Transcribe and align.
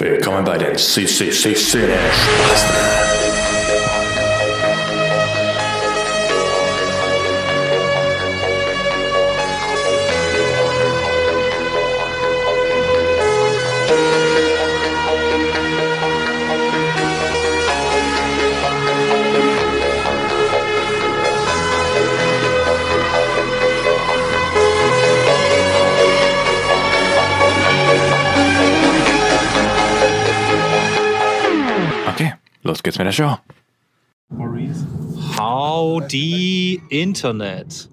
Willkommen 0.00 0.44
bei 0.44 0.56
den 0.56 0.76
CCC 0.76 1.56
Spasten. 1.56 3.27
Los 32.68 32.82
geht's 32.82 32.98
mit 32.98 33.06
der 33.06 33.12
Show. 33.12 33.38
Howdy 35.38 36.82
Internet. 36.90 37.88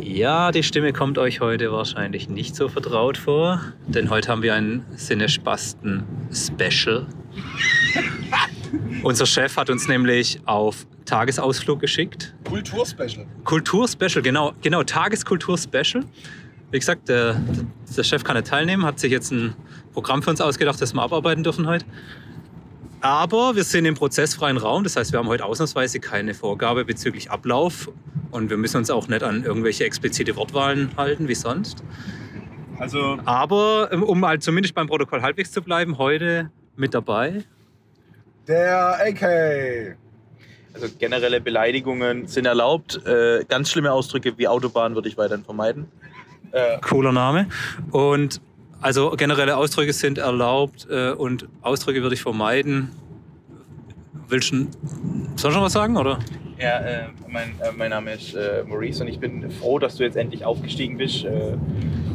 Ja, 0.00 0.52
die 0.52 0.62
Stimme 0.62 0.94
kommt 0.94 1.18
euch 1.18 1.40
heute 1.40 1.70
wahrscheinlich 1.70 2.28
nicht 2.28 2.56
so 2.56 2.68
vertraut 2.68 3.18
vor, 3.18 3.60
denn 3.86 4.08
heute 4.08 4.28
haben 4.28 4.42
wir 4.42 4.54
ein 4.54 4.86
Sinnespasten-Special. 4.96 7.06
Unser 9.02 9.26
Chef 9.26 9.56
hat 9.56 9.68
uns 9.68 9.88
nämlich 9.88 10.40
auf 10.46 10.86
Tagesausflug 11.04 11.80
geschickt. 11.80 12.34
Kulturspecial. 12.44 13.26
Kulturspecial, 13.44 14.22
genau, 14.22 14.52
genau, 14.62 14.82
Tageskultur-Special. 14.82 16.04
Wie 16.70 16.78
gesagt, 16.78 17.08
der, 17.08 17.40
der 17.96 18.04
Chef 18.04 18.24
kann 18.24 18.36
nicht 18.36 18.46
teilnehmen, 18.46 18.86
hat 18.86 18.98
sich 18.98 19.10
jetzt 19.10 19.32
ein 19.32 19.54
Programm 19.92 20.22
für 20.22 20.30
uns 20.30 20.40
ausgedacht, 20.40 20.80
das 20.80 20.94
wir 20.94 21.02
abarbeiten 21.02 21.42
dürfen 21.42 21.66
heute. 21.66 21.84
Aber 23.00 23.56
wir 23.56 23.64
sind 23.64 23.86
im 23.86 23.94
prozessfreien 23.94 24.58
Raum, 24.58 24.84
das 24.84 24.96
heißt, 24.96 25.12
wir 25.12 25.18
haben 25.18 25.28
heute 25.28 25.44
ausnahmsweise 25.44 26.00
keine 26.00 26.34
Vorgabe 26.34 26.84
bezüglich 26.84 27.30
Ablauf 27.30 27.90
und 28.30 28.50
wir 28.50 28.58
müssen 28.58 28.76
uns 28.76 28.90
auch 28.90 29.08
nicht 29.08 29.22
an 29.22 29.42
irgendwelche 29.44 29.84
explizite 29.84 30.36
Wortwahlen 30.36 30.90
halten 30.96 31.26
wie 31.26 31.34
sonst. 31.34 31.82
Also, 32.78 33.18
Aber 33.24 33.88
ähm, 33.92 34.02
um 34.02 34.24
halt 34.26 34.42
zumindest 34.42 34.74
beim 34.74 34.86
Protokoll 34.86 35.22
halbwegs 35.22 35.50
zu 35.50 35.62
bleiben, 35.62 35.98
heute 35.98 36.50
mit 36.76 36.94
dabei. 36.94 37.44
der 38.48 38.98
AK. 39.00 39.96
Also 40.72 40.86
generelle 40.98 41.40
Beleidigungen 41.40 42.26
sind 42.26 42.46
erlaubt. 42.46 43.04
Äh, 43.04 43.44
ganz 43.48 43.70
schlimme 43.70 43.92
Ausdrücke 43.92 44.38
wie 44.38 44.46
Autobahn 44.46 44.94
würde 44.94 45.08
ich 45.08 45.18
weiterhin 45.18 45.44
vermeiden. 45.44 45.90
Cooler 46.82 47.12
Name. 47.12 47.46
Und 47.90 48.40
also 48.80 49.10
generelle 49.10 49.56
Ausdrücke 49.56 49.92
sind 49.92 50.18
erlaubt 50.18 50.86
äh, 50.90 51.10
und 51.10 51.48
Ausdrücke 51.62 52.02
würde 52.02 52.14
ich 52.14 52.22
vermeiden. 52.22 52.90
Willst 54.28 54.52
du 54.52 54.66
ich 55.36 55.50
schon 55.50 55.62
was 55.62 55.72
sagen, 55.72 55.96
oder? 55.96 56.18
Ja, 56.58 56.78
äh, 56.80 57.08
mein, 57.28 57.48
äh, 57.60 57.72
mein 57.76 57.90
Name 57.90 58.12
ist 58.12 58.34
äh, 58.34 58.64
Maurice 58.66 59.02
und 59.02 59.08
ich 59.08 59.18
bin 59.18 59.50
froh, 59.50 59.78
dass 59.78 59.96
du 59.96 60.04
jetzt 60.04 60.16
endlich 60.16 60.44
aufgestiegen 60.44 60.98
bist. 60.98 61.26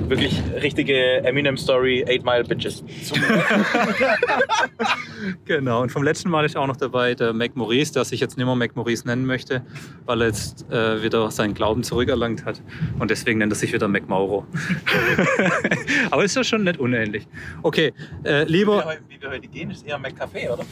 Wirklich 0.08 0.42
richtige 0.62 1.24
Eminem-Story, 1.24 2.06
8 2.08 2.24
Mile 2.24 2.44
Bitches. 2.44 2.84
Genau, 5.46 5.82
und 5.82 5.92
vom 5.92 6.04
letzten 6.04 6.30
Mal 6.30 6.46
ist 6.46 6.56
auch 6.56 6.68
noch 6.68 6.76
dabei 6.78 7.16
der 7.16 7.34
Mac 7.34 7.56
Maurice, 7.56 7.94
der 7.94 8.06
sich 8.06 8.20
jetzt 8.20 8.38
nicht 8.38 8.46
mehr 8.46 8.56
Mac 8.56 8.76
Maurice 8.76 9.08
nennen 9.08 9.26
möchte, 9.26 9.64
weil 10.06 10.22
er 10.22 10.28
jetzt 10.28 10.70
äh, 10.72 11.02
wieder 11.02 11.32
seinen 11.32 11.54
Glauben 11.54 11.84
zurückerlangt 11.84 12.46
hat. 12.46 12.62
Und 13.00 13.12
deswegen 13.12 13.40
nennt 13.40 13.52
er 13.52 13.56
sich 13.56 13.74
wieder 13.74 13.88
Mac 13.88 14.08
Mauro. 14.08 14.46
Aber 16.12 16.24
ist 16.24 16.36
ja 16.36 16.44
schon 16.44 16.64
nicht 16.64 16.80
unähnlich. 16.80 17.28
Okay, 17.64 17.94
äh, 18.24 18.46
Wie 18.46 18.52
lieber. 18.52 18.98
wie 19.10 19.22
wir 19.22 19.30
heute 19.30 19.48
gehen, 19.48 19.72
ist 19.72 19.86
eher 19.86 20.00
McCafé, 20.00 20.52
oder? 20.52 20.64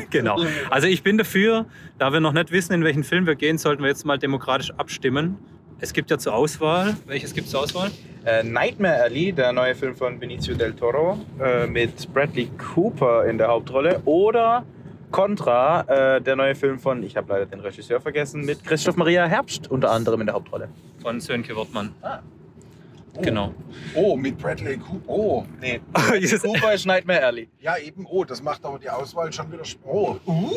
genau. 0.10 0.40
Also 0.70 0.86
ich 0.86 1.02
bin 1.02 1.18
dafür, 1.18 1.66
da 1.98 2.12
wir 2.12 2.20
noch 2.20 2.32
nicht 2.32 2.50
wissen, 2.50 2.72
in 2.72 2.84
welchen 2.84 3.04
Film 3.04 3.26
wir 3.26 3.36
gehen, 3.36 3.58
sollten 3.58 3.82
wir 3.82 3.88
jetzt 3.88 4.04
mal 4.04 4.18
demokratisch 4.18 4.72
abstimmen. 4.72 5.36
Es 5.80 5.92
gibt 5.92 6.10
ja 6.10 6.18
zur 6.18 6.34
Auswahl. 6.34 6.96
Welches 7.06 7.32
gibt 7.34 7.46
es 7.46 7.52
zur 7.52 7.60
Auswahl? 7.60 7.90
Äh, 8.26 8.42
Nightmare 8.42 9.02
Alley, 9.02 9.32
der 9.32 9.52
neue 9.52 9.74
Film 9.74 9.96
von 9.96 10.18
Benicio 10.18 10.54
del 10.54 10.74
Toro, 10.74 11.18
äh, 11.42 11.66
mit 11.66 12.12
Bradley 12.12 12.50
Cooper 12.74 13.24
in 13.26 13.38
der 13.38 13.48
Hauptrolle. 13.48 14.00
Oder 14.04 14.64
Contra, 15.10 16.16
äh, 16.16 16.20
der 16.20 16.36
neue 16.36 16.54
Film 16.54 16.78
von, 16.78 17.02
ich 17.02 17.16
habe 17.16 17.32
leider 17.32 17.46
den 17.46 17.60
Regisseur 17.60 18.00
vergessen, 18.00 18.44
mit 18.44 18.62
Christoph 18.64 18.96
Maria 18.96 19.24
Herbst 19.26 19.70
unter 19.70 19.90
anderem 19.90 20.20
in 20.20 20.26
der 20.26 20.34
Hauptrolle. 20.34 20.68
Von 21.02 21.18
Sönke 21.20 21.56
Wortmann. 21.56 21.94
Oh. 22.02 23.20
Genau. 23.22 23.54
Oh, 23.94 24.16
mit 24.16 24.38
Bradley 24.38 24.76
Cooper. 24.76 25.08
Oh, 25.08 25.44
Nee, 25.60 25.80
Bradley 25.92 26.38
Cooper 26.38 26.74
ist 26.74 26.86
Nightmare 26.86 27.24
Alley. 27.24 27.48
ja 27.60 27.76
eben. 27.78 28.06
Oh, 28.08 28.22
das 28.24 28.42
macht 28.42 28.64
aber 28.64 28.78
die 28.78 28.88
Auswahl 28.90 29.32
schon 29.32 29.50
wieder. 29.50 29.62
Oh, 29.84 30.16
uh. 30.26 30.50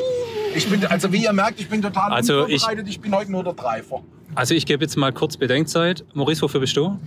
ich 0.54 0.70
bin, 0.70 0.86
also 0.86 1.12
wie 1.12 1.24
ihr 1.24 1.34
merkt, 1.34 1.60
ich 1.62 1.70
bin 1.70 1.82
total 1.82 2.12
Also 2.12 2.46
ich- 2.46 2.56
unvorbereitet. 2.56 2.88
Ich, 2.90 3.00
bin 3.00 3.16
heute 3.16 3.32
nur 3.32 3.44
der 3.44 3.54
Dreifer. 3.54 4.04
Also 4.36 4.54
ich 4.56 4.66
gebe 4.66 4.84
jetzt 4.84 4.96
mal 4.98 5.14
kurz 5.14 5.38
Bedenkzeit. 5.38 6.04
Maurice, 6.14 6.42
wofür 6.42 6.60
bist 6.60 6.76
du? 6.76 7.00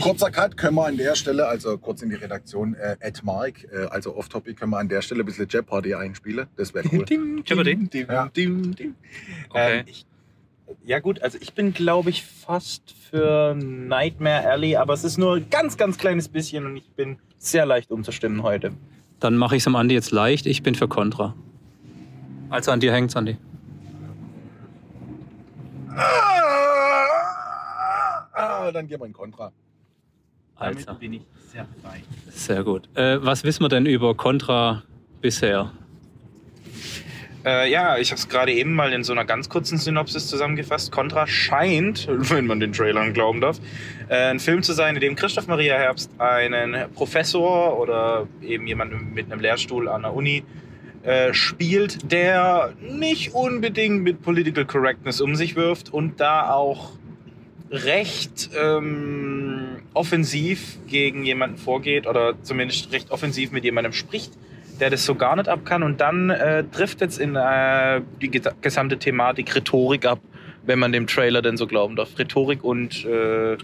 Kurzer 0.00 0.30
Cut 0.30 0.56
können 0.56 0.76
wir 0.76 0.86
an 0.86 0.96
der 0.96 1.14
Stelle, 1.14 1.46
also 1.46 1.78
kurz 1.78 2.02
in 2.02 2.10
die 2.10 2.16
Redaktion, 2.16 2.74
äh, 2.74 2.96
at 3.00 3.22
Mark, 3.24 3.64
äh, 3.72 3.86
also 3.86 4.14
off-topic, 4.16 4.58
können 4.58 4.72
wir 4.72 4.78
an 4.78 4.88
der 4.88 5.02
Stelle 5.02 5.22
ein 5.22 5.26
bisschen 5.26 5.48
Jeopardy 5.48 5.94
einspielen. 5.94 6.46
Das 6.56 6.74
wäre 6.74 6.86
cool. 6.92 7.04
Jeopardy? 7.44 8.06
Ja. 8.08 8.26
Okay. 8.26 8.92
Ähm, 9.54 9.84
ich, 9.86 10.06
ja 10.84 10.98
gut, 10.98 11.22
also 11.22 11.38
ich 11.40 11.54
bin 11.54 11.72
glaube 11.72 12.10
ich 12.10 12.24
fast 12.24 12.94
für 13.10 13.54
Nightmare 13.54 14.48
Alley, 14.48 14.76
aber 14.76 14.94
es 14.94 15.04
ist 15.04 15.18
nur 15.18 15.36
ein 15.36 15.50
ganz, 15.50 15.76
ganz 15.76 15.98
kleines 15.98 16.28
bisschen 16.28 16.66
und 16.66 16.76
ich 16.76 16.90
bin 16.90 17.18
sehr 17.38 17.66
leicht 17.66 17.90
umzustimmen 17.90 18.42
heute. 18.42 18.72
Dann 19.20 19.36
mache 19.36 19.56
ich 19.56 19.62
es 19.62 19.66
am 19.66 19.76
Andi 19.76 19.94
jetzt 19.94 20.10
leicht. 20.10 20.46
Ich 20.46 20.62
bin 20.62 20.74
für 20.74 20.88
Contra. 20.88 21.34
Also 22.50 22.70
an 22.70 22.80
dir 22.80 22.92
hängt's, 22.92 23.16
Andi. 23.16 23.38
Ah, 28.32 28.70
dann 28.72 28.86
gehen 28.86 29.00
wir 29.00 29.06
in 29.06 29.12
Kontra. 29.12 29.52
Also, 30.56 30.94
bin 30.94 31.14
ich 31.14 31.22
sehr 31.52 31.66
frei. 31.82 32.02
sehr 32.30 32.64
gut. 32.64 32.88
Äh, 32.96 33.18
was 33.24 33.44
wissen 33.44 33.62
wir 33.62 33.68
denn 33.68 33.86
über 33.86 34.14
Contra 34.14 34.82
bisher? 35.20 35.72
Äh, 37.44 37.70
ja, 37.70 37.96
ich 37.98 38.10
habe 38.10 38.18
es 38.18 38.28
gerade 38.28 38.52
eben 38.52 38.74
mal 38.74 38.92
in 38.92 39.04
so 39.04 39.12
einer 39.12 39.24
ganz 39.24 39.48
kurzen 39.48 39.78
Synopsis 39.78 40.28
zusammengefasst. 40.28 40.90
Contra 40.90 41.26
scheint, 41.26 42.08
wenn 42.10 42.46
man 42.46 42.58
den 42.60 42.72
Trailern 42.72 43.12
glauben 43.12 43.40
darf, 43.40 43.60
äh, 44.08 44.30
ein 44.30 44.40
Film 44.40 44.62
zu 44.62 44.72
sein, 44.72 44.96
in 44.96 45.00
dem 45.00 45.14
Christoph 45.14 45.46
Maria 45.46 45.76
Herbst 45.76 46.10
einen 46.18 46.90
Professor 46.92 47.78
oder 47.78 48.26
eben 48.42 48.66
jemanden 48.66 49.14
mit 49.14 49.30
einem 49.30 49.40
Lehrstuhl 49.40 49.88
an 49.88 50.02
der 50.02 50.12
Uni 50.14 50.38
äh, 50.38 50.44
spielt, 51.32 52.10
der 52.10 52.72
nicht 52.80 53.32
unbedingt 53.34 54.02
mit 54.02 54.22
Political 54.22 54.64
Correctness 54.64 55.20
um 55.20 55.36
sich 55.36 55.54
wirft 55.54 55.92
und 55.92 56.20
da 56.20 56.50
auch 56.52 56.90
recht 57.70 58.50
ähm, 58.60 59.82
offensiv 59.94 60.78
gegen 60.88 61.24
jemanden 61.24 61.58
vorgeht 61.58 62.06
oder 62.06 62.34
zumindest 62.42 62.92
recht 62.92 63.10
offensiv 63.10 63.52
mit 63.52 63.64
jemandem 63.64 63.92
spricht, 63.92 64.32
der 64.80 64.90
das 64.90 65.04
so 65.04 65.14
gar 65.14 65.36
nicht 65.36 65.48
ab 65.48 65.64
kann. 65.64 65.82
Und 65.82 66.00
dann 66.00 66.30
äh, 66.30 66.64
trifft 66.64 67.00
jetzt 67.00 67.18
in 67.18 67.36
äh, 67.36 68.00
die 68.20 68.30
gesa- 68.30 68.54
gesamte 68.60 68.98
Thematik 68.98 69.54
Rhetorik 69.54 70.06
ab, 70.06 70.20
wenn 70.64 70.78
man 70.78 70.92
dem 70.92 71.06
Trailer 71.06 71.42
denn 71.42 71.56
so 71.56 71.66
glauben 71.66 71.96
darf. 71.96 72.18
Rhetorik 72.18 72.64
und 72.64 73.04
äh, 73.04 73.56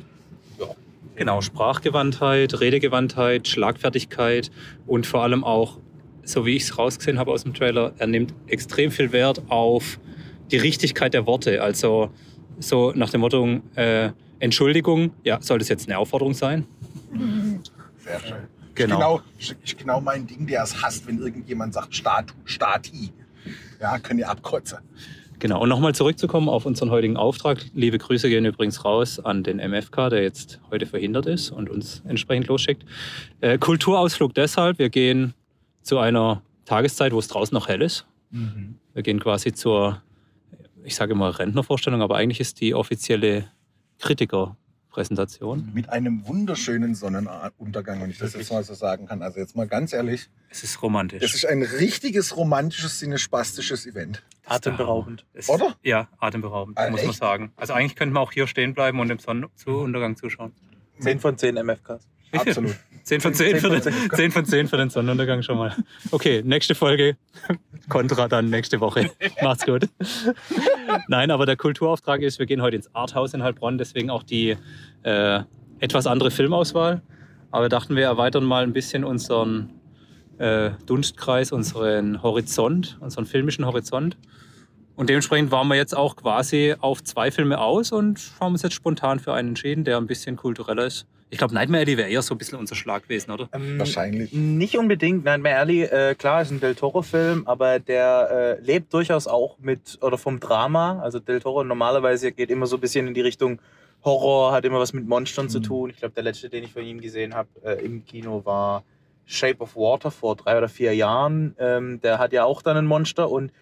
Genau, 1.14 1.42
Sprachgewandtheit, 1.42 2.58
Redegewandtheit, 2.58 3.46
Schlagfertigkeit 3.46 4.50
und 4.86 5.06
vor 5.06 5.22
allem 5.22 5.44
auch, 5.44 5.76
so 6.24 6.46
wie 6.46 6.56
ich 6.56 6.64
es 6.64 6.78
rausgesehen 6.78 7.18
habe 7.18 7.30
aus 7.30 7.42
dem 7.42 7.54
Trailer, 7.54 7.92
er 7.98 8.06
nimmt 8.06 8.34
extrem 8.46 8.90
viel 8.90 9.12
Wert 9.12 9.42
auf 9.48 9.98
die 10.50 10.58
Richtigkeit 10.58 11.14
der 11.14 11.26
Worte. 11.26 11.62
Also 11.62 12.10
so 12.58 12.92
nach 12.94 13.10
dem 13.10 13.20
Motto, 13.22 13.60
äh, 13.74 14.10
Entschuldigung, 14.38 15.12
ja, 15.24 15.40
soll 15.40 15.58
das 15.58 15.68
jetzt 15.68 15.88
eine 15.88 15.98
Aufforderung 15.98 16.34
sein? 16.34 16.66
Sehr 17.98 18.20
schön. 18.20 18.48
Genau. 18.74 18.98
Genau, 18.98 19.22
genau 19.78 20.00
mein 20.00 20.26
Ding, 20.26 20.46
der 20.46 20.62
es 20.62 20.82
hasst, 20.82 21.06
wenn 21.06 21.18
irgendjemand 21.18 21.74
sagt 21.74 21.94
Statu, 21.94 22.34
Stati. 22.44 23.12
Ja, 23.80 23.98
können 23.98 24.18
die 24.18 24.24
abkotzen. 24.24 24.78
Genau, 25.38 25.60
und 25.60 25.68
nochmal 25.68 25.92
zurückzukommen 25.92 26.48
auf 26.48 26.66
unseren 26.66 26.90
heutigen 26.90 27.16
Auftrag. 27.16 27.58
Liebe 27.74 27.98
Grüße 27.98 28.28
gehen 28.28 28.44
übrigens 28.44 28.84
raus 28.84 29.18
an 29.18 29.42
den 29.42 29.56
MFK, 29.58 30.08
der 30.08 30.22
jetzt 30.22 30.60
heute 30.70 30.86
verhindert 30.86 31.26
ist 31.26 31.50
und 31.50 31.68
uns 31.68 32.00
entsprechend 32.06 32.46
losschickt. 32.46 32.84
Äh, 33.40 33.58
Kulturausflug 33.58 34.34
deshalb, 34.34 34.78
wir 34.78 34.88
gehen 34.88 35.34
zu 35.82 35.98
einer 35.98 36.42
Tageszeit, 36.64 37.12
wo 37.12 37.18
es 37.18 37.28
draußen 37.28 37.54
noch 37.54 37.68
hell 37.68 37.82
ist. 37.82 38.06
Wir 38.94 39.02
gehen 39.02 39.20
quasi 39.20 39.52
zur, 39.52 40.02
ich 40.84 40.94
sage 40.94 41.12
immer 41.12 41.38
Rentnervorstellung, 41.38 42.00
aber 42.02 42.16
eigentlich 42.16 42.40
ist 42.40 42.60
die 42.60 42.74
offizielle 42.74 43.50
Kritikerpräsentation. 43.98 45.70
Mit 45.74 45.88
einem 45.90 46.26
wunderschönen 46.26 46.94
Sonnenuntergang, 46.94 48.00
wenn 48.02 48.10
ich 48.10 48.18
das 48.18 48.34
jetzt 48.34 48.50
mal 48.52 48.62
so 48.64 48.74
sagen 48.74 49.06
kann. 49.06 49.22
Also 49.22 49.38
jetzt 49.40 49.54
mal 49.56 49.66
ganz 49.66 49.92
ehrlich, 49.92 50.28
Es 50.50 50.62
ist 50.64 50.82
romantisch. 50.82 51.20
das 51.22 51.34
ist 51.34 51.46
ein 51.46 51.62
richtiges 51.62 52.36
romantisches, 52.36 52.98
sinespastisches 53.00 53.86
Event. 53.86 54.22
atemberaubend. 54.46 55.24
Es- 55.34 55.48
Oder? 55.48 55.76
Ja, 55.82 56.08
atemberaubend, 56.18 56.76
Ah, 56.78 56.90
muss 56.90 57.00
man 57.02 57.10
echt? 57.10 57.18
sagen. 57.20 57.52
Also 57.56 57.74
eigentlich 57.74 57.94
könnte 57.96 58.12
man 58.14 58.22
auch 58.24 58.32
hier 58.32 58.46
stehen 58.46 58.74
bleiben 58.74 58.98
und 58.98 59.08
dem 59.08 59.18
Sonnenuntergang 59.18 60.16
zuschauen. 60.16 60.52
10 60.98 61.20
von 61.20 61.38
10 61.38 61.56
MFKs. 61.56 62.08
Absolut. 62.32 62.74
10 63.04 63.20
von 63.20 63.34
10 63.34 63.58
für, 63.58 63.80
10 63.80 63.92
den, 63.92 64.10
10 64.10 64.30
von 64.30 64.44
10 64.44 64.68
für 64.68 64.76
den 64.76 64.90
Sonnenuntergang 64.90 65.42
schon 65.42 65.58
mal. 65.58 65.74
Okay, 66.12 66.42
nächste 66.44 66.74
Folge. 66.74 67.16
Contra 67.88 68.28
dann 68.28 68.48
nächste 68.48 68.80
Woche. 68.80 69.10
Macht's 69.42 69.66
gut. 69.66 69.88
Nein, 71.08 71.30
aber 71.30 71.46
der 71.46 71.56
Kulturauftrag 71.56 72.22
ist, 72.22 72.38
wir 72.38 72.46
gehen 72.46 72.62
heute 72.62 72.76
ins 72.76 72.94
Arthouse 72.94 73.34
in 73.34 73.42
Heilbronn, 73.42 73.76
deswegen 73.76 74.08
auch 74.10 74.22
die 74.22 74.56
äh, 75.02 75.40
etwas 75.80 76.06
andere 76.06 76.30
Filmauswahl. 76.30 77.02
Aber 77.50 77.68
dachten 77.68 77.96
wir 77.96 78.04
erweitern 78.04 78.44
mal 78.44 78.62
ein 78.62 78.72
bisschen 78.72 79.04
unseren 79.04 79.70
äh, 80.38 80.70
Dunstkreis, 80.86 81.52
unseren 81.52 82.22
Horizont, 82.22 82.98
unseren 83.00 83.26
filmischen 83.26 83.66
Horizont. 83.66 84.16
Und 84.94 85.08
dementsprechend 85.08 85.50
waren 85.50 85.68
wir 85.68 85.74
jetzt 85.74 85.96
auch 85.96 86.16
quasi 86.16 86.76
auf 86.78 87.02
zwei 87.02 87.30
Filme 87.30 87.58
aus 87.58 87.92
und 87.92 88.20
haben 88.40 88.52
uns 88.52 88.62
jetzt 88.62 88.74
spontan 88.74 89.18
für 89.18 89.34
einen 89.34 89.48
entschieden, 89.48 89.84
der 89.84 89.96
ein 89.96 90.06
bisschen 90.06 90.36
kultureller 90.36 90.86
ist. 90.86 91.06
Ich 91.32 91.38
glaube, 91.38 91.54
Nightmare 91.54 91.80
Alley 91.84 91.96
wäre 91.96 92.10
eher 92.10 92.20
so 92.20 92.34
ein 92.34 92.38
bisschen 92.38 92.58
unser 92.58 92.74
Schlag 92.74 93.04
gewesen, 93.04 93.30
oder? 93.30 93.48
Ähm, 93.54 93.78
Wahrscheinlich. 93.78 94.34
Nicht 94.34 94.76
unbedingt. 94.76 95.24
Nightmare 95.24 95.56
Alley, 95.56 95.82
äh, 95.84 96.14
klar, 96.14 96.42
ist 96.42 96.50
ein 96.50 96.60
Del 96.60 96.74
Toro-Film, 96.74 97.46
aber 97.46 97.78
der 97.78 98.58
äh, 98.60 98.62
lebt 98.62 98.92
durchaus 98.92 99.26
auch 99.26 99.56
mit 99.58 99.96
oder 100.02 100.18
vom 100.18 100.40
Drama. 100.40 101.00
Also 101.00 101.20
Del 101.20 101.40
Toro 101.40 101.64
normalerweise 101.64 102.32
geht 102.32 102.50
immer 102.50 102.66
so 102.66 102.76
ein 102.76 102.80
bisschen 102.80 103.06
in 103.08 103.14
die 103.14 103.22
Richtung 103.22 103.60
Horror, 104.04 104.52
hat 104.52 104.66
immer 104.66 104.78
was 104.78 104.92
mit 104.92 105.08
Monstern 105.08 105.48
zu 105.48 105.60
Mhm. 105.60 105.62
tun. 105.62 105.90
Ich 105.90 105.96
glaube, 105.96 106.12
der 106.12 106.22
letzte, 106.24 106.50
den 106.50 106.64
ich 106.64 106.72
von 106.74 106.82
ihm 106.84 107.00
gesehen 107.00 107.32
habe 107.34 107.48
äh, 107.64 107.82
im 107.82 108.04
Kino, 108.04 108.44
war 108.44 108.84
Shape 109.24 109.60
of 109.60 109.74
Water 109.74 110.10
vor 110.10 110.36
drei 110.36 110.58
oder 110.58 110.68
vier 110.68 110.94
Jahren. 110.94 111.56
Ähm, 111.58 111.98
der 112.02 112.18
hat 112.18 112.34
ja 112.34 112.44
auch 112.44 112.60
dann 112.60 112.76
ein 112.76 112.84
Monster 112.84 113.30
und 113.30 113.52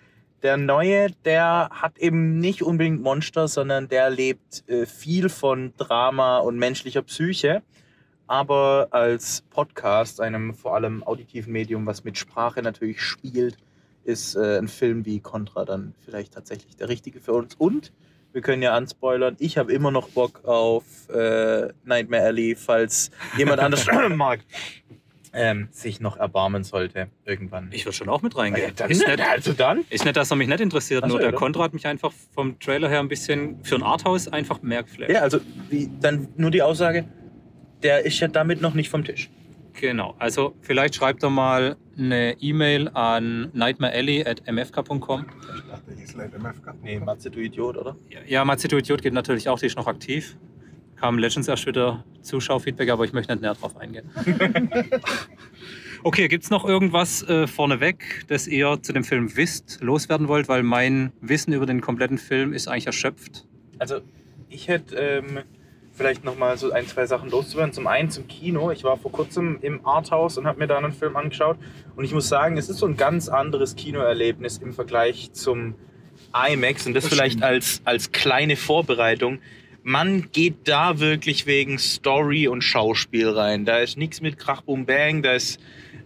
der 0.42 0.56
neue, 0.56 1.10
der 1.24 1.68
hat 1.70 1.98
eben 1.98 2.38
nicht 2.38 2.62
unbedingt 2.62 3.02
Monster, 3.02 3.48
sondern 3.48 3.88
der 3.88 4.10
lebt 4.10 4.68
äh, 4.68 4.86
viel 4.86 5.28
von 5.28 5.72
Drama 5.76 6.38
und 6.38 6.58
menschlicher 6.58 7.02
Psyche 7.02 7.62
aber 8.30 8.86
als 8.92 9.42
Podcast, 9.50 10.20
einem 10.20 10.54
vor 10.54 10.76
allem 10.76 11.02
auditiven 11.02 11.52
Medium, 11.52 11.84
was 11.84 12.04
mit 12.04 12.16
Sprache 12.16 12.62
natürlich 12.62 13.02
spielt, 13.02 13.56
ist 14.04 14.36
äh, 14.36 14.56
ein 14.56 14.68
Film 14.68 15.04
wie 15.04 15.18
Contra 15.18 15.64
dann 15.64 15.94
vielleicht 16.04 16.34
tatsächlich 16.34 16.76
der 16.76 16.88
richtige 16.88 17.18
für 17.18 17.32
uns. 17.32 17.56
Und 17.56 17.92
wir 18.32 18.40
können 18.40 18.62
ja 18.62 18.72
anspoilern, 18.76 19.34
ich 19.40 19.58
habe 19.58 19.72
immer 19.72 19.90
noch 19.90 20.10
Bock 20.10 20.44
auf 20.44 21.08
äh, 21.08 21.70
Nightmare 21.82 22.22
Alley, 22.22 22.54
falls 22.54 23.10
jemand 23.36 23.58
anders 23.58 23.84
mag, 24.10 24.44
ähm, 25.32 25.68
sich 25.70 26.00
noch 26.00 26.16
erbarmen 26.16 26.64
sollte 26.64 27.08
irgendwann. 27.24 27.68
Ich 27.72 27.84
würde 27.84 27.96
schon 27.96 28.08
auch 28.08 28.22
mit 28.22 28.36
reingehen. 28.36 28.72
dann, 28.76 28.90
ist, 28.90 29.06
nicht, 29.06 29.20
also 29.20 29.52
dann? 29.52 29.84
ist 29.90 30.04
nicht, 30.04 30.16
dass 30.16 30.30
er 30.30 30.36
mich 30.36 30.48
nicht 30.48 30.60
interessiert, 30.60 31.02
Ach 31.04 31.08
so, 31.08 31.16
nur 31.16 31.24
ja, 31.24 31.30
der. 31.30 31.38
Kontra 31.38 31.64
hat 31.64 31.72
mich 31.72 31.86
einfach 31.86 32.12
vom 32.34 32.58
Trailer 32.58 32.88
her 32.88 33.00
ein 33.00 33.08
bisschen 33.08 33.62
für 33.62 33.76
ein 33.76 33.82
Arthouse 33.82 34.28
einfach 34.28 34.62
mehr 34.62 34.82
geflasht. 34.82 35.10
Ja, 35.12 35.20
also 35.20 35.38
wie, 35.68 35.90
dann 36.00 36.28
nur 36.36 36.50
die 36.50 36.62
Aussage, 36.62 37.04
der 37.82 38.04
ist 38.04 38.18
ja 38.20 38.28
damit 38.28 38.60
noch 38.60 38.74
nicht 38.74 38.90
vom 38.90 39.04
Tisch. 39.04 39.30
Genau, 39.80 40.14
also 40.18 40.54
vielleicht 40.60 40.96
schreibt 40.96 41.22
er 41.22 41.30
mal 41.30 41.76
eine 41.96 42.36
E-Mail 42.40 42.88
an 42.88 43.50
nightmarealley.mfk.com. 43.52 45.26
Ich 45.56 45.70
dachte, 45.70 45.94
hieß 45.96 46.14
Light 46.14 46.38
MFK. 46.38 46.74
Nee, 46.82 46.98
Matze, 46.98 47.30
du 47.30 47.40
Idiot, 47.40 47.76
oder? 47.76 47.96
Ja, 48.26 48.44
Mazito 48.44 48.76
Idiot 48.76 49.00
geht 49.00 49.12
natürlich 49.12 49.48
auch, 49.48 49.58
die 49.58 49.66
ist 49.66 49.76
noch 49.76 49.86
aktiv. 49.86 50.36
Kam 51.00 51.18
Legends 51.18 51.48
erst 51.48 51.66
wieder 51.66 52.04
Zuschauerfeedback, 52.20 52.90
aber 52.90 53.04
ich 53.04 53.12
möchte 53.12 53.32
nicht 53.32 53.40
näher 53.42 53.54
drauf 53.54 53.76
eingehen. 53.76 54.10
okay, 56.02 56.28
gibt 56.28 56.44
es 56.44 56.50
noch 56.50 56.66
irgendwas 56.66 57.22
äh, 57.28 57.46
vorneweg, 57.46 58.24
das 58.28 58.46
ihr 58.46 58.78
zu 58.82 58.92
dem 58.92 59.04
Film 59.04 59.34
wisst, 59.36 59.78
loswerden 59.80 60.28
wollt? 60.28 60.48
Weil 60.48 60.62
mein 60.62 61.12
Wissen 61.22 61.52
über 61.54 61.64
den 61.64 61.80
kompletten 61.80 62.18
Film 62.18 62.52
ist 62.52 62.68
eigentlich 62.68 62.86
erschöpft. 62.86 63.46
Also 63.78 64.00
ich 64.50 64.68
hätte 64.68 64.94
ähm, 64.96 65.38
vielleicht 65.92 66.24
noch 66.24 66.36
mal 66.36 66.58
so 66.58 66.70
ein, 66.70 66.86
zwei 66.86 67.06
Sachen 67.06 67.30
loszuwerden. 67.30 67.72
Zum 67.72 67.86
einen 67.86 68.10
zum 68.10 68.28
Kino. 68.28 68.70
Ich 68.70 68.84
war 68.84 68.98
vor 68.98 69.10
kurzem 69.10 69.58
im 69.62 69.86
Arthouse 69.86 70.36
und 70.36 70.46
habe 70.46 70.58
mir 70.58 70.66
da 70.66 70.76
einen 70.76 70.92
Film 70.92 71.16
angeschaut. 71.16 71.56
Und 71.96 72.04
ich 72.04 72.12
muss 72.12 72.28
sagen, 72.28 72.58
es 72.58 72.68
ist 72.68 72.78
so 72.78 72.86
ein 72.86 72.98
ganz 72.98 73.28
anderes 73.28 73.74
Kinoerlebnis 73.74 74.58
im 74.58 74.74
Vergleich 74.74 75.32
zum 75.32 75.74
IMAX. 76.34 76.86
Und 76.86 76.92
das, 76.92 77.04
Das 77.04 77.12
vielleicht 77.14 77.38
stimmt. 77.38 77.44
als, 77.44 77.80
als 77.84 78.12
kleine 78.12 78.56
Vorbereitung. 78.56 79.38
Man 79.82 80.30
geht 80.32 80.68
da 80.68 80.98
wirklich 81.00 81.46
wegen 81.46 81.78
Story 81.78 82.48
und 82.48 82.62
Schauspiel 82.62 83.30
rein. 83.30 83.64
Da 83.64 83.78
ist 83.78 83.96
nichts 83.96 84.20
mit 84.20 84.38
Krach, 84.38 84.60
Boom, 84.62 84.84
Bang. 84.84 85.22
Da 85.22 85.32
ist 85.32 85.58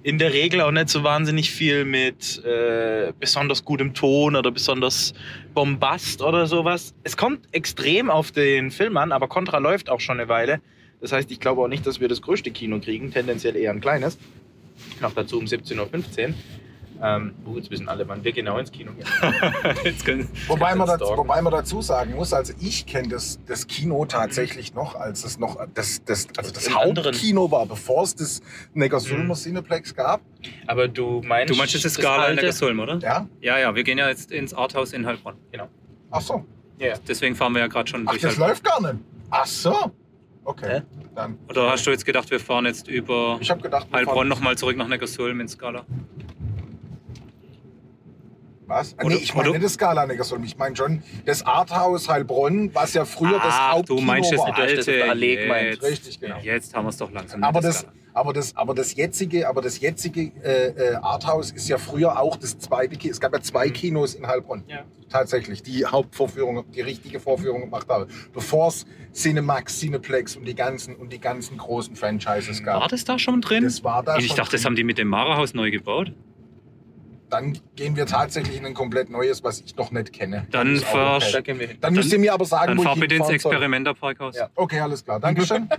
in 0.05 0.19
der 0.19 0.33
Regel 0.33 0.61
auch 0.61 0.71
nicht 0.71 0.91
so 0.91 1.03
wahnsinnig 1.03 1.51
viel 1.51 1.85
mit 1.85 2.45
äh, 2.45 3.13
besonders 3.19 3.65
gutem 3.65 3.95
Ton 3.95 4.37
oder 4.37 4.51
besonders 4.51 5.15
Bombast 5.55 6.23
oder 6.23 6.47
sowas. 6.47 6.95
Es 7.03 7.17
kommt 7.17 7.47
extrem 7.53 8.11
auf 8.11 8.31
den 8.31 8.71
Film 8.71 8.97
an, 8.97 9.13
aber 9.13 9.29
Contra 9.29 9.59
läuft 9.59 9.89
auch 9.91 10.01
schon 10.01 10.21
eine 10.21 10.29
Weile. 10.29 10.61
Das 11.01 11.13
heißt, 11.13 11.31
ich 11.31 11.41
glaube 11.41 11.63
auch 11.63 11.69
nicht, 11.69 11.87
dass 11.87 12.01
wir 12.01 12.09
das 12.09 12.23
größte 12.23 12.51
Kino 12.51 12.79
kriegen, 12.81 13.11
tendenziell 13.11 13.57
eher 13.57 13.73
ein 13.73 13.81
kleines. 13.81 14.19
Noch 15.01 15.15
dazu 15.15 15.39
um 15.39 15.47
17.15 15.47 15.79
Uhr. 15.79 16.35
Ähm, 17.03 17.35
oh, 17.45 17.57
jetzt 17.57 17.71
wissen 17.71 17.89
alle, 17.89 18.07
wann 18.09 18.23
wir 18.25 18.33
genau 18.33 18.59
ins 18.59 18.71
Kino 18.71 18.93
gehen. 19.83 19.99
Können, 20.05 20.29
Wobei 20.49 20.75
man, 20.75 20.87
dazu, 20.87 21.05
sagen. 21.07 21.19
wobei 21.19 21.43
man 21.43 21.53
dazu 21.53 21.83
sagen 21.83 22.15
muss, 22.15 22.33
also 22.33 22.53
ich 22.61 22.87
kenne 22.87 23.09
das, 23.09 23.39
das 23.47 23.67
Kino 23.67 24.05
tatsächlich 24.07 24.75
noch, 24.75 24.95
als 24.95 25.25
es 25.25 25.39
noch 25.39 25.59
das, 25.75 26.03
das, 26.05 26.29
also 26.37 26.53
das 26.53 26.75
Hauptkino 26.75 27.51
war, 27.51 27.67
bevor 27.67 28.05
es 28.05 28.15
das 28.15 28.41
Neckarsulmer 28.75 29.35
Cineplex 29.35 29.95
gab. 29.95 30.21
Aber 30.67 30.89
du 30.89 31.23
meinst. 31.25 31.53
du 31.53 31.59
meinst, 31.59 31.75
das 31.75 31.85
ist 31.85 31.95
Skala 31.95 32.29
in 32.29 32.37
Gesolm, 32.39 32.79
oder? 32.81 32.99
Ja? 32.99 33.29
Ja, 33.41 33.59
ja, 33.59 33.75
wir 33.75 33.83
gehen 33.83 33.99
ja 33.99 34.09
jetzt 34.09 34.31
ins 34.31 34.55
Arthouse 34.55 34.93
in 34.93 35.07
Heilbronn. 35.07 35.35
Ach 36.11 36.21
so. 36.21 36.45
Ja, 36.79 36.89
ja. 36.89 36.95
Deswegen 37.09 37.35
fahren 37.35 37.53
wir 37.55 37.61
ja 37.61 37.67
gerade 37.67 37.91
schon 37.91 38.05
Ach, 38.07 38.13
durch 38.13 38.23
das 38.23 38.33
Heilbronn. 38.33 38.49
läuft 38.51 38.65
gar 38.65 38.81
nicht. 38.81 39.05
Ach 39.31 39.47
so. 39.47 39.93
Okay. 40.45 40.81
Hä? 40.81 40.83
Dann. 41.15 41.39
Oder 41.49 41.71
hast 41.71 41.87
du 41.87 41.91
jetzt 41.91 42.05
gedacht, 42.05 42.31
wir 42.31 42.39
fahren 42.41 42.67
jetzt 42.67 42.87
über 42.89 43.39
Ich 43.41 43.51
habe 43.51 43.63
gedacht, 43.63 43.87
Heilbronn 43.93 44.29
nochmal 44.29 44.57
zurück 44.59 44.77
nach 44.77 44.89
Neckarsulm 44.89 45.41
in 45.41 45.49
Skala? 45.49 45.85
Was? 48.67 48.95
Ah, 48.99 49.05
Oder- 49.05 49.15
nee, 49.17 49.21
ich 49.23 49.35
meine 49.35 49.51
nicht 49.51 49.63
das 49.65 49.75
Skala 49.75 50.07
Neckarsulm. 50.07 50.43
Ich 50.45 50.57
meine 50.57 50.75
schon 50.75 51.03
das 51.27 51.45
Arthouse 51.45 52.09
Heilbronn, 52.09 52.71
was 52.75 52.95
ja 52.95 53.05
früher 53.05 53.33
das 53.39 53.55
Ah, 53.55 53.73
Hauptkino 53.73 54.01
du 54.01 54.05
meinst 54.07 54.33
das 54.33 54.39
war. 54.41 54.49
das 54.49 54.59
alte. 54.59 55.05
Allee 55.11 55.37
gemeint. 55.37 55.71
jetzt. 55.75 55.83
Richtig, 55.83 56.21
genau. 56.21 56.39
Jetzt 56.43 56.75
haben 56.75 56.85
wir 56.87 56.89
es 56.91 56.97
doch 56.97 57.11
langsam. 57.13 57.45
Aber 57.45 57.61
das, 57.61 57.87
aber 58.15 58.33
das, 58.33 58.57
aber 58.57 58.75
das 58.75 58.95
jetzige, 58.95 59.49
aber 59.49 59.61
das 59.61 59.81
jetzige 59.81 60.33
äh, 60.43 60.69
äh, 60.69 60.95
Arthouse 60.97 61.51
ist 61.51 61.69
ja 61.69 61.77
früher 61.79 62.19
auch 62.19 62.37
das 62.37 62.59
zweite 62.59 62.97
Kino. 62.97 63.13
Es 63.13 63.21
gab 63.21 63.35
ja 63.35 63.41
zwei 63.43 63.69
Kinos 63.71 64.15
in 64.15 64.27
Heilbronn. 64.27 64.65
Ja. 64.67 64.85
Tatsächlich, 65.11 65.63
die 65.63 65.85
Hauptvorführung, 65.85 66.65
die 66.73 66.81
richtige 66.81 67.21
Vorführung 67.21 67.61
gemacht 67.61 67.87
haben. 67.89 68.07
Bevor 68.33 68.69
es 68.69 68.87
Cinemax, 69.13 69.79
Cineplex 69.79 70.37
und 70.37 70.45
die 70.47 70.55
ganzen 70.55 70.97
und 70.97 71.13
die 71.13 71.21
ganzen 71.21 71.57
großen 71.59 71.95
Franchises 71.97 72.65
gab. 72.65 72.81
War 72.81 72.89
das 72.89 73.05
da 73.05 73.19
schon 73.19 73.41
drin? 73.41 73.63
Das 73.65 73.85
war 73.85 74.03
da 74.03 74.17
ich 74.17 74.29
schon 74.29 74.37
dachte, 74.37 74.53
das 74.53 74.63
drin. 74.63 74.71
haben 74.71 74.77
die 74.77 74.85
mit 74.85 74.99
dem 74.99 75.09
Mara-Haus 75.09 75.55
neu 75.55 75.71
gebaut. 75.71 76.13
Dann 77.31 77.59
gehen 77.75 77.97
wir 77.97 78.07
tatsächlich 78.07 78.57
in 78.57 78.67
ein 78.67 78.75
komplett 78.75 79.11
neues, 79.11 79.43
was 79.43 79.61
ich 79.61 79.75
noch 79.77 79.91
nicht 79.91 80.13
kenne. 80.13 80.47
Dann 80.51 80.75
Das 80.75 80.83
ist 80.83 80.89
auch 80.95 80.95
versch- 81.21 81.33
Da 81.33 81.41
gehen 81.41 81.59
wir 81.59 81.69
hin. 81.69 81.79
Dann 81.81 81.95
müsst 81.95 82.13
ihr 82.13 82.19
mir 82.19 82.33
aber 82.33 82.45
sagen, 82.45 82.69
Dann 82.69 82.79
wo 82.79 82.83
fahr 82.83 82.95
ich 82.95 83.01
bitte 83.01 83.15
ins. 83.17 83.29
Experimenter-Parkhaus. 83.29 84.37
Ja. 84.37 84.51
Okay, 84.55 84.81
alles 84.81 85.05
klar. 85.05 85.19
Dankeschön. 85.21 85.69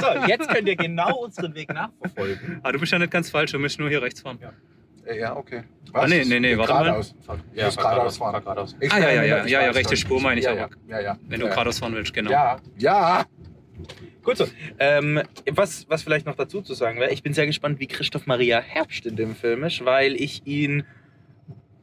So, 0.00 0.26
jetzt 0.26 0.48
könnt 0.48 0.68
ihr 0.68 0.76
genau 0.76 1.16
unseren 1.24 1.54
Weg 1.54 1.72
nachverfolgen. 1.72 2.60
Ah, 2.62 2.72
du 2.72 2.78
bist 2.78 2.92
ja 2.92 2.98
nicht 2.98 3.10
ganz 3.10 3.30
falsch, 3.30 3.52
du 3.52 3.58
musst 3.58 3.78
nur 3.78 3.88
hier 3.88 4.02
rechts 4.02 4.20
fahren. 4.20 4.38
Äh, 5.04 5.18
ja, 5.18 5.36
okay. 5.36 5.64
Ah, 5.92 6.06
nee, 6.06 6.24
nee, 6.24 6.38
nee, 6.40 6.56
warte 6.56 6.72
mal. 6.72 6.82
geradeaus. 6.84 7.14
Ja, 7.54 7.68
geradeaus 7.70 8.16
fahren. 8.16 8.32
fahr 8.32 8.40
geradeaus. 8.40 8.76
Ah, 8.90 8.98
ja, 8.98 9.10
ja, 9.10 9.22
ja, 9.22 9.46
ja, 9.46 9.62
ja, 9.62 9.70
rechte. 9.70 9.96
Spur 9.96 10.20
meine 10.20 10.40
ich 10.40 10.46
ja, 10.46 10.52
aber. 10.52 10.68
Ja, 10.88 11.00
ja. 11.00 11.16
Wenn 11.28 11.40
du 11.40 11.46
ja. 11.46 11.52
geradeaus 11.52 11.78
fahren 11.78 11.94
willst, 11.94 12.12
genau. 12.14 12.30
Ja, 12.30 12.56
ja. 12.78 13.24
Gut 14.22 14.36
so. 14.36 14.46
Ähm, 14.78 15.20
was, 15.50 15.86
was 15.88 16.02
vielleicht 16.02 16.26
noch 16.26 16.36
dazu 16.36 16.62
zu 16.62 16.74
sagen 16.74 17.00
wäre, 17.00 17.12
ich 17.12 17.22
bin 17.22 17.34
sehr 17.34 17.46
gespannt, 17.46 17.80
wie 17.80 17.86
Christoph 17.86 18.26
Maria 18.26 18.60
Herbst 18.60 19.04
in 19.06 19.16
dem 19.16 19.34
Film 19.34 19.64
ist, 19.64 19.84
weil 19.84 20.14
ich 20.14 20.46
ihn 20.46 20.84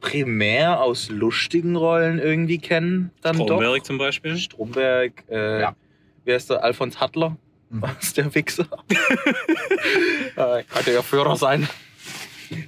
primär 0.00 0.80
aus 0.80 1.10
lustigen 1.10 1.76
Rollen 1.76 2.18
irgendwie 2.18 2.58
kenne. 2.58 3.10
Dann 3.20 3.34
Stromberg 3.34 3.78
doch. 3.78 3.84
zum 3.84 3.98
Beispiel. 3.98 4.36
Stromberg, 4.38 5.12
äh, 5.30 5.60
Ja. 5.60 5.76
wer 6.24 6.36
ist 6.36 6.48
der? 6.48 6.64
Alfons 6.64 6.98
Hattler? 6.98 7.36
Mhm. 7.68 7.82
Was 7.98 8.14
der 8.14 8.34
Wichser? 8.34 8.66
äh, 10.36 10.62
könnte 10.64 10.92
ja 10.92 11.02
Führer 11.02 11.36
sein. 11.36 11.68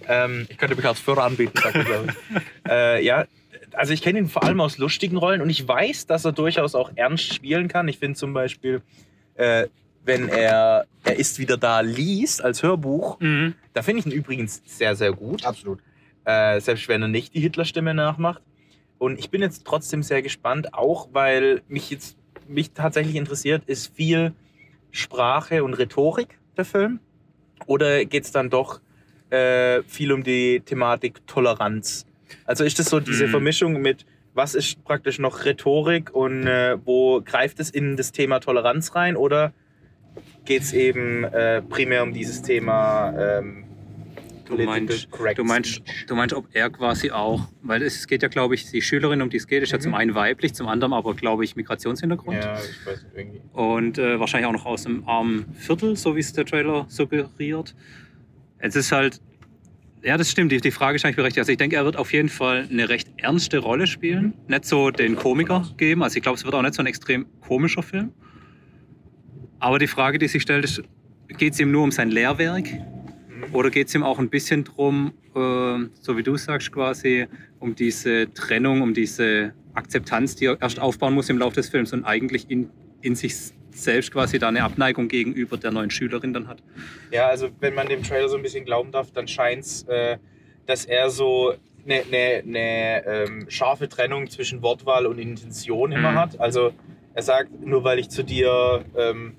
Ähm, 0.07 0.47
ich 0.49 0.59
könnte 0.59 0.76
mich 0.76 0.87
als 0.87 1.00
Führer 1.00 1.25
anbieten, 1.25 1.59
sagt 1.61 1.75
er, 1.76 1.85
glaub 1.85 2.07
ich. 2.09 2.43
äh, 2.71 3.05
ja, 3.05 3.25
also 3.73 3.93
ich 3.93 4.02
kenne 4.02 4.19
ihn 4.19 4.29
vor 4.29 4.45
allem 4.45 4.61
aus 4.61 4.79
lustigen 4.79 5.17
Rollen 5.17 5.41
und 5.41 5.50
ich 5.50 5.67
weiß, 5.67 6.07
dass 6.07 6.25
er 6.25 6.33
durchaus 6.33 6.75
auch 6.75 6.91
ernst 6.95 7.33
spielen 7.35 7.69
kann. 7.69 7.88
Ich 7.88 7.99
finde 7.99 8.17
zum 8.19 8.33
Beispiel, 8.35 8.83
äh, 9.35 9.67
wenn 10.05 10.29
er 10.29 10.87
Er 11.05 11.17
ist 11.17 11.39
wieder 11.41 11.57
da 11.57 11.81
liest 11.81 12.43
als 12.45 12.62
Hörbuch, 12.62 13.19
Mhm. 13.21 13.55
da 13.73 13.83
finde 13.83 14.01
ich 14.01 14.07
ihn 14.07 14.12
übrigens 14.12 14.62
sehr, 14.65 14.95
sehr 14.95 15.12
gut. 15.12 15.45
Absolut. 15.45 15.81
Äh, 16.25 16.61
selbst 16.61 16.87
wenn 16.89 17.03
er 17.03 17.09
nicht 17.09 17.35
die 17.35 17.41
Hitlerstimme 17.41 17.93
nachmacht. 17.93 18.41
Und 18.99 19.19
ich 19.19 19.31
bin 19.31 19.43
jetzt 19.43 19.65
trotzdem 19.65 20.05
sehr 20.05 20.23
gespannt, 20.23 20.75
auch 20.75 21.09
weil 21.12 21.62
mich 21.67 21.91
jetzt 21.91 22.17
mich 22.47 22.71
tatsächlich 22.71 23.17
interessiert, 23.17 23.65
ist 23.67 23.93
viel 23.97 24.33
Sprache 24.93 25.65
und 25.65 25.75
Rhetorik 25.75 26.39
der 26.57 26.65
Film? 26.65 27.01
Oder 27.67 28.05
geht 28.05 28.25
es 28.25 28.33
dann 28.33 28.51
doch 28.51 28.81
äh, 29.31 29.83
viel 29.85 30.12
um 30.12 30.23
die 30.23 30.61
Thematik 30.61 31.27
Toleranz? 31.27 32.07
Also 32.45 32.62
ist 32.65 32.79
das 32.79 32.87
so 32.91 33.01
diese 33.01 33.27
Mhm. 33.27 33.31
Vermischung 33.31 33.81
mit, 33.81 34.05
was 34.35 34.55
ist 34.55 34.83
praktisch 34.85 35.19
noch 35.19 35.45
Rhetorik 35.45 36.15
und 36.15 36.47
äh, 36.47 36.79
wo 36.85 37.21
greift 37.21 37.61
es 37.61 37.71
in 37.71 37.97
das 37.97 38.12
Thema 38.12 38.41
Toleranz 38.41 38.95
rein? 38.95 39.17
Oder 39.17 39.53
geht 40.45 40.62
es 40.62 40.73
eben 40.73 41.25
äh, 41.25 41.62
primär 41.62 42.03
um 42.03 42.12
dieses 42.12 42.43
Thema 42.43 43.15
ähm, 43.19 43.65
Du 44.45 44.57
meinst, 44.65 45.09
du, 45.37 45.45
meinst, 45.45 45.83
du 46.09 46.15
meinst, 46.15 46.35
ob 46.35 46.47
er 46.53 46.69
quasi 46.69 47.11
auch, 47.11 47.49
weil 47.62 47.83
es 47.83 48.07
geht 48.07 48.23
ja, 48.23 48.29
glaube 48.29 48.55
ich, 48.55 48.71
die 48.71 48.83
Schülerin, 48.83 49.23
um 49.23 49.31
die 49.31 49.39
es 49.39 49.47
geht, 49.47 49.62
ist 49.62 49.73
ja 49.73 49.79
Mhm. 49.79 49.83
zum 49.83 49.95
einen 49.95 50.15
weiblich, 50.15 50.53
zum 50.53 50.69
anderen 50.69 50.93
aber, 50.93 51.15
glaube 51.15 51.45
ich, 51.45 51.57
Migrationshintergrund. 51.57 52.37
Ja, 52.37 52.57
ich 52.57 52.87
weiß 52.87 53.07
irgendwie. 53.15 53.41
Und 53.53 53.99
äh, 53.99 54.21
wahrscheinlich 54.21 54.47
auch 54.49 54.53
noch 54.53 54.67
aus 54.67 54.85
einem 54.85 55.05
armen 55.09 55.55
Viertel, 55.55 55.97
so 55.97 56.17
wie 56.17 56.21
es 56.21 56.33
der 56.33 56.45
Trailer 56.45 56.85
suggeriert. 56.89 57.75
Es 58.59 58.77
ist 58.77 58.93
halt, 58.93 59.21
ja, 60.02 60.16
das 60.16 60.30
stimmt, 60.30 60.50
die, 60.52 60.61
die 60.61 60.71
Frage 60.71 60.97
ist 60.97 61.04
eigentlich 61.04 61.16
berechtigt. 61.16 61.40
Also 61.40 61.52
ich 61.52 61.59
denke, 61.59 61.76
er 61.76 61.85
wird 61.85 61.97
auf 61.97 62.12
jeden 62.12 62.28
Fall 62.28 62.66
eine 62.71 62.88
recht 62.88 63.09
ernste 63.18 63.59
Rolle 63.59 63.87
spielen. 63.87 64.35
Nicht 64.49 64.64
so 64.64 64.90
den 64.90 65.16
Komiker 65.16 65.68
geben. 65.76 66.02
Also 66.02 66.16
ich 66.16 66.23
glaube, 66.23 66.37
es 66.37 66.44
wird 66.44 66.54
auch 66.54 66.62
nicht 66.62 66.75
so 66.75 66.82
ein 66.82 66.87
extrem 66.87 67.26
komischer 67.40 67.82
Film. 67.82 68.12
Aber 69.61 69.78
die 69.78 69.87
Frage, 69.87 70.18
die 70.18 70.26
sich 70.26 70.42
stellt, 70.42 70.64
ist, 70.64 70.82
geht 71.28 71.52
es 71.52 71.61
ihm 71.61 71.71
nur 71.71 71.85
um 71.85 71.92
sein 71.92 72.11
Lehrwerk? 72.11 72.68
Oder 73.52 73.71
geht 73.71 73.88
es 73.88 73.94
ihm 73.94 74.02
auch 74.02 74.18
ein 74.18 74.28
bisschen 74.28 74.64
drum, 74.64 75.12
äh, 75.35 75.87
so 76.00 76.16
wie 76.16 76.23
du 76.23 76.37
sagst, 76.37 76.73
quasi 76.73 77.26
um 77.61 77.75
diese 77.75 78.32
Trennung, 78.35 78.82
um 78.82 78.94
diese 78.94 79.52
Akzeptanz, 79.75 80.37
die 80.37 80.47
er 80.47 80.61
erst 80.61 80.80
aufbauen 80.80 81.14
muss 81.14 81.30
im 81.30 81.38
Laufe 81.38 81.56
des 81.56 81.68
Films 81.68 81.92
und 81.92 82.04
eigentlich 82.04 82.50
in, 82.50 82.71
in 83.02 83.14
sich 83.14 83.35
selbst 83.73 84.12
quasi 84.12 84.38
da 84.38 84.49
eine 84.49 84.62
Abneigung 84.62 85.09
gegenüber 85.09 85.57
der 85.57 85.71
neuen 85.71 85.91
Schülerin 85.91 86.33
dann 86.33 86.49
hat? 86.49 86.62
Ja, 87.11 87.29
also 87.29 87.49
wenn 87.61 87.75
man 87.75 87.88
dem 87.88 88.02
Trailer 88.02 88.29
so 88.29 88.37
ein 88.37 88.43
bisschen 88.43 88.64
glauben 88.64 88.91
darf, 88.93 89.11
dann 89.12 89.29
scheint 89.29 89.64
es, 89.64 89.83
äh, 89.85 90.19
dass 90.67 90.85
er 90.85 91.11
so 91.11 91.55
eine 91.85 92.05
ne, 92.11 92.43
ne, 92.45 93.05
ähm, 93.07 93.47
scharfe 93.50 93.88
Trennung 93.88 94.31
zwischen 94.31 94.62
Wortwahl 94.62 95.07
und 95.07 95.19
Intention 95.19 95.93
immer 95.93 96.12
Mhm. 96.12 96.17
hat. 96.17 96.41
Also 96.41 96.73
er 97.14 97.23
sagt, 97.23 97.50
nur 97.64 97.83
weil 97.85 97.99
ich 97.99 98.09
zu 98.09 98.23
dir, 98.23 98.85
ähm, 98.97 99.35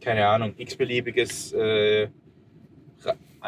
keine 0.00 0.26
Ahnung, 0.28 0.54
x-beliebiges, 0.56 1.52
äh, 1.52 2.08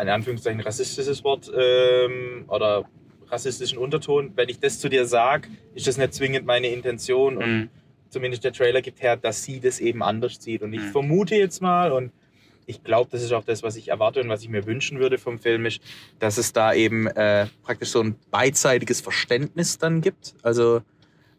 in 0.01 0.09
Anführungszeichen 0.09 0.61
rassistisches 0.61 1.23
Wort 1.25 1.51
ähm, 1.57 2.45
oder 2.49 2.85
rassistischen 3.31 3.79
Unterton, 3.79 4.33
wenn 4.37 4.49
ich 4.49 4.59
das 4.61 4.79
zu 4.79 4.89
dir 4.89 5.05
sage, 5.05 5.49
ist 5.75 5.87
das 5.87 5.99
nicht 5.99 6.15
zwingend 6.15 6.47
meine 6.47 6.69
Intention. 6.69 7.37
Und 7.37 7.47
Mhm. 7.47 7.69
Zumindest 8.11 8.45
der 8.45 8.53
Trailer 8.53 8.83
gibt 8.83 9.03
her, 9.03 9.17
dass 9.17 9.45
sie 9.45 9.61
das 9.61 9.81
eben 9.81 10.03
anders 10.03 10.39
sieht. 10.41 10.63
Und 10.63 10.73
ich 10.73 10.81
Mhm. 10.81 10.93
vermute 10.93 11.35
jetzt 11.37 11.61
mal, 11.61 11.93
und 11.93 12.13
ich 12.67 12.83
glaube, 12.85 13.09
das 13.11 13.23
ist 13.23 13.33
auch 13.33 13.45
das, 13.45 13.63
was 13.63 13.77
ich 13.77 13.89
erwarte 13.89 14.21
und 14.21 14.29
was 14.29 14.43
ich 14.43 14.49
mir 14.49 14.67
wünschen 14.67 14.99
würde 14.99 15.19
vom 15.19 15.39
Film, 15.39 15.67
ist, 15.67 15.81
dass 16.19 16.37
es 16.39 16.53
da 16.53 16.75
eben 16.75 17.07
äh, 17.07 17.47
praktisch 17.63 17.91
so 17.91 18.01
ein 18.03 18.17
beidseitiges 18.31 19.01
Verständnis 19.01 19.79
dann 19.79 20.01
gibt. 20.01 20.35
Also 20.43 20.83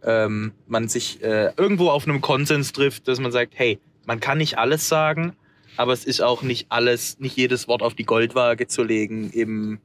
ähm, 0.04 0.54
man 0.68 0.88
sich 0.88 1.22
äh, 1.24 1.52
irgendwo 1.58 1.90
auf 1.90 2.08
einem 2.08 2.22
Konsens 2.22 2.72
trifft, 2.72 3.08
dass 3.08 3.20
man 3.20 3.32
sagt, 3.32 3.54
hey, 3.56 3.80
man 4.06 4.20
kann 4.20 4.38
nicht 4.40 4.58
alles 4.58 4.88
sagen, 4.88 5.34
aber 5.78 5.94
es 5.94 6.04
ist 6.06 6.22
auch 6.22 6.42
nicht 6.42 6.68
alles, 6.70 7.20
nicht 7.20 7.38
jedes 7.38 7.68
Wort 7.68 7.84
auf 7.84 7.94
die 7.94 8.06
Goldwaage 8.06 8.68
zu 8.68 8.84
legen 8.84 9.30
im, 9.32 9.80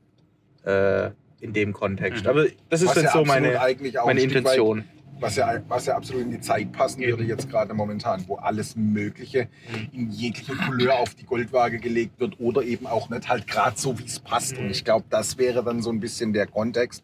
äh, 0.64 1.10
in 1.40 1.52
dem 1.52 1.72
Kontext. 1.72 2.24
Mhm. 2.24 2.30
Aber 2.30 2.46
das 2.70 2.80
ist 2.80 2.88
Was 2.88 2.94
dann 2.94 3.04
ja 3.04 3.12
so 3.12 3.24
meine, 3.24 3.60
eigentlich 3.60 3.98
auch 3.98 4.06
meine 4.06 4.22
Intention. 4.22 4.84
Was 5.20 5.36
ja, 5.36 5.60
was 5.68 5.86
ja 5.86 5.96
absolut 5.96 6.22
in 6.22 6.30
die 6.32 6.40
Zeit 6.40 6.72
passen 6.72 7.00
würde, 7.00 7.24
jetzt 7.24 7.48
gerade 7.48 7.72
momentan, 7.72 8.24
wo 8.26 8.36
alles 8.36 8.76
Mögliche 8.76 9.48
Mhm. 9.72 9.88
in 9.92 10.10
jeglicher 10.10 10.54
Couleur 10.56 10.98
auf 10.98 11.14
die 11.14 11.24
Goldwaage 11.24 11.78
gelegt 11.78 12.18
wird 12.20 12.38
oder 12.40 12.62
eben 12.62 12.86
auch 12.86 13.08
nicht 13.08 13.28
halt 13.28 13.46
gerade 13.46 13.78
so, 13.78 13.98
wie 13.98 14.04
es 14.04 14.18
passt. 14.20 14.56
Mhm. 14.58 14.64
Und 14.64 14.70
ich 14.70 14.84
glaube, 14.84 15.06
das 15.10 15.38
wäre 15.38 15.62
dann 15.64 15.80
so 15.82 15.90
ein 15.90 16.00
bisschen 16.00 16.32
der 16.32 16.46
Kontext, 16.46 17.02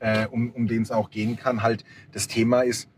äh, 0.00 0.26
um, 0.26 0.50
um 0.50 0.66
den 0.66 0.82
es 0.82 0.90
auch 0.90 1.10
gehen 1.10 1.36
kann. 1.36 1.62
Halt, 1.62 1.84
das 2.12 2.26
Thema 2.28 2.62
ist, 2.62 2.88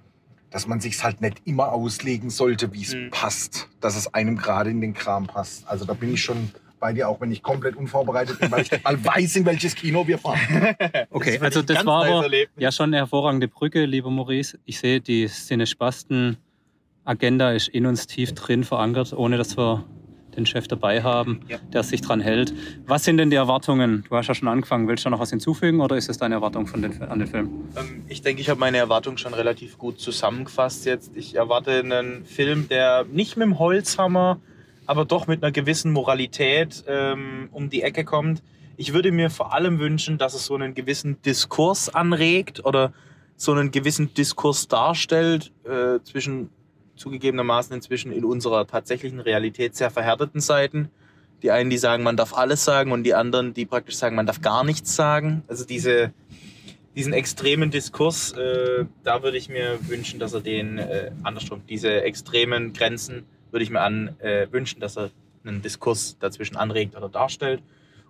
dass 0.50 0.66
man 0.66 0.80
sich 0.80 1.02
halt 1.04 1.20
nicht 1.20 1.42
immer 1.44 1.70
auslegen 1.72 2.30
sollte, 2.30 2.72
wie 2.72 2.82
es 2.82 2.94
Mhm. 2.94 3.10
passt, 3.10 3.68
dass 3.80 3.94
es 3.96 4.14
einem 4.14 4.36
gerade 4.36 4.70
in 4.70 4.80
den 4.80 4.94
Kram 4.94 5.26
passt. 5.26 5.68
Also 5.68 5.84
da 5.84 5.92
bin 5.92 6.14
ich 6.14 6.22
schon 6.22 6.50
bei 6.78 6.92
dir, 6.92 7.08
auch 7.08 7.20
wenn 7.20 7.32
ich 7.32 7.42
komplett 7.42 7.74
unvorbereitet 7.76 8.38
bin, 8.38 8.50
weil 8.50 8.62
ich 8.62 8.70
nicht 8.70 8.84
mal 8.84 9.02
weiß, 9.04 9.36
in 9.36 9.46
welches 9.46 9.74
Kino 9.74 10.06
wir 10.06 10.18
fahren. 10.18 10.38
Okay, 11.10 11.32
wird 11.32 11.42
also 11.42 11.60
ein 11.60 11.66
das 11.66 11.84
war 11.86 12.04
aber 12.06 12.28
ja 12.58 12.70
schon 12.72 12.90
eine 12.90 12.98
hervorragende 12.98 13.48
Brücke, 13.48 13.84
lieber 13.86 14.10
Maurice. 14.10 14.58
Ich 14.64 14.78
sehe, 14.78 15.00
die 15.00 15.26
Cinespasten-Agenda 15.26 17.52
ist 17.52 17.68
in 17.68 17.86
uns 17.86 18.06
tief 18.06 18.32
drin 18.34 18.64
verankert, 18.64 19.12
ohne 19.12 19.36
dass 19.38 19.56
wir 19.56 19.84
den 20.36 20.44
Chef 20.44 20.68
dabei 20.68 21.02
haben, 21.02 21.40
Ja. 21.48 21.56
der 21.72 21.82
sich 21.82 22.02
dran 22.02 22.20
hält. 22.20 22.52
Was 22.86 23.04
sind 23.04 23.16
denn 23.16 23.30
die 23.30 23.36
Erwartungen? 23.36 24.04
Du 24.10 24.16
hast 24.16 24.26
ja 24.26 24.34
schon 24.34 24.48
angefangen. 24.48 24.86
Willst 24.86 25.06
du 25.06 25.10
noch 25.10 25.18
was 25.18 25.30
hinzufügen 25.30 25.80
oder 25.80 25.96
ist 25.96 26.10
es 26.10 26.18
deine 26.18 26.34
Erwartung 26.34 26.66
von 26.66 26.82
den, 26.82 27.00
an 27.04 27.20
den 27.20 27.28
Film? 27.28 27.48
Ähm, 27.74 28.02
Ich 28.08 28.20
denke, 28.20 28.42
ich 28.42 28.50
habe 28.50 28.60
meine 28.60 28.76
Erwartungen 28.76 29.16
schon 29.16 29.32
relativ 29.32 29.78
gut 29.78 29.98
zusammengefasst 29.98 30.84
jetzt. 30.84 31.16
Ich 31.16 31.36
erwarte 31.36 31.70
einen 31.78 32.26
Film, 32.26 32.68
der 32.68 33.06
nicht 33.10 33.38
mit 33.38 33.46
dem 33.46 33.58
Holzhammer, 33.58 34.38
aber 34.86 35.04
doch 35.04 35.26
mit 35.26 35.42
einer 35.42 35.52
gewissen 35.52 35.92
Moralität 35.92 36.84
ähm, 36.86 37.48
um 37.52 37.70
die 37.70 37.82
Ecke 37.82 38.04
kommt. 38.04 38.42
Ich 38.76 38.92
würde 38.92 39.12
mir 39.12 39.30
vor 39.30 39.52
allem 39.52 39.78
wünschen, 39.78 40.18
dass 40.18 40.34
es 40.34 40.46
so 40.46 40.54
einen 40.54 40.74
gewissen 40.74 41.20
Diskurs 41.22 41.88
anregt 41.88 42.64
oder 42.64 42.92
so 43.36 43.52
einen 43.52 43.70
gewissen 43.70 44.14
Diskurs 44.14 44.68
darstellt 44.68 45.52
äh, 45.64 46.00
zwischen 46.04 46.50
zugegebenermaßen 46.96 47.74
inzwischen 47.74 48.12
in 48.12 48.24
unserer 48.24 48.66
tatsächlichen 48.66 49.20
Realität 49.20 49.76
sehr 49.76 49.90
verhärteten 49.90 50.40
Seiten. 50.40 50.90
Die 51.42 51.50
einen, 51.50 51.68
die 51.68 51.78
sagen, 51.78 52.02
man 52.02 52.16
darf 52.16 52.32
alles 52.34 52.64
sagen 52.64 52.92
und 52.92 53.04
die 53.04 53.14
anderen, 53.14 53.52
die 53.52 53.66
praktisch 53.66 53.96
sagen, 53.96 54.16
man 54.16 54.26
darf 54.26 54.40
gar 54.40 54.64
nichts 54.64 54.96
sagen. 54.96 55.42
Also 55.48 55.66
diese, 55.66 56.12
diesen 56.94 57.12
extremen 57.12 57.70
Diskurs, 57.70 58.32
äh, 58.32 58.86
da 59.04 59.22
würde 59.22 59.36
ich 59.36 59.50
mir 59.50 59.78
wünschen, 59.82 60.18
dass 60.18 60.32
er 60.32 60.40
den, 60.40 60.78
äh, 60.78 61.10
andersrum, 61.22 61.62
diese 61.68 62.02
extremen 62.02 62.72
Grenzen 62.72 63.24
würde 63.56 63.64
ich 63.64 63.70
mir 63.70 63.80
an, 63.80 64.14
äh, 64.20 64.52
wünschen, 64.52 64.80
dass 64.80 64.98
er 64.98 65.08
einen 65.42 65.62
Diskurs 65.62 66.18
dazwischen 66.18 66.56
anregt 66.56 66.94
oder 66.94 67.08
darstellt. 67.08 67.62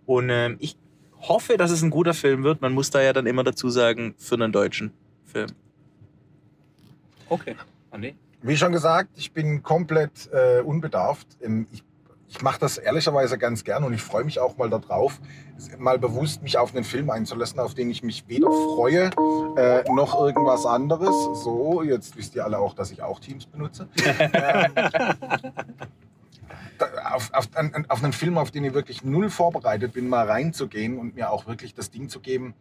Und 0.05 0.29
ähm, 0.29 0.57
ich 0.59 0.77
hoffe, 1.21 1.57
dass 1.57 1.71
es 1.71 1.83
ein 1.83 1.91
guter 1.91 2.15
Film 2.15 2.43
wird. 2.43 2.61
Man 2.63 2.73
muss 2.73 2.91
da 2.91 3.01
ja 3.01 3.13
dann 3.13 3.27
immer 3.27 3.45
dazu 3.45 3.71
sagen, 3.71 4.17
für 4.19 4.35
einen 4.35 4.51
deutschen 4.51 4.93
Film. 5.25 5.51
Okay. 7.29 7.55
Andi? 7.93 8.17
Wie 8.43 8.57
schon 8.57 8.73
gesagt, 8.73 9.11
ich 9.15 9.31
bin 9.31 9.63
komplett 9.63 10.29
äh, 10.33 10.63
unbedarft. 10.63 11.29
Ähm, 11.41 11.69
Ich, 11.71 11.85
ich 12.29 12.43
mache 12.43 12.59
das 12.59 12.79
ehrlicherweise 12.79 13.39
ganz 13.39 13.65
gern 13.65 13.85
und 13.85 13.93
ich 13.93 14.03
freue 14.03 14.25
mich 14.25 14.41
auch 14.41 14.57
mal 14.57 14.69
darauf, 14.69 15.21
mal 15.79 15.99
bewusst 15.99 16.43
mich 16.43 16.59
auf 16.59 16.75
einen 16.75 16.85
Film 16.85 17.11
einzulassen, 17.11 17.61
auf 17.61 17.75
den 17.75 17.91
ich 17.91 18.03
mich 18.03 18.25
weder 18.29 18.51
freue 18.51 19.11
äh, 19.57 19.85
noch 19.93 20.21
irgendwas 20.21 20.67
anderes. 20.67 21.15
So, 21.43 21.83
jetzt 21.83 22.17
wisst 22.17 22.35
ihr 22.35 22.45
alle 22.45 22.59
auch, 22.59 22.75
dass 22.75 22.91
ich 22.91 23.03
auch 23.03 23.21
Teams 23.21 23.47
benutze. 23.47 23.89
ähm, 24.05 24.73
auf, 27.13 27.33
auf, 27.33 27.49
auf 27.89 28.05
einen 28.05 28.13
Film, 28.13 28.39
auf 28.39 28.51
den 28.51 28.65
ich 28.65 28.75
wirklich 28.75 29.05
null 29.05 29.31
vorbereitet 29.31 29.93
bin, 29.93 30.09
mal 30.09 30.27
reinzugehen 30.27 30.99
und 30.99 31.15
mir 31.15 31.31
auch 31.31 31.47
wirklich 31.47 31.75
das 31.75 31.91
Ding 31.91 32.09
zu 32.09 32.21
geben, 32.21 32.55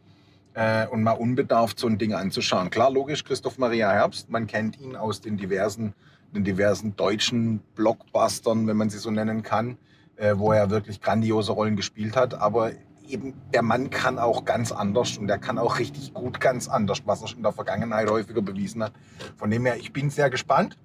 äh, 0.55 0.87
und 0.87 1.03
mal 1.03 1.11
unbedarft 1.11 1.77
so 1.77 1.87
ein 1.87 1.97
Ding 1.97 2.13
anzuschauen. 2.13 2.69
Klar, 2.69 2.89
logisch, 2.89 3.23
Christoph 3.23 3.57
Maria 3.57 3.91
Herbst, 3.91 4.29
man 4.29 4.47
kennt 4.47 4.79
ihn 4.79 4.95
aus 4.95 5.21
den 5.21 5.37
diversen, 5.37 5.93
den 6.35 6.43
diversen 6.43 6.95
deutschen 6.95 7.59
Blockbustern, 7.75 8.67
wenn 8.67 8.77
man 8.77 8.89
sie 8.89 8.97
so 8.97 9.09
nennen 9.09 9.41
kann, 9.43 9.77
äh, 10.17 10.35
wo 10.37 10.51
er 10.51 10.69
wirklich 10.69 11.01
grandiose 11.01 11.51
Rollen 11.51 11.75
gespielt 11.75 12.15
hat. 12.15 12.35
Aber 12.35 12.71
eben, 13.07 13.33
der 13.53 13.61
Mann 13.61 13.89
kann 13.89 14.19
auch 14.19 14.45
ganz 14.45 14.71
anders 14.71 15.17
und 15.17 15.27
der 15.27 15.37
kann 15.37 15.57
auch 15.57 15.79
richtig 15.79 16.13
gut 16.13 16.39
ganz 16.39 16.67
anders, 16.67 17.01
was 17.05 17.21
er 17.21 17.27
schon 17.27 17.37
in 17.37 17.43
der 17.43 17.53
Vergangenheit 17.53 18.09
häufiger 18.09 18.41
bewiesen 18.41 18.83
hat. 18.83 18.93
Von 19.37 19.49
dem 19.49 19.65
her, 19.65 19.77
ich 19.77 19.93
bin 19.93 20.09
sehr 20.09 20.29
gespannt 20.29 20.77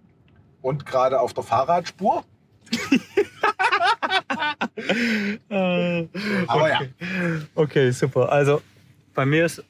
und 0.62 0.86
gerade 0.86 1.20
auf 1.20 1.34
der 1.34 1.44
Fahrradspur. 1.44 2.24
Aber 6.46 6.68
ja, 6.68 6.80
Okay, 7.54 7.90
super. 7.90 8.30
Also 8.30 8.62
bei 9.14 9.26
mir 9.26 9.46
ist 9.46 9.62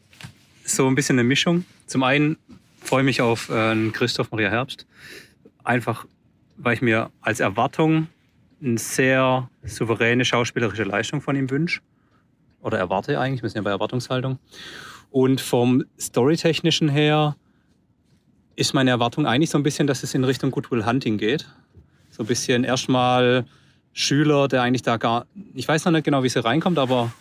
so 0.65 0.87
ein 0.87 0.95
bisschen 0.95 1.19
eine 1.19 1.27
Mischung. 1.27 1.65
Zum 1.87 2.03
einen 2.03 2.37
freue 2.83 3.01
ich 3.03 3.07
mich 3.07 3.21
auf 3.23 3.49
äh, 3.51 3.91
Christoph 3.91 4.31
Maria 4.31 4.51
Herbst. 4.51 4.87
Einfach, 5.65 6.07
weil 6.57 6.75
ich 6.75 6.83
mir 6.83 7.11
als 7.21 7.41
Erwartung 7.41 8.09
eine 8.63 8.79
sehr 8.79 9.49
souveräne 9.63 10.25
schauspielerische 10.25 10.85
Leistung 10.85 11.21
von 11.21 11.37
ihm 11.37 11.51
wünsche. 11.51 11.81
Oder 12.63 12.79
erwarte 12.79 13.19
eigentlich, 13.19 13.43
wir 13.43 13.49
sind 13.49 13.59
ja 13.59 13.63
bei 13.63 13.71
Erwartungshaltung. 13.71 14.39
Und 15.11 15.41
vom 15.41 15.85
Storytechnischen 15.99 16.89
her 16.89 17.37
ist 18.55 18.75
meine 18.75 18.91
Erwartung 18.91 19.27
eigentlich 19.27 19.51
so 19.51 19.59
ein 19.59 19.63
bisschen, 19.63 19.87
dass 19.87 20.03
es 20.03 20.15
in 20.15 20.25
Richtung 20.25 20.51
Goodwill 20.51 20.85
Hunting 20.85 21.17
geht. 21.17 21.49
So 22.11 22.23
ein 22.23 22.27
bisschen 22.27 22.65
erstmal 22.65 23.47
Schüler, 23.93 24.49
der 24.49 24.63
eigentlich 24.63 24.83
da 24.83 24.99
gar, 24.99 25.27
ich 25.55 25.67
weiß 25.67 25.85
noch 25.87 25.93
nicht 25.93 26.05
genau, 26.05 26.23
wie 26.23 26.29
sie 26.29 26.45
reinkommt, 26.45 26.79
aber 26.79 27.13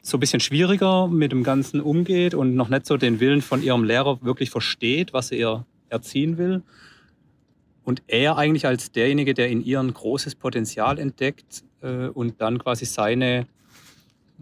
so 0.00 0.16
ein 0.16 0.20
bisschen 0.20 0.40
schwieriger 0.40 1.08
mit 1.08 1.32
dem 1.32 1.42
Ganzen 1.42 1.80
umgeht 1.80 2.34
und 2.34 2.54
noch 2.54 2.68
nicht 2.68 2.86
so 2.86 2.96
den 2.96 3.20
Willen 3.20 3.42
von 3.42 3.62
ihrem 3.62 3.84
Lehrer 3.84 4.22
wirklich 4.22 4.50
versteht, 4.50 5.12
was 5.12 5.32
er 5.32 5.38
ihr 5.38 5.66
erziehen 5.88 6.38
will. 6.38 6.62
Und 7.88 8.02
er 8.06 8.36
eigentlich 8.36 8.66
als 8.66 8.92
derjenige, 8.92 9.32
der 9.32 9.48
in 9.48 9.64
ihr 9.64 9.80
ein 9.80 9.94
großes 9.94 10.34
Potenzial 10.34 10.98
entdeckt 10.98 11.64
äh, 11.80 12.08
und 12.08 12.38
dann 12.38 12.58
quasi 12.58 12.84
seine 12.84 13.46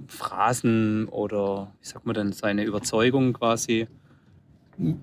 Phrasen 0.08 1.06
oder, 1.10 1.72
wie 1.80 1.86
sagt 1.86 2.06
man 2.06 2.14
denn, 2.14 2.32
seine 2.32 2.64
Überzeugungen 2.64 3.34
quasi 3.34 3.86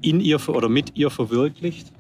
in 0.02 0.20
ihr 0.20 0.50
oder 0.50 0.68
mit 0.68 0.98
ihr 0.98 1.10
verwirklicht. 1.10 1.94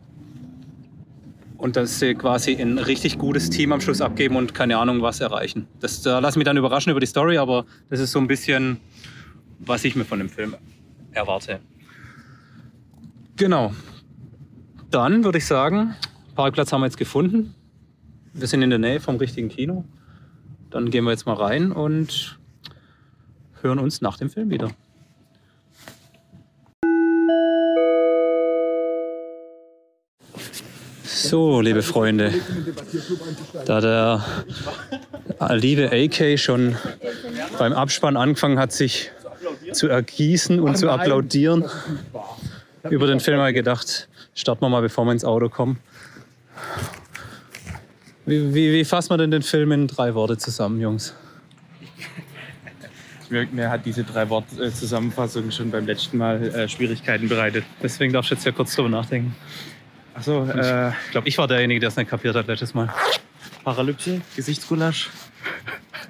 und 1.55 1.77
dass 1.77 2.00
sie 2.00 2.13
quasi 2.13 2.62
ein 2.62 2.77
richtig 2.77 3.17
gutes 3.17 3.50
Team 3.50 3.71
am 3.71 3.79
Schluss 3.79 4.01
abgeben 4.01 4.35
und 4.35 4.53
keine 4.53 4.79
Ahnung 4.79 5.01
was 5.01 5.21
erreichen. 5.21 5.67
Das 5.79 6.01
da 6.01 6.19
lass 6.19 6.35
mich 6.35 6.43
dann 6.43 6.57
überraschen 6.57 6.91
über 6.91 7.00
die 7.00 7.05
Story, 7.05 7.38
aber 7.38 7.65
das 7.89 8.01
ist 8.01 8.12
so 8.12 8.19
ein 8.19 8.27
bisschen, 8.27 8.81
was 9.59 9.85
ich 9.85 9.95
mir 9.95 10.03
von 10.03 10.19
dem 10.19 10.27
Film 10.27 10.57
erwarte. 11.13 11.62
Genau. 13.38 13.73
Dann 14.91 15.23
würde 15.23 15.38
ich 15.38 15.45
sagen, 15.45 15.95
Parkplatz 16.35 16.71
haben 16.71 16.81
wir 16.81 16.87
jetzt 16.87 16.97
gefunden. 16.97 17.53
Wir 18.33 18.47
sind 18.47 18.63
in 18.63 18.71
der 18.71 18.79
Nähe 18.79 18.99
vom 18.99 19.17
richtigen 19.17 19.49
Kino. 19.49 19.85
Dann 20.71 20.89
gehen 20.89 21.03
wir 21.03 21.11
jetzt 21.11 21.27
mal 21.27 21.35
rein 21.35 21.71
und 21.71 22.39
hören 23.61 23.77
uns 23.77 24.01
nach 24.01 24.17
dem 24.17 24.31
Film 24.31 24.49
wieder. 24.49 24.71
So, 31.05 31.61
liebe 31.61 31.83
Freunde, 31.83 32.33
da 33.65 33.79
der 33.79 34.25
liebe 35.55 35.91
AK 35.91 36.39
schon 36.39 36.75
beim 37.59 37.73
Abspann 37.73 38.17
angefangen 38.17 38.57
hat, 38.57 38.71
sich 38.71 39.11
zu 39.71 39.87
ergießen 39.87 40.59
und 40.59 40.77
zu 40.77 40.89
applaudieren 40.89 41.65
über 42.89 43.07
den 43.07 43.19
Film, 43.19 43.39
habe 43.39 43.51
ich 43.51 43.55
gedacht, 43.55 44.09
starten 44.33 44.61
wir 44.61 44.69
mal, 44.69 44.81
bevor 44.81 45.05
wir 45.05 45.11
ins 45.11 45.25
Auto 45.25 45.49
kommen. 45.49 45.79
Wie, 48.25 48.53
wie, 48.53 48.74
wie 48.74 48.86
fassen 48.86 49.12
wir 49.12 49.18
denn 49.18 49.32
den 49.32 49.42
Film 49.42 49.72
in 49.72 49.88
drei 49.88 50.13
Worte 50.15 50.38
zusammen, 50.38 50.80
Jungs? 50.80 51.13
Mir, 53.30 53.48
mir 53.51 53.70
hat 53.70 53.86
diese 53.86 54.03
drei 54.03 54.30
Wort-Zusammenfassung 54.30 55.50
schon 55.50 55.72
beim 55.72 55.88
letzten 55.88 56.18
Mal 56.18 56.44
äh, 56.44 56.70
Schwierigkeiten 56.70 57.27
bereitet. 57.27 57.65
Deswegen 57.82 58.13
darfst 58.13 58.30
du 58.30 58.36
jetzt 58.36 58.46
ja 58.46 58.51
kurz 58.51 58.75
drüber 58.75 58.89
nachdenken. 58.89 59.36
Achso, 60.13 60.46
äh, 60.46 60.89
Ich 61.06 61.12
glaube, 61.12 61.27
ich 61.27 61.38
war 61.39 61.48
derjenige, 61.48 61.80
der 61.80 61.89
es 61.89 61.96
nicht 61.96 62.12
kapiert 62.12 62.36
hat 62.36 62.46
letztes 62.46 62.75
Mal. 62.75 62.94
Paralypse, 63.63 64.22
Gesichtsgulasch. 64.36 65.10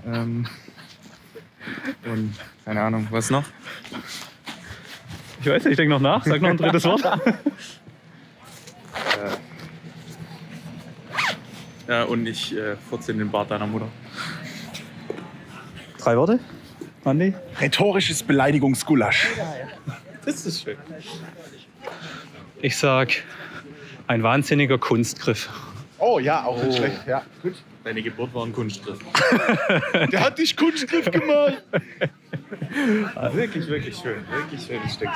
ähm, 0.06 0.48
und 2.04 2.34
keine 2.66 2.82
Ahnung, 2.82 3.08
was 3.10 3.30
noch? 3.30 3.46
Ich 5.40 5.48
weiß 5.48 5.64
nicht, 5.64 5.72
ich 5.72 5.78
denke 5.78 5.94
noch 5.94 6.02
nach. 6.02 6.26
Sag 6.26 6.42
noch 6.42 6.50
ein 6.50 6.58
drittes 6.58 6.84
Wort. 6.84 7.04
Ja, 11.88 12.04
und 12.04 12.26
ich 12.28 12.56
äh, 12.56 12.76
furze 12.90 13.12
in 13.12 13.20
den 13.20 13.30
Bart 13.30 13.52
deiner 13.52 13.68
Mutter. 13.68 13.88
Drei 15.98 16.18
Worte? 16.18 16.40
Andi? 17.04 17.34
Rhetorisches 17.60 18.24
Beleidigungsgulasch. 18.24 19.28
Das 20.26 20.46
ist 20.46 20.64
schön. 20.64 20.78
Ich 22.62 22.78
sag, 22.78 23.12
ein 24.08 24.24
wahnsinniger 24.24 24.78
Kunstgriff. 24.78 25.50
Oh 26.00 26.20
ja, 26.20 26.46
auch 26.46 26.62
nicht 26.64 26.78
schlecht. 26.78 27.08
Ja, 27.08 27.24
gut. 27.42 27.56
Deine 27.84 28.02
Geburt 28.02 28.34
war 28.34 28.46
ein 28.46 28.54
Kunstgriff. 28.54 29.00
Der 30.12 30.22
hat 30.22 30.38
dich 30.38 30.56
Kunstgriff 30.56 31.12
gemacht. 31.12 31.62
Wirklich, 33.34 33.68
wirklich 33.68 33.98
schön. 33.98 34.26
Wirklich 34.30 34.62
schönes 34.66 34.94
Stück. 34.94 35.10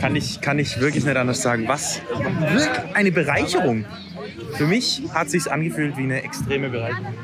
Kann 0.00 0.16
ich, 0.16 0.40
kann 0.40 0.58
ich 0.58 0.80
wirklich 0.80 1.04
nicht 1.04 1.16
anders 1.16 1.42
sagen. 1.42 1.68
Was? 1.68 2.00
Wirklich 2.08 2.94
eine 2.94 3.12
Bereicherung. 3.12 3.84
Für 4.54 4.66
mich 4.66 5.02
hat 5.12 5.30
sich 5.30 5.50
angefühlt 5.50 5.96
wie 5.96 6.02
eine 6.02 6.22
extreme 6.22 6.68
Bereicherung. 6.68 7.14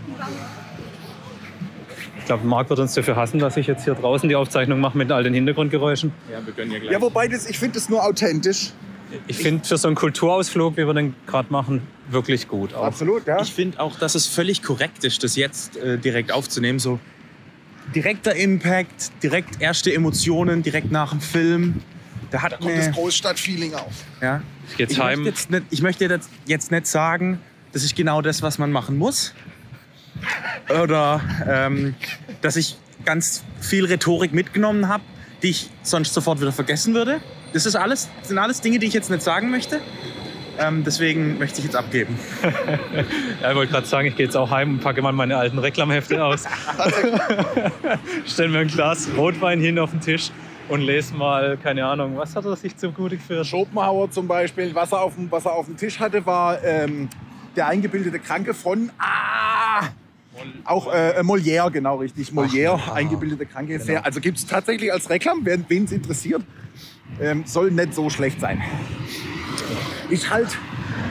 Ich 2.18 2.24
glaube, 2.26 2.46
Marc 2.46 2.70
wird 2.70 2.78
uns 2.78 2.94
dafür 2.94 3.16
hassen, 3.16 3.38
dass 3.38 3.56
ich 3.56 3.66
jetzt 3.66 3.84
hier 3.84 3.94
draußen 3.94 4.28
die 4.28 4.36
Aufzeichnung 4.36 4.80
mache 4.80 4.96
mit 4.96 5.10
all 5.10 5.22
den 5.24 5.34
Hintergrundgeräuschen. 5.34 6.12
Ja, 6.30 6.44
wir 6.44 6.52
gönnen 6.52 6.72
ja 6.72 6.78
gleich. 6.78 6.92
Ja, 6.92 7.00
wobei 7.00 7.28
das, 7.28 7.48
ich 7.48 7.58
finde 7.58 7.74
das 7.74 7.88
nur 7.88 8.04
authentisch. 8.04 8.72
Ich 9.26 9.38
finde 9.38 9.66
für 9.66 9.76
so 9.76 9.88
einen 9.88 9.96
Kulturausflug, 9.96 10.76
wie 10.76 10.86
wir 10.86 10.94
den 10.94 11.14
gerade 11.26 11.52
machen, 11.52 11.82
wirklich 12.10 12.46
gut. 12.46 12.74
Auch. 12.74 12.84
Absolut, 12.84 13.26
ja. 13.26 13.40
Ich 13.42 13.52
finde 13.52 13.80
auch, 13.80 13.98
dass 13.98 14.14
es 14.14 14.26
völlig 14.26 14.62
korrekt 14.62 15.04
ist, 15.04 15.24
das 15.24 15.34
jetzt 15.34 15.76
äh, 15.76 15.98
direkt 15.98 16.30
aufzunehmen. 16.30 16.78
So 16.78 17.00
direkter 17.94 18.36
Impact, 18.36 19.10
direkt 19.22 19.60
erste 19.60 19.92
Emotionen, 19.92 20.62
direkt 20.62 20.92
nach 20.92 21.10
dem 21.10 21.20
Film. 21.20 21.82
Da 22.30 22.42
hat 22.42 22.60
Kommt 22.60 22.76
das 22.78 22.92
Großstadtfeeling 22.92 23.74
auf. 23.74 23.92
ja. 24.22 24.42
Ich 24.70 24.76
gehe 24.76 24.86
jetzt 24.86 24.92
Ich 24.92 25.00
heim. 25.00 25.22
möchte, 25.22 25.30
jetzt 25.30 25.50
nicht, 25.50 25.62
ich 25.70 25.82
möchte 25.82 26.04
jetzt, 26.06 26.30
jetzt 26.46 26.70
nicht 26.70 26.86
sagen, 26.86 27.40
das 27.72 27.84
ist 27.84 27.96
genau 27.96 28.22
das, 28.22 28.42
was 28.42 28.58
man 28.58 28.72
machen 28.72 28.96
muss. 28.96 29.34
Oder 30.82 31.20
ähm, 31.48 31.94
dass 32.40 32.56
ich 32.56 32.76
ganz 33.04 33.44
viel 33.60 33.84
Rhetorik 33.86 34.32
mitgenommen 34.32 34.88
habe, 34.88 35.02
die 35.42 35.50
ich 35.50 35.70
sonst 35.82 36.12
sofort 36.12 36.40
wieder 36.40 36.52
vergessen 36.52 36.94
würde. 36.94 37.20
Das 37.52 37.66
ist 37.66 37.74
alles, 37.74 38.08
das 38.20 38.28
sind 38.28 38.38
alles 38.38 38.60
Dinge, 38.60 38.78
die 38.78 38.86
ich 38.86 38.92
jetzt 38.92 39.10
nicht 39.10 39.22
sagen 39.22 39.50
möchte. 39.50 39.80
Ähm, 40.58 40.84
deswegen 40.84 41.38
möchte 41.38 41.58
ich 41.58 41.64
jetzt 41.64 41.76
abgeben. 41.76 42.18
Ja, 43.40 43.50
ich 43.50 43.56
wollte 43.56 43.72
gerade 43.72 43.86
sagen, 43.86 44.08
ich 44.08 44.16
gehe 44.16 44.26
jetzt 44.26 44.36
auch 44.36 44.50
heim 44.50 44.74
und 44.74 44.80
packe 44.80 45.00
mal 45.00 45.12
meine 45.12 45.38
alten 45.38 45.58
Reklamhefte 45.58 46.22
aus. 46.22 46.44
Stell 48.26 48.48
mir 48.48 48.58
ein 48.58 48.68
Glas 48.68 49.08
Rotwein 49.16 49.60
hin 49.60 49.78
auf 49.78 49.92
den 49.92 50.00
Tisch 50.00 50.30
und 50.70 50.80
lese 50.82 51.14
mal, 51.14 51.58
keine 51.58 51.84
Ahnung, 51.84 52.16
was 52.16 52.34
hat 52.36 52.44
er 52.44 52.56
sich 52.56 52.76
zu 52.76 52.92
gut 52.92 53.10
geführt? 53.10 53.46
Schopenhauer 53.46 54.10
zum 54.10 54.26
Beispiel, 54.26 54.74
was 54.74 54.92
er 54.92 55.00
auf 55.02 55.14
dem, 55.14 55.30
was 55.30 55.44
er 55.44 55.52
auf 55.52 55.66
dem 55.66 55.76
Tisch 55.76 55.98
hatte, 55.98 56.24
war 56.24 56.62
ähm, 56.62 57.08
der 57.56 57.66
eingebildete 57.66 58.18
Kranke 58.18 58.54
von. 58.54 58.90
Ah! 58.98 59.88
Auch 60.64 60.92
äh, 60.92 61.20
Molière, 61.22 61.70
genau 61.70 61.96
richtig. 61.96 62.30
Molière, 62.30 62.92
eingebildete 62.92 63.44
Kranke. 63.44 63.78
Sehr, 63.80 64.04
also 64.06 64.20
gibt 64.20 64.38
es 64.38 64.46
tatsächlich 64.46 64.92
als 64.92 65.10
Reklam, 65.10 65.44
wen 65.44 65.84
es 65.84 65.92
interessiert. 65.92 66.42
Ähm, 67.20 67.42
soll 67.44 67.70
nicht 67.72 67.92
so 67.92 68.08
schlecht 68.08 68.40
sein. 68.40 68.62
Ich 70.08 70.30
halt, 70.30 70.56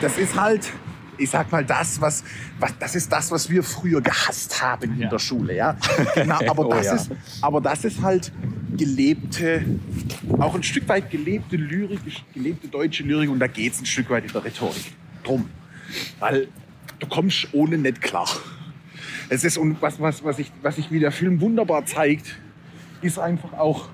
das 0.01 0.17
ist 0.17 0.39
halt, 0.39 0.71
ich 1.17 1.29
sag 1.29 1.51
mal, 1.51 1.63
das, 1.63 1.99
was, 2.01 2.23
was 2.59 2.71
das 2.79 2.95
ist 2.95 3.11
das, 3.11 3.29
was 3.29 3.49
wir 3.49 3.61
früher 3.61 4.01
gehasst 4.01 4.61
haben 4.63 4.99
in 4.99 5.09
der 5.09 5.19
Schule, 5.19 5.55
ja. 5.55 5.77
Genau, 6.15 6.39
aber 6.47 6.65
Oh 6.65 6.69
das 6.71 6.85
ja. 6.85 6.95
ist, 6.95 7.11
aber 7.41 7.61
das 7.61 7.83
ist 7.83 8.01
halt 8.01 8.31
gelebte, 8.79 9.65
auch 10.39 10.55
ein 10.55 10.63
Stück 10.63 10.87
weit 10.87 11.11
gelebte 11.11 11.57
Lyrik, 11.57 11.99
gelebte 12.33 12.69
deutsche 12.69 13.03
Lyrik 13.03 13.29
und 13.29 13.39
da 13.39 13.47
geht 13.47 13.73
es 13.73 13.81
ein 13.81 13.85
Stück 13.85 14.09
weit 14.09 14.25
in 14.25 14.31
der 14.31 14.43
Rhetorik 14.43 14.93
drum. 15.23 15.49
Weil 16.19 16.47
du 16.99 17.07
kommst 17.07 17.49
ohne 17.51 17.77
nicht 17.77 18.01
klar. 18.01 18.29
Es 19.27 19.43
ist, 19.43 19.57
und 19.57 19.81
was, 19.81 19.99
was, 19.99 20.23
was, 20.23 20.39
ich, 20.39 20.51
was 20.61 20.77
ich, 20.77 20.91
wie 20.91 20.99
der 20.99 21.11
Film 21.11 21.41
wunderbar 21.41 21.85
zeigt, 21.85 22.39
ist 23.01 23.19
einfach 23.19 23.53
auch, 23.53 23.89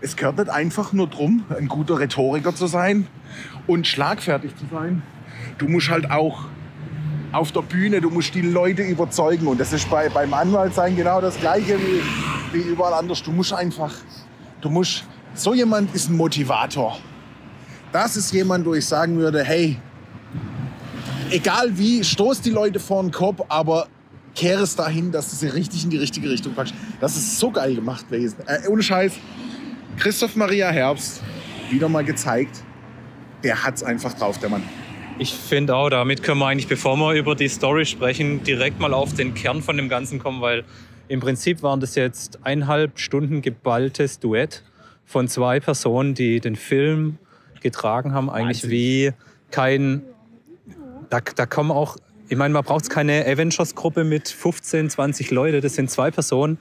es 0.00 0.16
gehört 0.16 0.38
nicht 0.38 0.48
einfach 0.48 0.92
nur 0.92 1.08
drum, 1.08 1.44
ein 1.50 1.66
guter 1.66 1.98
Rhetoriker 1.98 2.54
zu 2.54 2.66
sein 2.68 3.06
und 3.66 3.86
schlagfertig 3.86 4.54
zu 4.56 4.64
sein. 4.70 5.02
Du 5.58 5.68
musst 5.68 5.90
halt 5.90 6.10
auch 6.10 6.46
auf 7.32 7.50
der 7.50 7.62
Bühne, 7.62 8.00
du 8.00 8.10
musst 8.10 8.34
die 8.34 8.42
Leute 8.42 8.82
überzeugen. 8.82 9.48
Und 9.48 9.60
das 9.60 9.72
ist 9.72 9.90
bei, 9.90 10.08
beim 10.08 10.32
Anwaltsein 10.32 10.94
genau 10.94 11.20
das 11.20 11.38
Gleiche 11.38 11.78
wie, 11.78 12.00
wie 12.54 12.60
überall 12.60 12.94
anders. 12.94 13.22
Du 13.22 13.32
musst 13.32 13.52
einfach, 13.52 13.92
du 14.60 14.70
musst, 14.70 15.04
so 15.34 15.52
jemand 15.52 15.94
ist 15.94 16.08
ein 16.08 16.16
Motivator. 16.16 16.98
Das 17.92 18.16
ist 18.16 18.32
jemand, 18.32 18.64
wo 18.64 18.74
ich 18.74 18.86
sagen 18.86 19.16
würde, 19.18 19.44
hey, 19.44 19.76
egal 21.30 21.76
wie, 21.76 22.02
stoß 22.02 22.40
die 22.40 22.50
Leute 22.50 22.80
vor 22.80 23.02
den 23.02 23.10
Kopf, 23.10 23.40
aber 23.48 23.88
kehre 24.34 24.62
es 24.62 24.74
dahin, 24.74 25.12
dass 25.12 25.30
du 25.30 25.36
sie 25.36 25.48
richtig 25.48 25.84
in 25.84 25.90
die 25.90 25.98
richtige 25.98 26.30
Richtung 26.30 26.54
packst. 26.54 26.74
Das 27.00 27.16
ist 27.16 27.38
so 27.38 27.50
geil 27.50 27.74
gemacht 27.74 28.08
gewesen. 28.08 28.36
Äh, 28.46 28.68
ohne 28.68 28.82
Scheiß, 28.82 29.12
Christoph 29.96 30.34
Maria 30.34 30.70
Herbst, 30.70 31.22
wieder 31.70 31.88
mal 31.88 32.04
gezeigt, 32.04 32.62
der 33.42 33.62
hat's 33.62 33.82
einfach 33.82 34.12
drauf, 34.14 34.38
der 34.38 34.48
Mann. 34.48 34.62
Ich 35.18 35.32
finde 35.32 35.76
auch, 35.76 35.90
damit 35.90 36.24
können 36.24 36.40
wir 36.40 36.46
eigentlich, 36.46 36.66
bevor 36.66 36.96
wir 36.96 37.12
über 37.12 37.36
die 37.36 37.48
Story 37.48 37.86
sprechen, 37.86 38.42
direkt 38.42 38.80
mal 38.80 38.92
auf 38.92 39.14
den 39.14 39.34
Kern 39.34 39.62
von 39.62 39.76
dem 39.76 39.88
Ganzen 39.88 40.18
kommen, 40.18 40.40
weil 40.40 40.64
im 41.08 41.20
Prinzip 41.20 41.62
waren 41.62 41.80
das 41.80 41.94
jetzt 41.94 42.38
eineinhalb 42.44 42.98
Stunden 42.98 43.42
geballtes 43.42 44.20
Duett 44.20 44.62
von 45.04 45.28
zwei 45.28 45.60
Personen, 45.60 46.14
die 46.14 46.40
den 46.40 46.56
Film 46.56 47.18
getragen 47.60 48.12
haben, 48.12 48.30
eigentlich 48.30 48.68
wie 48.68 49.12
kein. 49.50 50.02
Da, 51.10 51.20
da 51.20 51.46
kommen 51.46 51.70
auch, 51.70 51.96
ich 52.28 52.36
meine, 52.36 52.54
man 52.54 52.64
braucht 52.64 52.88
keine 52.88 53.26
Avengers-Gruppe 53.26 54.04
mit 54.04 54.28
15, 54.28 54.90
20 54.90 55.30
Leute, 55.30 55.60
das 55.60 55.74
sind 55.74 55.90
zwei 55.90 56.10
Personen 56.10 56.58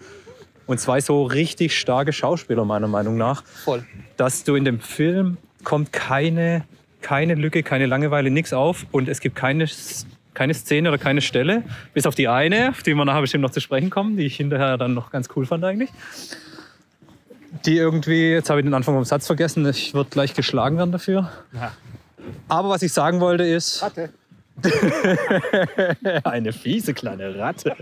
und 0.66 0.80
zwei 0.80 1.02
so 1.02 1.24
richtig 1.24 1.78
starke 1.78 2.14
Schauspieler, 2.14 2.66
meiner 2.66 2.88
Meinung 2.88 3.18
nach 3.18 3.44
Voll. 3.46 3.86
dass 4.18 4.44
du 4.44 4.56
in 4.56 4.66
dem 4.66 4.80
Film 4.80 5.38
kommt 5.64 5.94
keine, 5.94 6.66
keine 7.02 7.36
Lücke, 7.36 7.64
keine 7.64 7.86
Langeweile, 7.86 8.30
nichts 8.30 8.54
auf 8.54 8.86
und 8.92 9.08
es 9.08 9.22
gibt 9.22 9.36
keine, 9.36 9.66
keine 10.34 10.54
Szene 10.54 10.90
oder 10.90 10.98
keine 10.98 11.22
Stelle, 11.22 11.64
bis 11.94 12.06
auf 12.06 12.16
die 12.16 12.28
eine, 12.28 12.70
auf 12.70 12.84
die 12.84 12.94
wir 12.94 13.06
nachher 13.06 13.22
bestimmt 13.22 13.44
noch 13.44 13.52
zu 13.52 13.60
sprechen 13.60 13.90
kommen, 13.90 14.18
die 14.18 14.26
ich 14.26 14.36
hinterher 14.36 14.78
dann 14.78 14.94
noch 14.94 15.12
ganz 15.12 15.30
cool 15.36 15.46
fand 15.46 15.64
eigentlich. 15.64 15.90
Die 17.66 17.78
irgendwie, 17.78 18.32
jetzt 18.32 18.50
habe 18.50 18.60
ich 18.60 18.66
den 18.66 18.74
Anfang 18.74 18.96
vom 18.96 19.06
Satz 19.06 19.28
vergessen, 19.28 19.68
ich 19.68 19.94
würde 19.94 20.10
gleich 20.10 20.34
geschlagen 20.34 20.78
werden 20.78 20.92
dafür. 20.92 21.32
Aber 22.48 22.70
was 22.70 22.82
ich 22.82 22.94
sagen 22.94 23.20
wollte 23.20 23.44
ist, 23.44 23.82
Hatte. 23.82 24.10
eine 26.24 26.54
fiese 26.54 26.94
kleine 26.94 27.38
Ratte. 27.38 27.76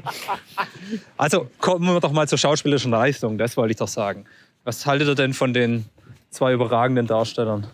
Also 1.18 1.50
kommen 1.60 1.86
wir 1.86 2.00
doch 2.00 2.12
mal 2.12 2.28
zur 2.28 2.38
schauspielerischen 2.38 2.92
Leistung, 2.92 3.38
das 3.38 3.58
wollte 3.58 3.72
ich 3.72 3.78
doch 3.78 3.88
sagen. 3.88 4.26
Was 4.64 4.86
haltet 4.86 5.08
ihr 5.08 5.16
denn 5.16 5.34
von 5.34 5.54
den 5.54 5.86
zwei 6.30 6.54
überragenden 6.54 7.08
Darstellern? 7.08 7.68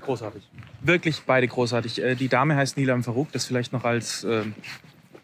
Großartig. 0.00 0.42
Wirklich 0.82 1.22
beide 1.26 1.46
großartig. 1.48 2.02
Äh, 2.02 2.14
Die 2.14 2.28
Dame 2.28 2.56
heißt 2.56 2.76
Nilam 2.76 3.04
Farouk, 3.04 3.32
das 3.32 3.46
vielleicht 3.46 3.72
noch 3.72 3.84
als. 3.84 4.24
ähm, 4.24 4.54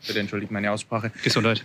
Bitte 0.07 0.21
entschuldigt 0.21 0.53
meine 0.53 0.71
Aussprache. 0.71 1.11
Gesundheit. 1.25 1.65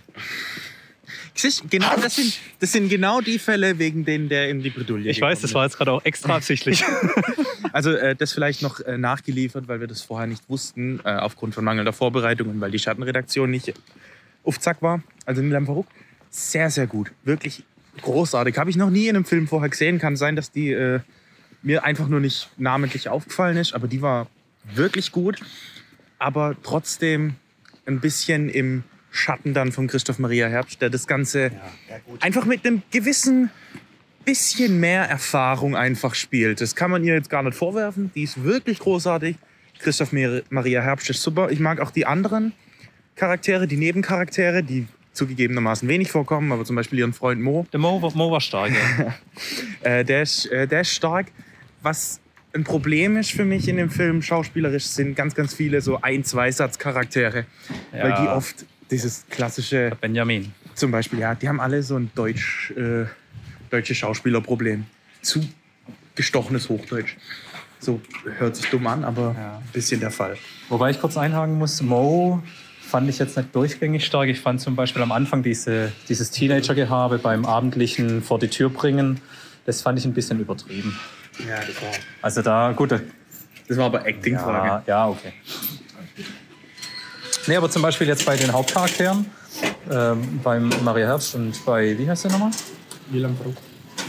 Genau, 1.70 1.96
das 1.96 2.16
sind, 2.16 2.38
das 2.60 2.72
sind 2.72 2.88
genau 2.88 3.20
die 3.20 3.38
Fälle, 3.38 3.78
wegen 3.78 4.04
denen 4.04 4.28
der 4.28 4.50
in 4.50 4.62
die 4.62 4.70
Bredouille 4.70 5.10
Ich 5.10 5.20
weiß, 5.20 5.40
das 5.40 5.54
war 5.54 5.64
jetzt 5.64 5.76
gerade 5.78 5.92
auch 5.92 6.04
extra 6.04 6.36
absichtlich. 6.36 6.84
Also 7.72 7.92
äh, 7.92 8.14
das 8.14 8.34
vielleicht 8.34 8.60
noch 8.60 8.80
äh, 8.80 8.98
nachgeliefert, 8.98 9.66
weil 9.66 9.80
wir 9.80 9.86
das 9.86 10.02
vorher 10.02 10.26
nicht 10.26 10.46
wussten, 10.50 11.00
äh, 11.04 11.12
aufgrund 11.12 11.54
von 11.54 11.64
mangelnder 11.64 11.94
Vorbereitung 11.94 12.50
und 12.50 12.60
weil 12.60 12.70
die 12.70 12.78
Schattenredaktion 12.78 13.50
nicht 13.50 13.72
auf 14.44 14.60
Zack 14.60 14.82
war. 14.82 15.02
Also 15.24 15.40
Nilam 15.40 15.64
Farouk, 15.64 15.86
sehr, 16.28 16.68
sehr 16.68 16.86
gut. 16.86 17.12
Wirklich 17.24 17.64
großartig. 18.02 18.58
Habe 18.58 18.68
ich 18.68 18.76
noch 18.76 18.90
nie 18.90 19.08
in 19.08 19.16
einem 19.16 19.24
Film 19.24 19.48
vorher 19.48 19.70
gesehen. 19.70 19.98
Kann 19.98 20.16
sein, 20.16 20.36
dass 20.36 20.50
die 20.50 20.70
äh, 20.72 21.00
mir 21.62 21.84
einfach 21.84 22.08
nur 22.08 22.20
nicht 22.20 22.48
namentlich 22.56 23.08
aufgefallen 23.08 23.56
ist, 23.56 23.72
aber 23.74 23.88
die 23.88 24.02
war 24.02 24.26
wirklich 24.74 25.12
gut. 25.12 25.40
Aber 26.18 26.56
trotzdem 26.62 27.34
ein 27.86 28.00
bisschen 28.00 28.48
im 28.48 28.84
Schatten 29.10 29.54
dann 29.54 29.72
von 29.72 29.88
Christoph 29.88 30.18
Maria 30.18 30.48
Herbst, 30.48 30.80
der 30.80 30.88
das 30.90 31.06
Ganze 31.06 31.50
einfach 32.20 32.44
mit 32.46 32.64
einem 32.66 32.82
gewissen 32.90 33.50
bisschen 34.24 34.78
mehr 34.78 35.02
Erfahrung 35.04 35.74
einfach 35.76 36.14
spielt. 36.14 36.60
Das 36.60 36.76
kann 36.76 36.90
man 36.92 37.02
ihr 37.04 37.14
jetzt 37.14 37.28
gar 37.28 37.42
nicht 37.42 37.56
vorwerfen. 37.56 38.12
Die 38.14 38.22
ist 38.22 38.44
wirklich 38.44 38.78
großartig. 38.78 39.36
Christoph 39.80 40.12
Maria 40.50 40.80
Herbst 40.80 41.10
ist 41.10 41.22
super. 41.22 41.50
Ich 41.50 41.58
mag 41.58 41.80
auch 41.80 41.90
die 41.90 42.06
anderen 42.06 42.52
Charaktere, 43.16 43.66
die 43.66 43.76
Nebencharaktere, 43.76 44.62
die 44.62 44.86
zugegebenermaßen 45.12 45.88
wenig 45.88 46.10
vorkommen, 46.12 46.52
aber 46.52 46.64
zum 46.64 46.76
Beispiel 46.76 47.00
ihren 47.00 47.12
Freund 47.12 47.42
Mo. 47.42 47.66
Der 47.72 47.80
Mo, 47.80 48.00
war- 48.00 48.14
Mo 48.16 48.30
war 48.30 48.40
stark. 48.40 48.70
Ja. 48.72 49.14
Äh, 49.82 50.04
der, 50.04 50.22
ist, 50.22 50.46
äh, 50.46 50.68
der 50.68 50.82
ist 50.82 50.90
stark. 50.92 51.26
Was 51.82 52.20
ein 52.54 52.64
Problem 52.64 53.16
ist 53.16 53.32
für 53.32 53.44
mich 53.44 53.66
in 53.68 53.76
dem 53.76 53.90
Film, 53.90 54.22
schauspielerisch, 54.22 54.84
sind 54.86 55.16
ganz, 55.16 55.34
ganz 55.34 55.54
viele 55.54 55.80
so 55.80 56.00
Ein-, 56.00 56.24
Zweisatz-Charaktere. 56.24 57.44
Weil 57.92 58.14
die 58.14 58.28
oft 58.28 58.64
dieses 58.90 59.24
klassische, 59.30 59.92
Benjamin. 60.00 60.52
zum 60.74 60.90
Beispiel, 60.90 61.18
ja, 61.20 61.34
die 61.34 61.48
haben 61.48 61.60
alle 61.60 61.82
so 61.82 61.96
ein 61.96 62.10
Deutsch, 62.14 62.72
äh, 62.76 63.06
deutsches 63.70 63.96
Schauspielerproblem. 63.96 64.84
Zu 65.22 65.40
gestochenes 66.14 66.68
Hochdeutsch. 66.68 67.16
So 67.80 68.00
hört 68.38 68.54
sich 68.54 68.66
dumm 68.66 68.86
an, 68.86 69.02
aber 69.02 69.34
Ja. 69.36 69.56
ein 69.56 69.72
bisschen 69.72 69.98
der 70.00 70.10
Fall. 70.10 70.36
Wobei 70.68 70.90
ich 70.90 71.00
kurz 71.00 71.16
einhaken 71.16 71.56
muss, 71.58 71.80
Mo 71.82 72.42
fand 72.80 73.08
ich 73.08 73.18
jetzt 73.18 73.36
nicht 73.36 73.54
durchgängig 73.54 74.04
stark. 74.04 74.28
Ich 74.28 74.40
fand 74.40 74.60
zum 74.60 74.76
Beispiel 74.76 75.00
am 75.02 75.10
Anfang 75.10 75.42
diese, 75.42 75.90
dieses 76.08 76.30
Teenager-Gehabe 76.30 77.18
beim 77.18 77.46
abendlichen 77.46 78.22
vor 78.22 78.38
die 78.38 78.48
Tür 78.48 78.68
bringen, 78.68 79.20
das 79.64 79.80
fand 79.80 79.98
ich 79.98 80.04
ein 80.04 80.12
bisschen 80.12 80.38
übertrieben. 80.38 80.98
Ja, 81.38 81.56
das 81.60 81.82
war, 81.82 81.90
Also 82.22 82.42
da, 82.42 82.72
gut, 82.72 82.92
das 82.92 83.76
war 83.78 83.86
aber 83.86 84.06
Acting-Frage. 84.06 84.68
ja, 84.68 84.82
ja, 84.86 85.08
okay. 85.08 85.32
Nee, 87.46 87.56
aber 87.56 87.70
zum 87.70 87.82
Beispiel 87.82 88.06
jetzt 88.06 88.24
bei 88.24 88.36
den 88.36 88.52
Hauptcharakteren, 88.52 89.26
ähm, 89.90 90.40
beim 90.42 90.70
Maria 90.84 91.06
Herbst 91.06 91.34
und 91.34 91.64
bei, 91.64 91.96
wie 91.98 92.08
heißt 92.08 92.24
der 92.24 92.32
nochmal? 92.32 92.50
Nilan 93.10 93.36
Farouk. 93.36 93.56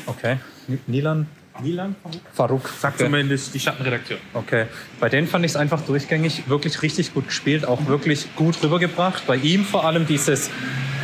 Okay, 0.05 0.37
Ni- 0.67 0.79
Nilan 0.87 1.27
Nilan 1.61 1.95
Farouk? 2.01 2.21
Farouk. 2.33 2.69
Sagt 2.79 2.95
okay. 2.95 3.05
zumindest 3.05 3.53
die 3.53 3.59
Schattenredaktion. 3.59 4.19
Okay, 4.33 4.65
bei 4.99 5.09
denen 5.09 5.27
fand 5.27 5.45
ich 5.45 5.51
es 5.51 5.55
einfach 5.55 5.81
durchgängig 5.81 6.47
wirklich 6.49 6.81
richtig 6.81 7.13
gut 7.13 7.27
gespielt, 7.27 7.65
auch 7.65 7.85
wirklich 7.87 8.35
gut 8.35 8.61
rübergebracht. 8.63 9.25
Bei 9.27 9.35
ihm 9.35 9.63
vor 9.65 9.85
allem 9.85 10.05
dieses, 10.07 10.49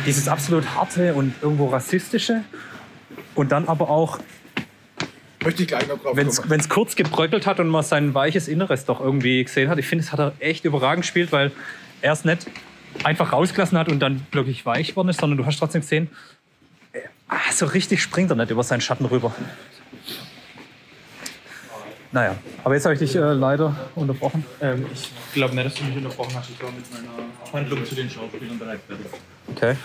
dieses 0.06 0.28
absolut 0.28 0.66
harte 0.74 1.14
und 1.14 1.34
irgendwo 1.42 1.66
rassistische. 1.68 2.42
Und 3.34 3.52
dann 3.52 3.68
aber 3.68 3.90
auch, 3.90 4.18
Möchte 5.42 5.62
ich 5.62 5.68
gleich 5.68 5.88
noch 5.88 5.98
drauf 6.00 6.16
wenn 6.16 6.28
kommen. 6.28 6.60
es 6.60 6.68
kurz 6.68 6.96
gebröckelt 6.96 7.46
hat 7.46 7.60
und 7.60 7.68
man 7.68 7.82
sein 7.82 8.14
weiches 8.14 8.46
Inneres 8.46 8.84
doch 8.84 9.00
irgendwie 9.00 9.42
gesehen 9.42 9.70
hat. 9.70 9.78
Ich 9.78 9.86
finde, 9.86 10.04
es 10.04 10.12
hat 10.12 10.20
er 10.20 10.32
echt 10.38 10.64
überragend 10.64 11.02
gespielt, 11.04 11.32
weil 11.32 11.50
er 12.02 12.12
es 12.12 12.24
nicht 12.24 12.46
einfach 13.04 13.32
rausgelassen 13.32 13.78
hat 13.78 13.88
und 13.88 14.00
dann 14.00 14.26
wirklich 14.32 14.66
weich 14.66 14.88
geworden 14.88 15.08
ist, 15.08 15.20
sondern 15.20 15.38
du 15.38 15.46
hast 15.46 15.58
trotzdem 15.58 15.80
gesehen, 15.80 16.10
äh, 16.92 17.00
ah, 17.28 17.36
so 17.52 17.66
richtig 17.66 18.02
springt 18.02 18.30
er 18.30 18.36
nicht 18.36 18.50
über 18.50 18.62
seinen 18.62 18.80
Schatten 18.80 19.06
rüber. 19.06 19.34
Naja, 22.12 22.36
aber 22.64 22.74
jetzt 22.74 22.84
habe 22.84 22.94
ich 22.94 22.98
dich 22.98 23.14
äh, 23.14 23.20
leider 23.20 23.74
unterbrochen. 23.94 24.44
Ähm, 24.60 24.84
ich 24.92 25.10
glaube 25.32 25.54
nicht, 25.54 25.66
dass 25.66 25.74
du 25.76 25.84
mich 25.84 25.96
unterbrochen 25.96 26.34
hast. 26.34 26.50
Ich 26.50 26.60
war 26.60 26.70
mit 26.72 26.84
meiner 26.92 27.52
Handlung 27.52 27.84
zu 27.86 27.94
den 27.94 28.10
Schauspielern 28.10 28.58
bereit. 28.58 28.80
Okay. 29.54 29.76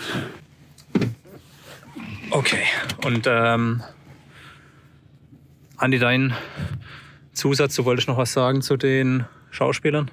Okay. 2.30 2.62
Und 3.04 3.26
ähm, 3.30 3.82
Andi, 5.78 5.98
dein 5.98 6.32
Zusatz, 7.34 7.74
du 7.74 7.84
wolltest 7.84 8.08
noch 8.08 8.16
was 8.16 8.32
sagen 8.32 8.62
zu 8.62 8.78
den 8.78 9.26
Schauspielern? 9.50 10.10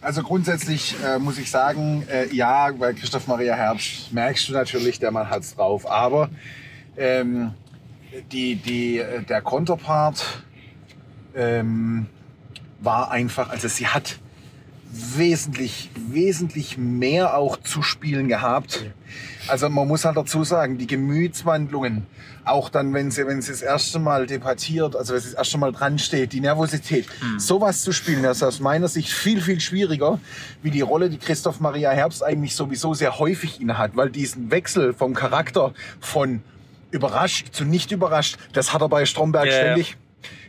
Also 0.00 0.22
grundsätzlich 0.22 0.94
äh, 1.04 1.18
muss 1.18 1.38
ich 1.38 1.50
sagen, 1.50 2.06
äh, 2.08 2.32
ja, 2.32 2.70
bei 2.70 2.92
Christoph 2.92 3.26
Maria 3.26 3.54
Herbst 3.54 4.12
merkst 4.12 4.48
du 4.48 4.52
natürlich, 4.52 5.00
der 5.00 5.10
Mann 5.10 5.28
hat's 5.30 5.56
drauf. 5.56 5.88
Aber 5.90 6.30
ähm, 6.96 7.54
die, 8.30 8.54
die, 8.54 8.98
äh, 8.98 9.22
der 9.22 9.42
Konterpart 9.42 10.44
ähm, 11.34 12.06
war 12.80 13.10
einfach, 13.10 13.50
also 13.50 13.66
sie 13.66 13.88
hat 13.88 14.20
wesentlich, 14.92 15.90
wesentlich 16.08 16.76
mehr 16.76 17.36
auch 17.36 17.56
zu 17.56 17.82
spielen 17.82 18.28
gehabt. 18.28 18.84
Also 19.48 19.68
man 19.70 19.88
muss 19.88 20.04
halt 20.04 20.16
dazu 20.16 20.44
sagen, 20.44 20.76
die 20.76 20.86
Gemütswandlungen, 20.86 22.06
auch 22.44 22.68
dann, 22.68 22.92
wenn 22.92 23.10
sie, 23.10 23.26
wenn 23.26 23.40
sie 23.40 23.52
das 23.52 23.62
erste 23.62 23.98
Mal 23.98 24.26
debattiert, 24.26 24.94
also 24.94 25.14
wenn 25.14 25.20
sie 25.20 25.30
das 25.30 25.38
erste 25.38 25.58
Mal 25.58 25.72
dran 25.72 25.98
steht, 25.98 26.32
die 26.32 26.40
Nervosität, 26.40 27.06
sowas 27.38 27.82
zu 27.82 27.92
spielen, 27.92 28.22
das 28.22 28.38
ist 28.38 28.42
aus 28.42 28.60
meiner 28.60 28.88
Sicht 28.88 29.10
viel, 29.10 29.40
viel 29.40 29.60
schwieriger, 29.60 30.20
wie 30.62 30.70
die 30.70 30.82
Rolle, 30.82 31.08
die 31.08 31.18
Christoph 31.18 31.60
Maria 31.60 31.90
Herbst 31.90 32.22
eigentlich 32.22 32.54
sowieso 32.54 32.92
sehr 32.92 33.18
häufig 33.18 33.60
innehat, 33.60 33.96
weil 33.96 34.10
diesen 34.10 34.50
Wechsel 34.50 34.92
vom 34.92 35.14
Charakter 35.14 35.72
von 36.00 36.42
überrascht 36.90 37.48
zu 37.52 37.64
nicht 37.64 37.90
überrascht, 37.90 38.36
das 38.52 38.72
hat 38.74 38.82
er 38.82 38.88
bei 38.88 39.06
Stromberg 39.06 39.46
ja. 39.46 39.52
ständig. 39.52 39.96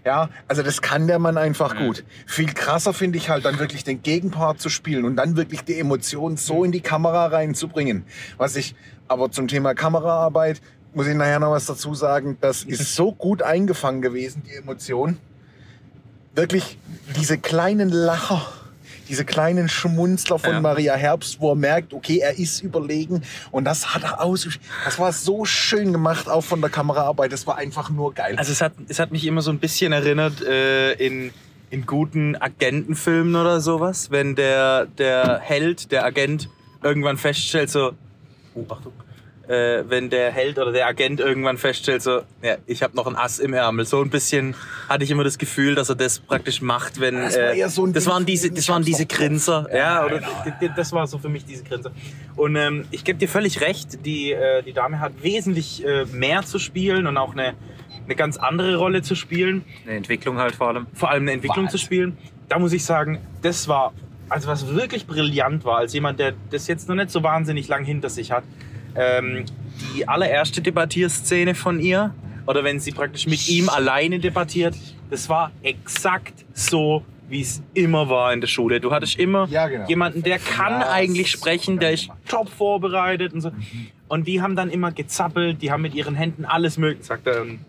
Ja, 0.05 0.29
also 0.47 0.63
das 0.63 0.81
kann 0.81 1.07
der 1.07 1.19
Mann 1.19 1.37
einfach 1.37 1.75
gut. 1.77 2.03
Viel 2.25 2.53
krasser 2.53 2.93
finde 2.93 3.17
ich 3.17 3.29
halt 3.29 3.45
dann 3.45 3.59
wirklich 3.59 3.83
den 3.83 4.01
Gegenpart 4.01 4.59
zu 4.59 4.69
spielen 4.69 5.05
und 5.05 5.15
dann 5.15 5.37
wirklich 5.37 5.63
die 5.63 5.79
Emotionen 5.79 6.37
so 6.37 6.63
in 6.63 6.71
die 6.71 6.81
Kamera 6.81 7.27
reinzubringen. 7.27 8.03
Was 8.37 8.55
ich 8.55 8.75
aber 9.07 9.31
zum 9.31 9.47
Thema 9.47 9.73
Kameraarbeit 9.73 10.61
muss 10.93 11.07
ich 11.07 11.15
nachher 11.15 11.39
noch 11.39 11.51
was 11.51 11.65
dazu 11.65 11.95
sagen. 11.95 12.37
Das 12.41 12.63
ist 12.67 12.95
so 12.95 13.11
gut 13.11 13.41
eingefangen 13.41 14.01
gewesen, 14.01 14.43
die 14.45 14.55
Emotion. 14.55 15.17
Wirklich 16.35 16.77
diese 17.15 17.37
kleinen 17.37 17.89
Lacher, 17.89 18.41
diese 19.09 19.25
kleinen 19.25 19.69
Schmunzler 19.69 20.39
von 20.39 20.53
Ja. 20.53 20.61
Maria 20.61 20.95
Herbst, 20.95 21.39
wo 21.39 21.51
er 21.51 21.55
merkt, 21.55 21.93
okay, 21.93 22.19
er 22.19 22.37
ist 22.37 22.61
überlegen. 22.61 23.21
Und 23.51 23.65
das 23.65 23.93
hat 23.93 24.03
er 24.03 24.21
aus. 24.21 24.47
Das 24.85 24.99
war 24.99 25.11
so 25.11 25.45
schön 25.45 25.91
gemacht, 25.91 26.29
auch 26.29 26.43
von 26.43 26.61
der 26.61 26.69
Kameraarbeit. 26.69 27.31
Das 27.31 27.45
war 27.47 27.57
einfach 27.57 27.89
nur 27.89 28.13
geil. 28.13 28.35
Also 28.37 28.51
es 28.51 28.61
hat, 28.61 28.73
es 28.87 28.99
hat 28.99 29.11
mich 29.11 29.25
immer 29.25 29.41
so 29.41 29.51
ein 29.51 29.59
bisschen 29.59 29.91
erinnert 29.93 30.41
äh, 30.41 30.93
in, 30.93 31.31
in 31.69 31.85
guten 31.85 32.35
Agentenfilmen 32.35 33.35
oder 33.35 33.59
sowas, 33.61 34.11
wenn 34.11 34.35
der, 34.35 34.85
der 34.85 35.39
Held, 35.39 35.91
der 35.91 36.05
Agent 36.05 36.49
irgendwann 36.81 37.17
feststellt, 37.17 37.69
so, 37.69 37.93
oh, 38.55 38.65
Achtung, 38.69 38.93
äh, 39.47 39.83
wenn 39.89 40.09
der 40.09 40.31
Held 40.31 40.57
oder 40.57 40.71
der 40.71 40.87
Agent 40.87 41.19
irgendwann 41.19 41.57
feststellt, 41.57 42.01
so, 42.01 42.21
ja, 42.41 42.55
ich 42.65 42.81
habe 42.81 42.95
noch 42.95 43.07
ein 43.07 43.15
Ass 43.15 43.39
im 43.39 43.53
Ärmel. 43.53 43.85
So 43.85 44.01
ein 44.01 44.09
bisschen 44.09 44.55
hatte 44.87 45.03
ich 45.03 45.11
immer 45.11 45.23
das 45.25 45.37
Gefühl, 45.37 45.75
dass 45.75 45.89
er 45.89 45.95
das 45.95 46.19
praktisch 46.19 46.61
macht, 46.61 47.01
wenn 47.01 47.15
Das 47.15 47.35
war 47.35 47.53
eher 47.53 47.69
so 47.69 47.85
ein 47.85 47.91
das 47.93 48.07
waren 48.07 48.25
diese, 48.25 48.49
das 48.51 48.59
ich 48.59 48.69
waren 48.69 48.83
diese. 48.83 49.05
Grinser, 49.05 49.67
ja, 49.69 49.77
Ja, 49.77 50.05
oder 50.05 50.19
genau. 50.19 50.73
das 50.75 50.91
war 50.93 51.05
so 51.07 51.17
für 51.17 51.27
mich 51.29 51.43
diese 51.45 51.63
Grinser. 51.63 51.91
Und 52.37 52.55
ähm, 52.55 52.85
ich 52.91 53.03
gebe 53.03 53.19
dir 53.19 53.27
völlig 53.27 53.59
recht, 53.59 54.05
die, 54.05 54.31
äh, 54.31 54.63
die 54.63 54.71
Dame 54.73 54.99
hat 55.01 55.11
wesentlich 55.21 55.85
äh, 55.85 56.05
mehr 56.05 56.43
zu 56.43 56.57
spielen 56.57 57.05
und 57.05 57.17
auch 57.17 57.33
eine, 57.33 57.53
eine 58.05 58.15
ganz 58.15 58.37
andere 58.37 58.77
Rolle 58.77 59.01
zu 59.01 59.15
spielen, 59.15 59.65
Eine 59.85 59.97
Entwicklung 59.97 60.37
halt 60.37 60.55
vor 60.55 60.69
allem. 60.69 60.87
vor 60.93 61.09
allem 61.09 61.23
eine 61.23 61.33
Entwicklung 61.33 61.69
zu 61.69 61.77
spielen. 61.77 62.17
Da 62.47 62.59
muss 62.59 62.71
ich 62.71 62.85
sagen, 62.85 63.19
das 63.41 63.67
war, 63.67 63.93
also 64.29 64.47
was 64.47 64.67
wirklich 64.73 65.05
brillant 65.05 65.65
war, 65.65 65.79
als 65.79 65.93
jemand, 65.93 66.19
der 66.19 66.33
das 66.49 66.67
jetzt 66.67 66.87
noch 66.87 66.95
nicht 66.95 67.11
so 67.11 67.23
wahnsinnig 67.23 67.67
lang 67.67 67.83
hinter 67.83 68.09
sich 68.09 68.31
hat, 68.31 68.43
ähm, 68.95 69.45
die 69.95 70.07
allererste 70.07 70.61
Debattierszene 70.61 71.55
von 71.55 71.79
ihr, 71.79 72.13
oder 72.45 72.63
wenn 72.63 72.79
sie 72.79 72.91
praktisch 72.91 73.25
mit 73.27 73.47
ihm 73.47 73.69
alleine 73.69 74.19
debattiert, 74.19 74.75
das 75.09 75.29
war 75.29 75.51
exakt 75.61 76.45
so, 76.53 77.03
wie 77.29 77.41
es 77.41 77.61
immer 77.73 78.09
war 78.09 78.33
in 78.33 78.41
der 78.41 78.47
Schule. 78.47 78.79
Du 78.79 78.91
hattest 78.91 79.17
immer 79.17 79.47
Ja, 79.49 79.67
genau. 79.67 79.87
jemanden, 79.87 80.23
der 80.23 80.39
kann 80.39 80.81
Ja, 80.81 80.91
eigentlich 80.91 81.31
sprechen, 81.31 81.79
der 81.79 81.91
ist 81.91 82.09
top 82.27 82.49
vorbereitet 82.49 83.33
und 83.33 83.41
so. 83.41 83.51
Und 84.07 84.27
die 84.27 84.41
haben 84.41 84.55
dann 84.55 84.69
immer 84.69 84.91
gezappelt, 84.91 85.61
die 85.61 85.71
haben 85.71 85.81
mit 85.81 85.95
ihren 85.95 86.15
Händen 86.15 86.45
alles 86.45 86.77
mögliche, 86.77 87.05
sagt 87.05 87.27
er 87.27 87.41
und 87.41 87.59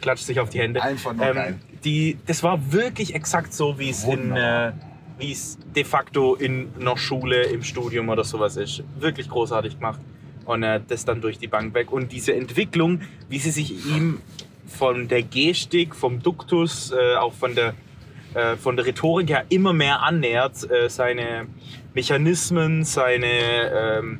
klatscht 0.00 0.24
sich 0.24 0.40
auf 0.40 0.50
die 0.50 0.58
Hände. 0.58 0.82
Einfach 0.82 1.14
nur 1.14 1.32
geil. 1.32 1.58
Die, 1.84 2.18
das 2.26 2.42
war 2.42 2.72
wirklich 2.72 3.14
exakt 3.14 3.54
so, 3.54 3.78
wie 3.78 3.90
es 3.90 4.04
in, 4.04 4.32
äh, 4.32 4.72
wie 5.18 5.32
es 5.32 5.58
de 5.74 5.84
facto 5.84 6.34
in 6.34 6.68
einer 6.80 6.96
Schule, 6.96 7.44
im 7.44 7.62
Studium 7.62 8.08
oder 8.08 8.24
sowas 8.24 8.56
ist. 8.56 8.82
Wirklich 8.98 9.28
großartig 9.28 9.76
gemacht. 9.78 10.00
Und 10.44 10.62
äh, 10.62 10.80
das 10.86 11.04
dann 11.04 11.20
durch 11.20 11.38
die 11.38 11.48
Bank 11.48 11.74
weg. 11.74 11.92
Und 11.92 12.12
diese 12.12 12.34
Entwicklung, 12.34 13.00
wie 13.28 13.38
sie 13.38 13.50
sich 13.50 13.86
ihm 13.86 14.20
von 14.66 15.08
der 15.08 15.22
Gestik, 15.22 15.94
vom 15.94 16.22
Duktus, 16.22 16.92
äh, 16.92 17.16
auch 17.16 17.32
von 17.32 17.54
der 17.54 17.74
äh, 18.34 18.56
von 18.56 18.76
der 18.76 18.84
Rhetorik 18.84 19.30
her 19.30 19.44
immer 19.48 19.72
mehr 19.72 20.02
annähert, 20.02 20.68
äh, 20.68 20.90
seine 20.90 21.46
Mechanismen, 21.94 22.84
seine, 22.84 23.28
ähm, 23.28 24.18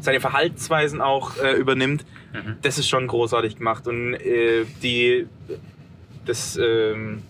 seine 0.00 0.20
Verhaltensweisen 0.20 1.02
auch 1.02 1.36
äh, 1.36 1.52
übernimmt. 1.52 2.06
Mhm. 2.32 2.56
Das 2.62 2.78
ist 2.78 2.88
schon 2.88 3.06
großartig 3.06 3.56
gemacht. 3.56 3.86
Und 3.86 4.14
äh, 4.14 4.64
die, 4.82 5.26
das, 6.24 6.56
ähm, 6.56 7.22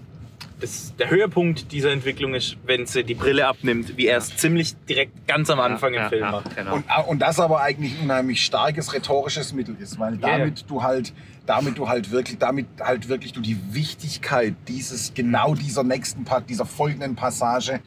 das, 0.60 0.94
der 0.96 1.10
Höhepunkt 1.10 1.72
dieser 1.72 1.90
Entwicklung 1.90 2.34
ist, 2.34 2.56
wenn 2.64 2.86
sie 2.86 3.04
die 3.04 3.14
Brille 3.14 3.46
abnimmt, 3.46 3.96
wie 3.96 4.06
er 4.06 4.18
es 4.18 4.36
ziemlich 4.36 4.76
direkt 4.88 5.26
ganz 5.26 5.50
am 5.50 5.60
Anfang 5.60 5.94
im 5.94 6.00
ja, 6.00 6.08
Film 6.08 6.22
ja, 6.22 6.30
macht. 6.30 6.56
Genau. 6.56 6.74
Und, 6.74 6.84
und 7.08 7.18
das 7.20 7.40
aber 7.40 7.60
eigentlich 7.60 7.98
ein 7.98 8.04
unheimlich 8.04 8.44
starkes 8.44 8.92
rhetorisches 8.92 9.52
Mittel 9.52 9.76
ist, 9.80 9.98
weil 9.98 10.16
damit 10.18 10.64
du 10.68 10.82
halt, 10.82 11.12
damit 11.46 11.78
du 11.78 11.88
halt 11.88 12.10
wirklich, 12.10 12.38
damit 12.38 12.66
halt 12.80 13.08
wirklich 13.08 13.32
du 13.32 13.40
die 13.40 13.58
Wichtigkeit 13.72 14.54
dieses, 14.68 15.14
genau 15.14 15.54
dieser 15.54 15.82
nächsten 15.82 16.24
Part, 16.24 16.48
dieser 16.48 16.66
folgenden 16.66 17.16
Passage 17.16 17.80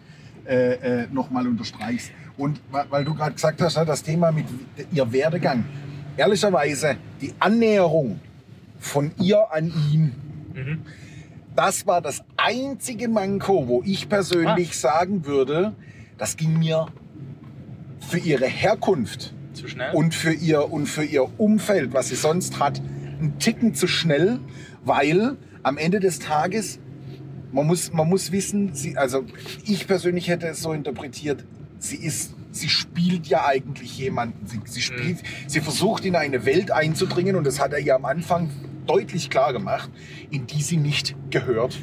äh, 0.46 1.04
äh, 1.04 1.08
nochmal 1.12 1.48
unterstreichst. 1.48 2.12
Und 2.38 2.60
weil 2.72 3.06
du 3.06 3.14
gerade 3.14 3.34
gesagt 3.34 3.62
hast, 3.62 3.78
ne, 3.78 3.86
das 3.86 4.04
Thema 4.04 4.32
mit 4.32 4.46
ihr 4.92 5.12
Werdegang. 5.14 5.66
Ehrlicherweise, 6.18 6.98
die 7.22 7.34
Annäherung 7.40 8.20
von 8.80 9.12
ihr 9.20 9.52
an 9.52 9.72
ihn, 9.92 10.16
Mhm. 10.54 10.82
Das 11.56 11.86
war 11.88 12.02
das 12.02 12.24
einzige 12.38 13.08
Manko, 13.08 13.68
wo 13.68 13.82
ich 13.86 14.10
persönlich 14.10 14.70
Ah. 14.72 14.74
sagen 14.74 15.26
würde, 15.26 15.74
das 16.18 16.38
ging 16.38 16.58
mir 16.60 16.88
für 18.00 18.18
ihre 18.18 18.46
Herkunft 18.48 19.34
und 19.94 20.14
für 20.16 20.34
ihr 20.34 20.72
und 20.72 20.88
für 20.88 21.04
ihr 21.04 21.28
Umfeld, 21.40 21.94
was 21.94 22.10
sie 22.10 22.16
sonst 22.16 22.60
hat, 22.60 22.82
einen 23.20 23.38
Ticken 23.40 23.74
zu 23.76 23.88
schnell, 23.88 24.40
weil 24.84 25.38
am 25.64 25.78
Ende 25.78 26.00
des 26.00 26.20
Tages 26.20 26.80
man 27.52 27.68
muss, 27.68 27.94
man 27.94 28.10
muss 28.10 28.32
wissen, 28.32 28.74
sie, 28.74 28.98
also 28.98 29.24
ich 29.66 29.86
persönlich 29.86 30.28
hätte 30.28 30.48
es 30.48 30.62
so 30.64 30.74
interpretiert, 30.74 31.46
sie 31.78 31.98
ist, 31.98 32.34
sie 32.52 32.68
spielt 32.68 33.28
ja 33.28 33.46
eigentlich 33.46 33.96
jemanden. 34.00 34.48
Sie, 34.48 34.60
sie 34.66 34.82
spielt, 34.82 35.20
sie 35.46 35.62
versucht 35.62 36.04
in 36.04 36.16
eine 36.16 36.46
Welt 36.48 36.72
einzudringen 36.72 37.36
und 37.36 37.46
das 37.46 37.60
hat 37.60 37.74
er 37.74 37.80
ihr 37.80 37.94
am 37.96 38.06
Anfang 38.06 38.50
deutlich 38.86 39.30
klar 39.30 39.54
gemacht, 39.54 39.90
in 40.30 40.48
die 40.48 40.62
sie 40.62 40.78
nicht 40.78 41.16
gehört. 41.30 41.78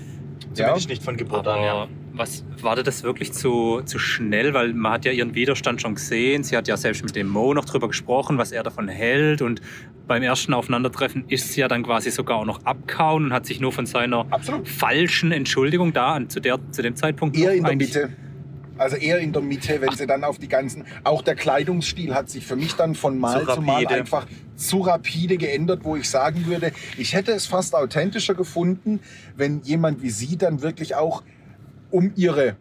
Zumindest 0.52 0.88
nicht 0.88 1.02
von 1.02 1.16
Geburt 1.16 1.46
an, 1.46 1.62
ja. 1.62 1.72
Aber 1.72 1.88
was 2.12 2.44
war 2.60 2.76
das 2.76 3.02
wirklich 3.02 3.32
zu, 3.32 3.82
zu 3.84 3.98
schnell? 3.98 4.52
Weil 4.52 4.74
man 4.74 4.92
hat 4.92 5.04
ja 5.04 5.12
ihren 5.12 5.34
Widerstand 5.34 5.80
schon 5.80 5.94
gesehen. 5.94 6.42
Sie 6.42 6.56
hat 6.56 6.68
ja 6.68 6.76
selbst 6.76 7.04
mit 7.04 7.14
dem 7.16 7.28
Mo 7.28 7.54
noch 7.54 7.64
drüber 7.64 7.88
gesprochen, 7.88 8.36
was 8.36 8.52
er 8.52 8.62
davon 8.62 8.88
hält. 8.88 9.42
Und 9.42 9.60
beim 10.06 10.22
ersten 10.22 10.52
Aufeinandertreffen 10.52 11.24
ist 11.28 11.52
sie 11.52 11.60
ja 11.60 11.68
dann 11.68 11.84
quasi 11.84 12.10
sogar 12.10 12.38
auch 12.38 12.44
noch 12.44 12.64
abkauen 12.64 13.26
und 13.26 13.32
hat 13.32 13.46
sich 13.46 13.60
nur 13.60 13.72
von 13.72 13.86
seiner 13.86 14.26
Absolut. 14.30 14.68
falschen 14.68 15.30
Entschuldigung 15.32 15.92
da 15.92 16.14
an, 16.14 16.28
zu, 16.28 16.40
der, 16.40 16.58
zu 16.72 16.82
dem 16.82 16.96
Zeitpunkt 16.96 17.36
Eher 17.36 17.54
in 17.54 17.64
der 17.64 17.76
Mitte. 17.76 18.10
Also 18.80 18.96
eher 18.96 19.18
in 19.18 19.32
der 19.32 19.42
Mitte, 19.42 19.80
wenn 19.80 19.94
sie 19.94 20.06
dann 20.06 20.24
auf 20.24 20.38
die 20.38 20.48
ganzen. 20.48 20.84
Auch 21.04 21.20
der 21.20 21.34
Kleidungsstil 21.34 22.14
hat 22.14 22.30
sich 22.30 22.46
für 22.46 22.56
mich 22.56 22.74
dann 22.74 22.94
von 22.94 23.18
Mal 23.18 23.46
Zu 23.46 23.54
zu, 23.54 23.60
Mal 23.60 23.86
einfach 23.86 24.26
zu 24.56 24.80
rapide 24.80 25.36
geändert, 25.36 25.80
wo 25.82 25.96
ich 25.96 26.08
sagen 26.08 26.46
würde, 26.46 26.72
ich 26.96 27.12
hätte 27.14 27.32
es 27.32 27.46
fast 27.46 27.74
authentischer 27.74 28.34
gefunden, 28.34 29.00
wenn 29.36 29.60
jemand 29.62 30.02
wie 30.02 30.08
sie 30.10 30.38
dann 30.38 30.62
wirklich 30.62 30.94
auch 30.94 31.22
um 31.90 32.12
ihre 32.16 32.56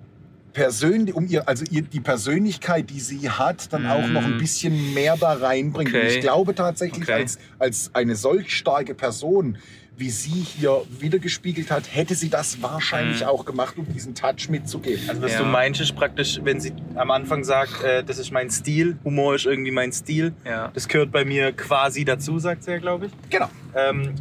Persön 0.51 1.11
um 1.13 1.27
ihr, 1.27 1.47
also 1.47 1.63
ihr, 1.69 1.83
die 1.83 1.99
Persönlichkeit, 1.99 2.89
die 2.89 2.99
sie 2.99 3.29
hat, 3.29 3.71
dann 3.71 3.85
auch 3.85 4.09
noch 4.09 4.25
ein 4.25 4.37
bisschen 4.37 4.93
mehr 4.93 5.15
da 5.15 5.33
reinbringt. 5.33 5.93
Und 5.93 5.99
Okay. 5.99 6.15
ich 6.15 6.19
glaube 6.21 6.55
tatsächlich, 6.55 7.03
Okay. 7.03 7.13
als, 7.13 7.37
als 7.59 7.91
eine 7.93 8.15
solch 8.15 8.53
starke 8.57 8.95
Person, 8.95 9.57
wie 9.99 10.09
sie 10.09 10.29
hier 10.57 10.81
wiedergespiegelt 10.99 11.69
hat, 11.71 11.93
hätte 11.93 12.15
sie 12.15 12.29
das 12.29 12.61
wahrscheinlich 12.61 13.19
Mhm. 13.21 13.27
auch 13.27 13.43
gemacht, 13.45 13.77
um 13.77 13.85
diesen 13.93 14.15
Touch 14.15 14.47
mitzugeben. 14.49 15.09
Also 15.09 15.21
was 15.21 15.33
Ja. 15.33 15.39
du 15.39 15.45
meinst, 15.45 15.81
ist 15.81 15.93
praktisch, 15.95 16.39
wenn 16.43 16.59
sie 16.61 16.71
am 16.95 17.11
Anfang 17.11 17.43
sagt, 17.43 17.83
äh, 17.83 18.03
das 18.03 18.17
ist 18.17 18.31
mein 18.31 18.49
Stil, 18.49 18.97
Humor 19.03 19.35
ist 19.35 19.45
irgendwie 19.45 19.71
mein 19.71 19.91
Stil, 19.91 20.33
Ja. 20.45 20.71
das 20.73 20.87
gehört 20.87 21.11
bei 21.11 21.25
mir 21.25 21.51
quasi 21.51 22.05
dazu, 22.05 22.39
sagt 22.39 22.63
sie 22.63 22.71
ja, 22.71 22.77
glaube 22.77 23.07
ich. 23.07 23.11
Genau. 23.29 23.49
Ähm, 23.75 24.13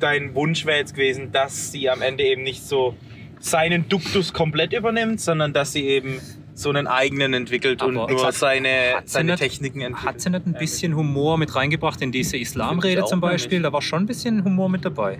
dein 0.00 0.34
Wunsch 0.34 0.64
wäre 0.64 0.78
jetzt 0.78 0.94
gewesen, 0.94 1.30
dass 1.32 1.70
sie 1.70 1.90
am 1.90 2.00
Ende 2.02 2.24
eben 2.24 2.42
nicht 2.42 2.62
so 2.66 2.96
seinen 3.38 3.88
Duktus 3.88 4.32
komplett 4.32 4.72
übernimmt, 4.72 5.20
sondern 5.20 5.52
dass 5.52 5.72
sie 5.74 5.84
eben 5.86 6.18
so 6.56 6.70
einen 6.70 6.86
eigenen 6.86 7.34
entwickelt 7.34 7.82
und 7.82 7.96
Aber 7.98 8.08
nur 8.08 8.10
exakt. 8.18 8.34
seine, 8.34 8.94
seine 9.04 9.32
nicht- 9.32 9.40
Techniken 9.42 9.82
entwickelt. 9.82 10.14
Hat 10.14 10.20
sie 10.22 10.30
nicht 10.30 10.46
ein 10.46 10.54
bisschen 10.54 10.96
Humor 10.96 11.36
mit 11.36 11.54
reingebracht 11.54 12.00
in 12.00 12.12
diese 12.12 12.38
Islamrede 12.38 13.04
zum 13.04 13.20
Beispiel? 13.20 13.60
Da 13.60 13.72
war 13.72 13.82
schon 13.82 14.04
ein 14.04 14.06
bisschen 14.06 14.42
Humor 14.42 14.70
mit 14.70 14.82
dabei. 14.84 15.18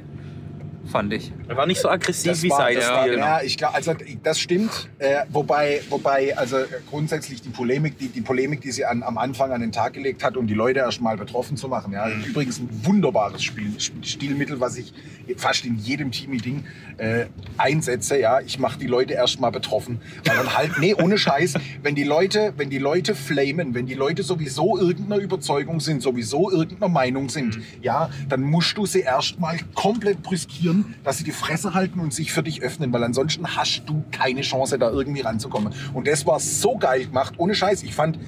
Fand 0.91 1.13
ich. 1.13 1.33
Er 1.49 1.57
war 1.57 1.67
nicht 1.67 1.81
so 1.81 1.89
aggressiv 1.89 2.31
Das 2.33 2.43
wie 2.43 2.51
war- 2.51 2.59
sein 2.59 2.81
Stil. 2.81 3.15
genau. 3.15 3.27
Ja, 3.27 3.43
ich 3.43 3.57
glaube, 3.59 3.75
also 3.75 3.95
das 4.23 4.39
stimmt. 4.39 4.89
Äh, 4.99 5.25
wobei, 5.31 5.81
wobei, 5.91 6.37
also 6.37 6.59
äh, 6.59 6.67
grundsätzlich 6.89 7.43
die 7.43 7.49
Polemik, 7.49 7.99
die, 7.99 8.09
die 8.09 8.21
Polemik, 8.21 8.61
die 8.61 8.71
sie 8.71 8.85
an, 8.85 9.03
am 9.03 9.19
Anfang 9.19 9.51
an 9.53 9.61
den 9.61 9.73
Tag 9.73 9.95
gelegt 9.95 10.23
hat, 10.23 10.37
um 10.37 10.47
die 10.47 10.55
Leute 10.55 10.79
erst 10.81 11.01
mal 11.01 11.17
betroffen 11.17 11.57
zu 11.57 11.69
machen. 11.69 11.93
Ja, 11.93 12.07
Mhm. 12.07 12.25
übrigens 12.25 12.59
ein 12.59 12.69
wunderbares 12.85 13.43
Spiel, 13.43 13.73
Stilmittel, 14.03 14.61
was 14.61 14.77
ich 14.77 14.93
fast 15.37 15.65
in 15.65 15.77
jedem 15.77 16.11
Team-Meeting 16.13 16.65
äh, 16.99 17.27
einsetze. 17.59 18.19
Ja, 18.21 18.41
ich 18.41 18.59
mache 18.59 18.79
die 18.79 18.87
Leute 18.87 19.15
erst 19.15 19.41
mal 19.41 19.51
betroffen, 19.51 20.01
weil 20.25 20.37
dann 20.37 20.57
halt, 20.57 20.79
nee, 20.79 20.95
ohne 20.95 21.19
Scheiß, 21.19 21.55
wenn 21.83 21.95
die 21.95 22.05
Leute, 22.05 22.53
wenn 22.57 22.71
die 22.71 22.79
Leute 22.79 23.15
flamen, 23.15 23.75
wenn 23.75 23.87
die 23.87 23.95
Leute 23.95 24.23
sowieso 24.23 24.79
irgendeiner 24.79 25.21
Überzeugung 25.21 25.81
sind, 25.81 26.03
sowieso 26.03 26.51
irgendeiner 26.51 26.89
Meinung 26.93 27.29
sind, 27.29 27.59
ja, 27.83 28.09
dann 28.29 28.43
musst 28.43 28.77
du 28.79 28.87
sie 28.87 29.01
erst 29.01 29.41
mal 29.41 29.59
komplett 29.75 30.23
brüskieren, 30.23 30.76
dass 31.05 31.19
sie 31.19 31.25
die 31.25 31.33
Fresse 31.33 31.75
halten 31.75 32.01
und 32.01 32.13
sich 32.13 32.33
für 32.33 32.43
dich 32.43 32.63
öffnen, 32.63 32.93
weil 32.93 33.03
ansonsten 33.05 33.57
hast 33.57 33.83
du 33.87 34.05
keine 34.11 34.43
Chance, 34.43 34.79
da 34.79 34.91
irgendwie 34.91 35.21
ranzukommen. 35.23 35.73
Und 35.95 36.07
das 36.07 36.27
war 36.27 36.41
so 36.41 36.77
geil 36.77 37.07
gemacht, 37.07 37.35
ohne 37.39 37.55
Scheiß. 37.55 37.83
Ich 37.83 37.95
fand, 37.95 38.19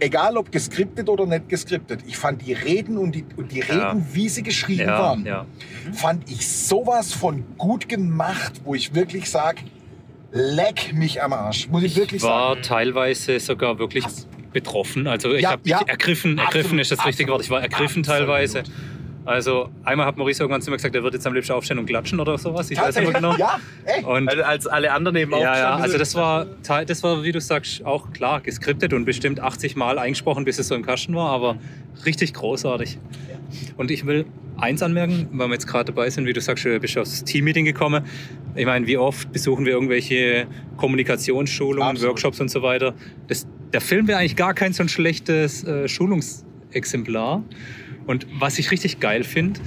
egal 0.00 0.36
ob 0.36 0.50
geskriptet 0.52 1.08
oder 1.08 1.26
nicht 1.26 1.48
geskriptet, 1.48 2.00
ich 2.06 2.16
fand 2.16 2.46
die 2.46 2.52
Reden 2.52 2.98
und 2.98 3.14
die, 3.14 3.24
und 3.36 3.52
die 3.52 3.60
Ja. 3.60 3.90
Reden, 3.90 4.06
wie 4.12 4.28
sie 4.28 4.42
geschrieben 4.42 4.82
Ja, 4.88 4.98
waren, 4.98 5.26
ja. 5.26 5.46
fand 5.92 6.30
ich 6.30 6.46
sowas 6.48 7.12
von 7.12 7.44
gut 7.58 7.88
gemacht, 7.88 8.60
wo 8.64 8.74
ich 8.74 8.94
wirklich 8.94 9.30
sage, 9.30 9.62
leck 10.32 10.92
mich 10.94 11.22
am 11.22 11.32
Arsch. 11.32 11.68
Muss 11.68 11.82
ich 11.82 11.96
wirklich 11.96 12.22
war 12.22 12.54
sagen. 12.54 12.62
teilweise 12.62 13.38
sogar 13.40 13.78
wirklich 13.78 14.04
betroffen. 14.52 15.06
Also 15.06 15.32
ich 15.32 15.44
habe 15.46 15.68
ergriffen, 15.70 16.38
ergriffen 16.38 16.78
Absolut, 16.78 16.80
ist 16.80 16.92
das 16.92 17.06
richtige 17.06 17.30
Wort. 17.30 17.42
Ich 17.42 17.50
war 17.50 17.62
ergriffen 17.62 18.00
absolut. 18.00 18.06
teilweise. 18.06 18.62
Also 19.24 19.68
einmal 19.84 20.06
hat 20.06 20.16
Maurice 20.16 20.42
irgendwann 20.42 20.62
zu 20.62 20.70
mir 20.70 20.76
gesagt, 20.76 20.94
er 20.94 21.02
wird 21.02 21.14
jetzt 21.14 21.26
am 21.26 21.34
liebsten 21.34 21.52
aufstehen 21.52 21.78
und 21.78 21.86
klatschen 21.86 22.18
oder 22.18 22.36
sowas. 22.38 22.70
Ich 22.70 22.80
weiß 22.80 22.96
nicht 22.96 23.04
mehr 23.04 23.14
genau. 23.14 23.36
ja, 23.36 23.60
ey. 23.84 24.02
Und 24.04 24.28
Also 24.28 24.42
als 24.42 24.66
alle 24.66 24.92
anderen 24.92 25.16
eben 25.16 25.32
ja, 25.32 25.38
ja, 25.38 25.50
aufgestanden 25.50 25.82
also 25.82 25.98
das 25.98 26.14
war, 26.14 26.46
das 26.84 27.02
war, 27.02 27.22
wie 27.22 27.32
du 27.32 27.40
sagst, 27.40 27.84
auch 27.84 28.12
klar 28.12 28.40
geskriptet 28.40 28.92
und 28.92 29.04
bestimmt 29.04 29.38
80 29.38 29.76
Mal 29.76 29.98
eingesprochen, 29.98 30.44
bis 30.44 30.58
es 30.58 30.68
so 30.68 30.74
im 30.74 30.84
Kasten 30.84 31.14
war, 31.14 31.30
aber 31.30 31.56
richtig 32.04 32.34
großartig. 32.34 32.98
Und 33.76 33.90
ich 33.90 34.06
will 34.06 34.26
eins 34.56 34.82
anmerken, 34.82 35.28
weil 35.32 35.48
wir 35.48 35.54
jetzt 35.54 35.66
gerade 35.66 35.92
dabei 35.92 36.10
sind, 36.10 36.26
wie 36.26 36.32
du 36.32 36.40
sagst, 36.40 36.64
du 36.64 36.78
bist 36.80 36.96
aufs 36.98 37.24
Teammeeting 37.24 37.64
gekommen. 37.64 38.04
Ich 38.54 38.66
meine, 38.66 38.86
wie 38.86 38.96
oft 38.96 39.32
besuchen 39.32 39.64
wir 39.64 39.72
irgendwelche 39.72 40.46
Kommunikationsschulungen, 40.76 41.90
Absolut. 41.90 42.10
Workshops 42.10 42.40
und 42.40 42.50
so 42.50 42.62
weiter. 42.62 42.94
Das, 43.28 43.46
der 43.72 43.80
Film 43.80 44.08
wäre 44.08 44.18
eigentlich 44.18 44.36
gar 44.36 44.54
kein 44.54 44.72
so 44.72 44.82
ein 44.82 44.88
schlechtes 44.88 45.64
äh, 45.64 45.88
Schulungsexemplar. 45.88 47.42
Und 48.06 48.26
was 48.38 48.58
ich 48.58 48.70
richtig 48.70 49.00
geil 49.00 49.24
finde, 49.24 49.60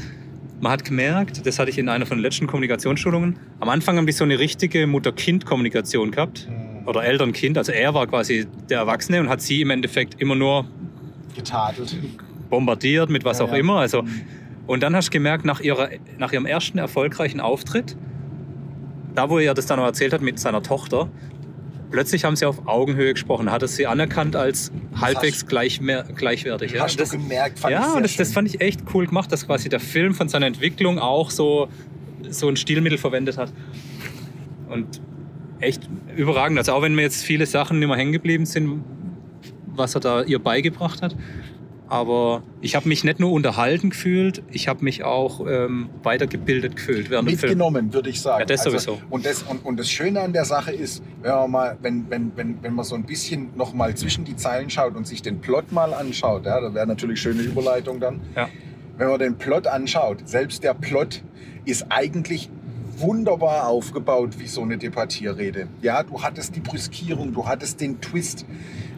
man 0.61 0.71
hat 0.71 0.85
gemerkt, 0.85 1.45
das 1.45 1.59
hatte 1.59 1.69
ich 1.69 1.77
in 1.77 1.89
einer 1.89 2.05
von 2.05 2.17
den 2.17 2.21
letzten 2.23 2.47
Kommunikationsschulungen, 2.47 3.37
am 3.59 3.69
Anfang 3.69 3.97
haben 3.97 4.05
die 4.05 4.13
so 4.13 4.23
eine 4.23 4.39
richtige 4.39 4.87
Mutter-Kind-Kommunikation 4.87 6.11
gehabt. 6.11 6.47
Oder 6.85 7.03
Eltern-Kind. 7.03 7.57
Also 7.57 7.71
er 7.71 7.93
war 7.93 8.05
quasi 8.07 8.45
der 8.69 8.79
Erwachsene 8.79 9.19
und 9.19 9.27
hat 9.29 9.41
sie 9.41 9.61
im 9.61 9.71
Endeffekt 9.71 10.21
immer 10.21 10.35
nur 10.35 10.65
Getadelt. 11.35 11.97
bombardiert 12.49 13.09
mit 13.09 13.25
was 13.25 13.39
Ja, 13.39 13.45
auch 13.45 13.51
ja. 13.51 13.57
immer. 13.57 13.77
Also, 13.77 14.03
und 14.67 14.83
dann 14.83 14.95
hast 14.95 15.07
du 15.07 15.11
gemerkt, 15.11 15.45
nach, 15.45 15.61
ihrer, 15.61 15.89
nach 16.19 16.31
ihrem 16.31 16.45
ersten 16.45 16.77
erfolgreichen 16.77 17.39
Auftritt, 17.39 17.97
da 19.15 19.29
wo 19.29 19.39
er 19.39 19.53
das 19.55 19.65
dann 19.65 19.79
noch 19.79 19.85
erzählt 19.85 20.13
hat 20.13 20.21
mit 20.21 20.39
seiner 20.39 20.61
Tochter, 20.61 21.09
plötzlich 21.95 22.25
haben 22.25 22.35
sie 22.35 22.45
auf 22.45 22.67
Augenhöhe 22.67 23.13
gesprochen, 23.13 23.49
hat 23.49 23.63
es 23.63 23.77
sie 23.77 23.87
anerkannt 23.87 24.35
als 24.35 24.69
halbwegs 24.99 25.45
gleich, 25.45 25.79
gleichwertig. 26.13 26.73
Ja, 26.73 26.83
Hast 26.83 26.99
das, 26.99 27.11
du 27.11 27.17
gemerkt, 27.17 27.57
fand 27.57 27.73
ich 27.73 27.79
ja 27.79 27.85
sehr 27.85 27.95
und 27.95 28.03
das, 28.03 28.17
das 28.17 28.33
fand 28.33 28.49
ich 28.49 28.59
echt 28.59 28.81
cool 28.93 29.07
gemacht, 29.07 29.31
dass 29.31 29.45
quasi 29.45 29.69
der 29.69 29.79
Film 29.79 30.13
von 30.13 30.27
seiner 30.27 30.45
Entwicklung 30.45 30.99
auch 30.99 31.31
so, 31.31 31.69
so 32.29 32.49
ein 32.49 32.57
Stilmittel 32.57 32.97
verwendet 32.97 33.37
hat. 33.37 33.53
Und 34.67 34.99
echt 35.61 35.89
überragend. 36.17 36.57
Also 36.57 36.73
auch 36.73 36.81
wenn 36.81 36.95
mir 36.95 37.03
jetzt 37.03 37.23
viele 37.23 37.45
Sachen 37.45 37.79
nicht 37.79 37.87
mehr 37.87 37.95
hängen 37.95 38.11
geblieben 38.11 38.45
sind, 38.45 38.83
was 39.67 39.95
er 39.95 40.01
da 40.01 40.21
ihr 40.23 40.39
beigebracht 40.39 41.01
hat. 41.01 41.15
Aber 41.87 42.41
ich 42.61 42.75
habe 42.75 42.87
mich 42.87 43.03
nicht 43.03 43.19
nur 43.19 43.31
unterhalten 43.31 43.91
gefühlt, 43.91 44.41
ich 44.51 44.67
habe 44.67 44.83
mich 44.83 45.03
auch 45.03 45.45
ähm, 45.47 45.89
weitergebildet 46.01 46.75
gefühlt 46.75 47.11
während 47.11 47.29
mitgenommen, 47.29 47.93
würde 47.93 48.09
ich 48.09 48.21
sagen. 48.21 48.41
Also, 48.49 48.53
Ja, 48.53 48.71
das 48.71 48.85
sowieso. 48.85 49.01
Und 49.09 49.25
das, 49.25 49.43
und, 49.43 49.63
und 49.63 49.77
das 49.77 49.89
Schöne 49.89 50.21
an 50.21 50.33
der 50.33 50.45
Sache 50.45 50.71
ist, 50.71 51.03
wenn 51.21 51.31
man, 51.31 51.51
mal, 51.51 51.77
wenn, 51.81 52.09
wenn, 52.09 52.31
wenn, 52.35 52.63
wenn 52.63 52.73
man 52.73 52.85
so 52.85 52.95
ein 52.95 53.03
bisschen 53.03 53.49
noch 53.55 53.73
mal 53.73 53.95
zwischen 53.95 54.25
die 54.25 54.35
Zeilen 54.35 54.69
schaut 54.69 54.95
und 54.95 55.05
sich 55.05 55.21
den 55.21 55.41
Plot 55.41 55.71
mal 55.71 55.93
anschaut, 55.93 56.45
ja, 56.45 56.59
da 56.59 56.73
wäre 56.73 56.87
natürlich 56.87 57.21
schöne 57.21 57.43
Überleitung 57.43 57.99
dann. 57.99 58.21
Ja. 58.35 58.49
Wenn 58.97 59.09
man 59.09 59.19
den 59.19 59.37
Plot 59.37 59.67
anschaut, 59.67 60.27
selbst 60.27 60.63
der 60.63 60.73
Plot 60.73 61.21
ist 61.65 61.85
eigentlich 61.89 62.49
wunderbar 62.97 63.67
aufgebaut 63.67 64.39
wie 64.39 64.47
so 64.47 64.61
eine 64.61 64.77
Debattierrede. 64.77 65.67
Ja, 65.81 66.03
du 66.03 66.21
hattest 66.21 66.55
die 66.55 66.59
Brüskierung, 66.59 67.33
du 67.33 67.45
hattest 67.45 67.81
den 67.81 68.01
Twist. 68.01 68.45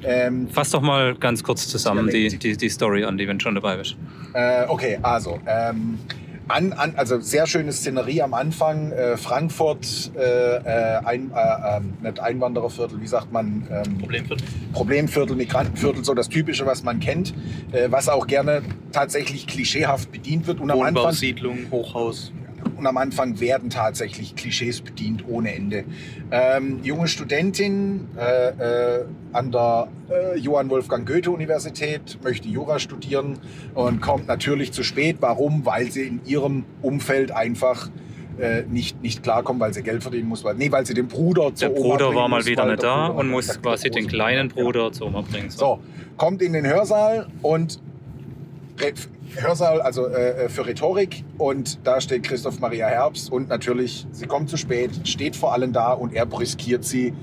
Ähm, 0.04 0.48
Fass 0.50 0.72
doch 0.72 0.82
mal 0.82 1.16
ganz 1.16 1.44
kurz 1.44 1.68
zusammen 1.68 2.10
die, 2.10 2.38
die, 2.38 2.56
die 2.56 2.70
Story 2.70 3.04
an, 3.04 3.18
die 3.18 3.28
wenn 3.28 3.38
du 3.40 3.44
schon 3.44 3.56
dabei 3.56 3.78
bist. 3.78 3.98
Äh, 4.34 4.66
okay, 4.68 5.00
also 5.02 5.40
ähm, 5.48 6.00
an, 6.48 6.74
an, 6.74 6.94
also 6.96 7.20
sehr 7.20 7.48
schöne 7.48 7.74
Szenerie 7.74 8.22
am 8.22 8.34
Anfang. 8.34 8.92
Äh, 8.92 9.18
Frankfurt, 9.18 10.12
äh, 10.16 10.22
äh, 10.22 10.98
ein, 11.04 11.32
äh, 11.32 11.78
ähm, 11.78 11.94
nicht 12.02 12.20
Einwandererviertel, 12.20 13.02
wie 13.02 13.08
sagt 13.08 13.32
man? 13.32 13.68
Ähm, 13.70 13.98
Problemviertel. 13.98 14.46
Problemviertel, 14.74 15.36
Migrantenviertel, 15.36 16.04
so 16.04 16.14
das 16.14 16.30
Typische, 16.30 16.66
was 16.66 16.84
man 16.84 17.00
kennt, 17.00 17.34
äh, 17.72 17.88
was 17.90 18.08
auch 18.08 18.28
gerne 18.28 18.62
tatsächlich 18.92 19.48
klischeehaft 19.48 20.12
bedient 20.12 20.48
wird. 20.48 20.60
Und 20.60 20.72
am, 20.72 20.80
Anfang, 20.80 20.96
Wohnbausiedlung, 20.96 21.68
Hochhaus. 21.72 22.32
Und 22.78 22.86
am 22.86 22.98
Anfang 22.98 23.39
werden 23.39 23.70
tatsächlich 23.70 24.36
Klischees 24.36 24.82
bedient 24.82 25.24
ohne 25.28 25.56
Ende. 25.56 25.84
Ähm, 26.32 26.80
junge 26.84 27.08
Studentin 27.08 28.08
äh, 28.17 29.00
äh, 29.00 29.06
an 29.34 29.52
der 29.52 29.88
äh, 30.10 30.38
Johann 30.38 30.70
Wolfgang 30.70 31.08
Goethe 31.08 31.32
Universität 31.32 32.20
möchte 32.24 32.48
Jura 32.48 32.80
studieren 32.80 33.39
und 33.74 34.02
kommt 34.02 34.28
natürlich 34.28 34.72
zu 34.72 34.84
spät. 34.84 35.17
Warum? 35.20 35.65
Weil 35.65 35.91
sie 35.91 36.04
in 36.04 36.22
ihrem 36.26 36.65
Umfeld 36.82 37.32
einfach 37.32 37.89
äh, 38.39 38.63
nicht, 38.63 39.02
nicht 39.02 39.24
klarkommt, 39.24 39.60
weil 39.60 39.74
sie 39.74 39.82
Geld 39.82 40.04
verdienen 40.04 40.28
muss. 40.28 40.43
Weil, 40.43 40.56
nee, 40.56 40.72
weil 40.72 40.86
sie 40.86 40.93
den 40.93 41.08
Bruder 41.08 41.54
zur 41.56 41.70
Der 41.70 41.78
Oma 41.78 41.89
Bruder 41.89 42.15
war 42.15 42.28
mal 42.28 42.38
muss, 42.38 42.46
wieder 42.46 42.65
nicht 42.65 42.84
da 42.84 43.08
und 43.08 43.30
muss 43.30 43.62
quasi 43.62 43.89
den 43.89 44.08
kleinen 44.08 44.50
Bruder. 44.50 44.63
Bruder 44.63 44.91
zur 44.91 45.08
Oma 45.08 45.22
bringen. 45.22 45.50
So, 45.50 45.80
kommt 46.17 46.41
in 46.41 46.54
den 46.54 46.65
Hörsaal 46.65 47.28
und 47.41 47.80
Hörsaal, 49.36 49.82
also 49.82 50.08
äh, 50.08 50.50
für 50.50 50.66
Rhetorik. 50.66 51.24
Und 51.38 51.86
da 51.86 52.02
steht 52.02 52.24
Christoph 52.24 52.60
Maria 52.60 52.88
Herbst. 52.88 53.32
Und 53.32 53.50
natürlich, 53.50 54.08
sie 54.12 54.26
kommt 54.26 54.50
zu 54.50 54.58
spät, 54.58 55.08
steht 55.08 55.36
vor 55.36 55.54
allen 55.54 55.74
da 55.74 55.94
und 55.94 56.13
er 56.13 56.26
brüskiert 56.26 56.84
sie 56.84 57.13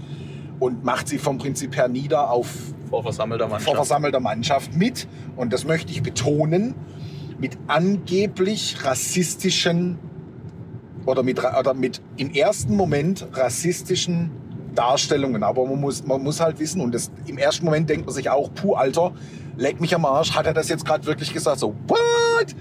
und 0.60 0.84
macht 0.84 1.08
sie 1.08 1.18
vom 1.18 1.38
Prinzip 1.38 1.76
her 1.76 1.88
nieder 1.88 2.30
auf 2.30 2.48
Vor 2.88 3.02
versammelter 3.02 3.46
Mannschaft. 3.48 3.64
vor 3.64 3.74
versammelter 3.76 4.20
Mannschaft 4.20 4.76
mit. 4.76 5.08
Und 5.36 5.52
das 5.52 5.64
möchte 5.64 5.92
ich 5.92 6.02
betonen, 6.02 6.74
mit 7.38 7.58
angeblich 7.66 8.84
rassistischen 8.84 9.98
oder 11.06 11.22
mit, 11.22 11.38
oder 11.42 11.74
mit 11.74 12.00
im 12.16 12.32
ersten 12.32 12.76
Moment 12.76 13.26
rassistischen 13.32 14.30
Darstellungen. 14.74 15.42
Aber 15.42 15.66
man 15.66 15.80
muss, 15.80 16.04
man 16.04 16.22
muss 16.22 16.40
halt 16.40 16.58
wissen, 16.58 16.80
und 16.80 16.94
das, 16.94 17.10
im 17.26 17.38
ersten 17.38 17.64
Moment 17.64 17.88
denkt 17.88 18.06
man 18.06 18.14
sich 18.14 18.30
auch, 18.30 18.52
puh, 18.54 18.74
Alter, 18.74 19.12
leck 19.56 19.80
mich 19.80 19.94
am 19.94 20.04
Arsch, 20.04 20.32
hat 20.34 20.46
er 20.46 20.54
das 20.54 20.68
jetzt 20.68 20.84
gerade 20.84 21.06
wirklich 21.06 21.32
gesagt? 21.32 21.58
So, 21.58 21.74
what? 21.88 22.54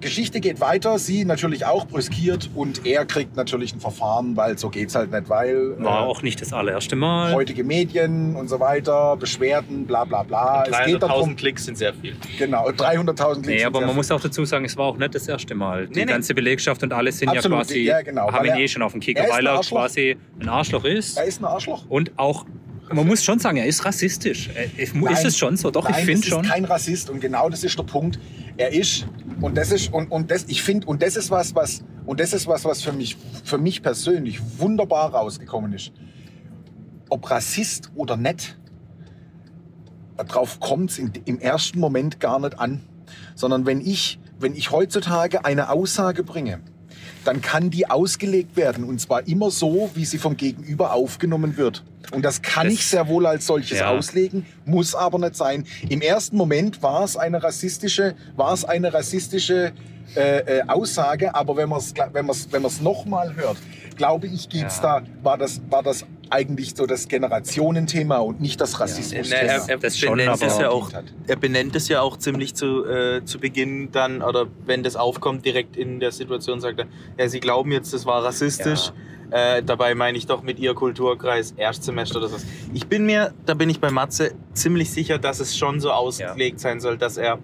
Geschichte 0.00 0.40
geht 0.40 0.60
weiter, 0.60 0.98
sie 0.98 1.24
natürlich 1.24 1.64
auch 1.64 1.86
brüskiert 1.86 2.50
und 2.54 2.84
er 2.86 3.04
kriegt 3.06 3.36
natürlich 3.36 3.74
ein 3.74 3.80
Verfahren, 3.80 4.36
weil 4.36 4.58
so 4.58 4.68
geht's 4.68 4.94
halt 4.94 5.10
nicht, 5.10 5.28
weil 5.28 5.74
War 5.82 6.02
äh, 6.04 6.06
auch 6.08 6.22
nicht 6.22 6.40
das 6.40 6.52
allererste 6.52 6.96
Mal. 6.96 7.32
heutige 7.34 7.64
Medien 7.64 8.36
und 8.36 8.48
so 8.48 8.60
weiter, 8.60 9.16
Beschwerden, 9.16 9.86
bla 9.86 10.04
bla 10.04 10.22
bla. 10.22 10.64
Es 10.64 10.70
geht 10.84 10.96
300.000 10.96 10.98
darum, 10.98 11.36
Klicks 11.36 11.64
sind 11.64 11.78
sehr 11.78 11.94
viel. 11.94 12.14
genau, 12.38 12.68
300.000 12.68 13.32
Klicks. 13.32 13.46
Nee, 13.46 13.58
sind 13.58 13.66
aber 13.66 13.80
man 13.80 13.96
muss 13.96 14.10
auch 14.10 14.20
dazu 14.20 14.44
sagen, 14.44 14.64
es 14.64 14.76
war 14.76 14.86
auch 14.86 14.96
nicht 14.98 15.14
das 15.14 15.26
erste 15.28 15.54
Mal. 15.54 15.86
Die 15.88 15.94
Nee, 15.94 16.04
nee. 16.04 16.12
ganze 16.12 16.34
Belegschaft 16.34 16.82
und 16.82 16.92
alle 16.92 17.10
sind 17.12 17.28
Absolut, 17.28 17.58
ja 17.58 17.64
quasi, 17.64 17.78
ja, 17.80 18.02
genau, 18.02 18.30
haben 18.32 18.44
ihn 18.44 18.52
er- 18.52 18.58
eh 18.58 18.68
schon 18.68 18.82
auf 18.82 18.92
dem 18.92 19.00
Kicker, 19.00 19.22
er 19.24 19.30
weil 19.30 19.46
er 19.46 19.52
Arschloch. 19.54 19.78
quasi 19.80 20.16
ein 20.40 20.48
Arschloch 20.48 20.84
ist. 20.84 21.16
Er 21.18 21.24
ist 21.24 21.40
ein 21.40 21.44
Arschloch. 21.46 21.84
Und 21.88 22.12
auch, 22.18 22.44
man 22.92 23.06
muss 23.06 23.24
schon 23.24 23.38
sagen, 23.38 23.56
er 23.56 23.66
ist 23.66 23.84
rassistisch. 23.84 24.50
Er- 24.54 24.78
Ist 24.78 24.94
Nein, 24.94 25.16
es 25.24 25.36
schon 25.36 25.56
so? 25.56 25.70
Doch, 25.70 25.88
Nein, 25.88 25.98
ich 26.00 26.04
finde 26.04 26.26
schon. 26.26 26.44
ist 26.44 26.50
kein 26.50 26.64
Rassist 26.64 27.10
und 27.10 27.20
genau 27.20 27.48
das 27.48 27.64
ist 27.64 27.78
der 27.78 27.82
Punkt. 27.84 28.18
Er 28.56 28.72
ist 28.72 29.06
und 29.40 29.56
das 29.56 29.72
ist 29.72 29.92
und, 29.92 30.10
und 30.10 30.30
das 30.30 30.44
ich 30.48 30.62
finde 30.62 30.86
und 30.86 31.02
das 31.02 31.16
ist 31.16 31.30
was 31.30 31.54
was 31.54 31.82
und 32.06 32.20
das 32.20 32.32
ist 32.32 32.46
was 32.46 32.64
was 32.64 32.82
für 32.82 32.92
mich 32.92 33.16
für 33.44 33.58
mich 33.58 33.82
persönlich 33.82 34.40
wunderbar 34.58 35.12
rausgekommen 35.14 35.72
ist. 35.72 35.92
Ob 37.08 37.28
Rassist 37.30 37.90
oder 37.94 38.16
nicht, 38.16 38.56
darauf 40.16 40.60
kommt 40.60 40.90
es 40.90 40.98
im 40.98 41.38
ersten 41.40 41.78
Moment 41.80 42.20
gar 42.20 42.38
nicht 42.40 42.58
an, 42.58 42.82
sondern 43.34 43.66
wenn 43.66 43.80
ich 43.80 44.18
wenn 44.38 44.54
ich 44.54 44.70
heutzutage 44.70 45.44
eine 45.44 45.70
Aussage 45.70 46.22
bringe, 46.22 46.60
dann 47.26 47.40
kann 47.42 47.70
die 47.70 47.88
ausgelegt 47.90 48.56
werden 48.56 48.84
und 48.84 49.00
zwar 49.00 49.26
immer 49.26 49.50
so, 49.50 49.90
wie 49.94 50.04
sie 50.04 50.18
vom 50.18 50.36
Gegenüber 50.36 50.92
aufgenommen 50.92 51.56
wird. 51.56 51.82
Und 52.12 52.24
das 52.24 52.40
kann 52.42 52.64
Das- 52.66 52.74
ich 52.74 52.86
sehr 52.86 53.08
wohl 53.08 53.26
als 53.26 53.46
solches 53.46 53.80
Ja. 53.80 53.90
auslegen, 53.90 54.46
muss 54.64 54.94
aber 54.94 55.18
nicht 55.18 55.34
sein. 55.36 55.64
Im 55.88 56.00
ersten 56.00 56.36
Moment 56.36 56.82
war 56.82 57.02
es 57.04 57.16
eine 57.16 57.42
rassistische, 57.42 58.14
war 58.36 58.52
es 58.52 58.64
eine 58.64 58.92
rassistische 58.92 59.72
äh, 60.14 60.58
äh, 60.60 60.62
Aussage, 60.68 61.34
aber 61.34 61.56
wenn 61.56 61.68
man 61.68 61.80
es 61.80 61.92
wenn 62.12 62.26
man's, 62.26 62.46
wenn 62.52 62.62
man's 62.62 62.80
nochmal 62.80 63.34
hört, 63.34 63.56
glaube 63.96 64.28
ich, 64.28 64.48
geht's 64.48 64.76
Ja. 64.76 65.00
da, 65.00 65.06
war 65.24 65.36
das, 65.36 65.60
war 65.68 65.82
das 65.82 66.04
eigentlich 66.30 66.74
so 66.76 66.86
das 66.86 67.08
Generationenthema 67.08 68.18
und 68.18 68.40
nicht 68.40 68.60
das 68.60 68.80
Rassismus. 68.80 69.30
Er, 69.30 69.68
er, 69.68 69.78
Das 69.78 69.98
schon, 69.98 70.16
benennt 70.18 70.42
es 70.42 70.58
ja 70.58 70.70
auch, 70.70 70.92
Hat. 70.92 71.04
er 71.26 71.36
benennt 71.36 71.76
es 71.76 71.88
ja 71.88 72.00
auch 72.00 72.16
ziemlich 72.16 72.54
zu, 72.54 72.84
äh, 72.84 73.24
zu 73.24 73.38
Beginn 73.38 73.90
dann, 73.92 74.22
oder 74.22 74.46
wenn 74.64 74.82
das 74.82 74.96
aufkommt, 74.96 75.44
direkt 75.44 75.76
in 75.76 76.00
der 76.00 76.12
Situation 76.12 76.60
sagt 76.60 76.80
er, 76.80 76.86
ja, 77.18 77.28
Sie 77.28 77.40
glauben 77.40 77.72
jetzt, 77.72 77.92
das 77.92 78.06
war 78.06 78.24
rassistisch. 78.24 78.92
Äh, 79.30 79.62
dabei 79.62 79.94
meine 79.96 80.16
ich 80.16 80.26
doch 80.26 80.42
mit 80.42 80.58
Ihr 80.60 80.74
Kulturkreis 80.74 81.52
Erstsemester 81.56 82.18
oder 82.18 82.32
was. 82.32 82.46
Ich 82.72 82.86
bin 82.86 83.06
mir, 83.06 83.34
da 83.44 83.54
bin 83.54 83.68
ich 83.68 83.80
bei 83.80 83.90
Matze, 83.90 84.32
ziemlich 84.52 84.90
sicher, 84.90 85.18
dass 85.18 85.40
es 85.40 85.56
schon 85.56 85.80
so 85.80 85.90
ausgelegt 85.90 86.60
sein 86.60 86.80
soll, 86.80 86.96
dass 86.96 87.16
er, 87.16 87.38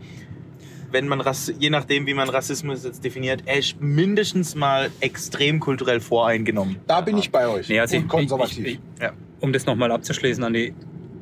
wenn 0.93 1.09
man, 1.09 1.21
Rass 1.21 1.53
je 1.59 1.71
nachdem, 1.71 2.07
wie 2.07 2.15
man 2.15 2.29
Rassismus 2.29 2.85
jetzt 2.85 3.03
definiert, 3.05 3.43
er 3.47 3.59
ist 3.59 3.81
mindestens 3.81 4.55
mal 4.55 4.91
extrem 5.01 5.59
kulturell 5.61 6.01
voreingenommen. 6.01 6.77
Da 6.87 7.01
bin 7.01 7.17
ich 7.19 7.31
bei 7.31 7.49
euch 7.49 7.69
Nee, 7.69 7.81
also 7.81 7.97
und 7.97 8.03
ich- 8.05 8.09
konservativ. 8.09 8.67
Ich, 8.67 8.73
ich, 8.75 8.81
Ja. 9.01 9.13
Um 9.41 9.53
das 9.53 9.67
nochmal 9.67 9.91
abzuschließen, 9.91 10.45
Andi, 10.45 10.73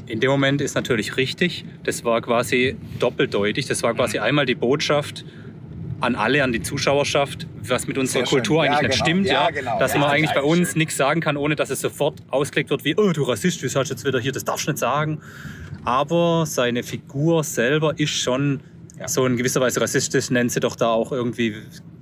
in 0.06 0.20
dem 0.20 0.30
Moment 0.30 0.60
ist 0.60 0.74
natürlich 0.74 1.16
richtig, 1.16 1.64
das 1.84 2.04
war 2.04 2.20
quasi 2.20 2.76
doppeldeutig. 2.98 3.66
Das 3.66 3.82
war 3.82 3.92
Mhm. 3.94 3.96
quasi 3.98 4.18
einmal 4.18 4.44
die 4.44 4.54
Botschaft 4.56 5.24
an 6.00 6.14
alle, 6.16 6.42
an 6.42 6.52
die 6.52 6.62
Zuschauerschaft, 6.62 7.46
was 7.62 7.86
mit 7.86 7.96
unserer 7.98 8.20
Sehr 8.20 8.26
schön. 8.26 8.38
Kultur 8.38 8.64
Ja, 8.64 8.72
eigentlich 8.72 8.88
nicht 8.88 8.92
genau. 8.92 9.04
stimmt. 9.04 9.26
Ja, 9.26 9.32
Ja, 9.44 9.50
genau. 9.50 9.78
Dass 9.78 9.92
Ja, 9.92 9.98
man 10.00 10.08
das 10.08 10.16
eigentlich 10.16 10.32
bei 10.34 10.42
uns 10.42 10.70
schön. 10.70 10.78
nichts 10.78 10.96
sagen 10.96 11.20
kann, 11.20 11.36
ohne 11.36 11.56
dass 11.56 11.70
es 11.70 11.80
sofort 11.80 12.20
ausgelegt 12.30 12.70
wird 12.70 12.84
wie, 12.84 12.94
oh, 12.96 13.12
du 13.12 13.22
Rassist, 13.22 13.62
wie 13.62 13.68
sagst 13.68 13.90
du 13.90 13.94
jetzt 13.94 14.04
wieder 14.06 14.18
hier, 14.18 14.32
das 14.32 14.44
darfst 14.44 14.66
du 14.66 14.72
nicht 14.72 14.78
sagen. 14.80 15.20
Aber 15.84 16.44
seine 16.46 16.82
Figur 16.82 17.44
selber 17.44 17.98
ist 17.98 18.10
schon 18.10 18.60
Ja. 19.00 19.08
so 19.08 19.24
in 19.24 19.36
gewisser 19.36 19.62
Weise 19.62 19.80
rassistisch, 19.80 20.30
nennt 20.30 20.52
sie 20.52 20.60
doch 20.60 20.76
da 20.76 20.88
auch 20.88 21.10
irgendwie. 21.10 21.56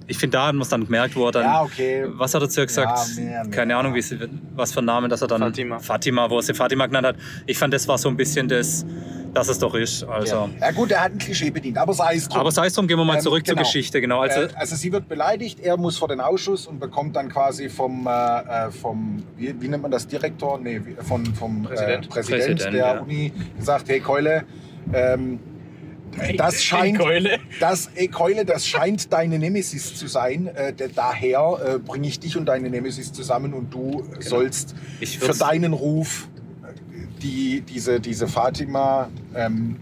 Ich 0.08 0.18
finde, 0.18 0.38
da 0.38 0.48
hat 0.48 0.54
man 0.54 0.62
es 0.62 0.68
dann 0.68 0.84
gemerkt, 0.84 1.14
wo 1.14 1.26
er 1.26 1.32
dann 1.32 1.42
ja, 1.44 1.62
okay. 1.62 2.06
was 2.08 2.34
hat 2.34 2.42
er 2.42 2.48
zu 2.48 2.60
ihr 2.60 2.66
gesagt? 2.66 3.08
Ja, 3.10 3.22
mehr, 3.22 3.44
mehr. 3.44 3.50
Keine 3.50 3.76
Ahnung, 3.76 3.94
wie 3.94 4.02
sie, 4.02 4.18
was 4.56 4.72
für 4.72 4.78
einen 4.78 4.86
Namen, 4.86 5.08
dass 5.08 5.22
er 5.22 5.28
dann. 5.28 5.40
Fatima. 5.42 5.78
Fatima, 5.78 6.28
wo 6.28 6.36
er 6.38 6.42
sie 6.42 6.54
Fatima 6.54 6.86
genannt 6.86 7.06
hat. 7.06 7.16
Ich 7.46 7.56
fand, 7.56 7.72
das 7.72 7.86
war 7.86 7.98
so 7.98 8.08
ein 8.08 8.16
bisschen 8.16 8.48
das, 8.48 8.84
dass 9.32 9.48
es 9.48 9.60
doch 9.60 9.74
ist. 9.74 10.02
Also. 10.02 10.50
Ja 10.60 10.72
gut, 10.72 10.90
er 10.90 11.04
hat 11.04 11.12
ein 11.12 11.18
Klischee 11.18 11.50
bedient, 11.50 11.78
aber 11.78 11.94
sei 11.94 12.16
es 12.16 12.28
drum. 12.28 12.40
Aber 12.40 12.50
sei 12.50 12.66
es 12.66 12.74
drum, 12.74 12.88
gehen 12.88 12.98
wir 12.98 13.04
mal 13.04 13.16
Ähm, 13.16 13.20
zurück 13.20 13.44
genau. 13.44 13.58
zur 13.58 13.64
Geschichte. 13.64 14.00
Genau. 14.00 14.20
Also, 14.20 14.40
äh, 14.40 14.48
also 14.56 14.74
sie 14.74 14.90
wird 14.90 15.08
beleidigt, 15.08 15.60
er 15.60 15.76
muss 15.76 15.98
vor 15.98 16.08
den 16.08 16.20
Ausschuss 16.20 16.66
und 16.66 16.80
bekommt 16.80 17.14
dann 17.14 17.28
quasi 17.28 17.68
vom, 17.68 18.08
äh, 18.08 18.10
äh, 18.10 18.70
vom 18.72 19.22
wie, 19.36 19.54
wie 19.60 19.68
nennt 19.68 19.82
man 19.82 19.92
das, 19.92 20.08
Direktor? 20.08 20.58
Nee, 20.58 20.80
von, 21.06 21.24
vom 21.34 21.62
Präsident. 21.62 22.06
Äh, 22.06 22.08
Präsident, 22.08 22.44
Präsident, 22.44 22.74
der 22.74 22.94
ja. 22.94 23.00
Uni 23.00 23.32
gesagt, 23.56 23.88
hey 23.88 24.00
Keule, 24.00 24.44
ähm, 24.92 25.38
das 26.36 26.62
scheint, 26.62 27.00
das, 27.60 27.90
ey, 27.94 28.08
Keule, 28.08 28.44
das 28.44 28.66
scheint 28.66 29.12
deine 29.12 29.38
Nemesis 29.38 29.94
zu 29.94 30.06
sein. 30.06 30.46
Äh, 30.46 30.72
daher 30.94 31.58
äh, 31.64 31.78
bringe 31.78 32.08
ich 32.08 32.20
dich 32.20 32.36
und 32.36 32.46
deine 32.46 32.70
Nemesis 32.70 33.12
zusammen 33.12 33.54
und 33.54 33.72
du 33.72 34.04
sollst 34.20 34.68
Genau. 34.70 34.80
Ich 35.00 35.18
für 35.18 35.32
deinen 35.32 35.72
Ruf 35.72 36.28
äh, 36.62 37.22
die, 37.22 37.60
diese, 37.60 38.00
diese 38.00 38.28
Fatima 38.28 39.10
ähm, 39.34 39.76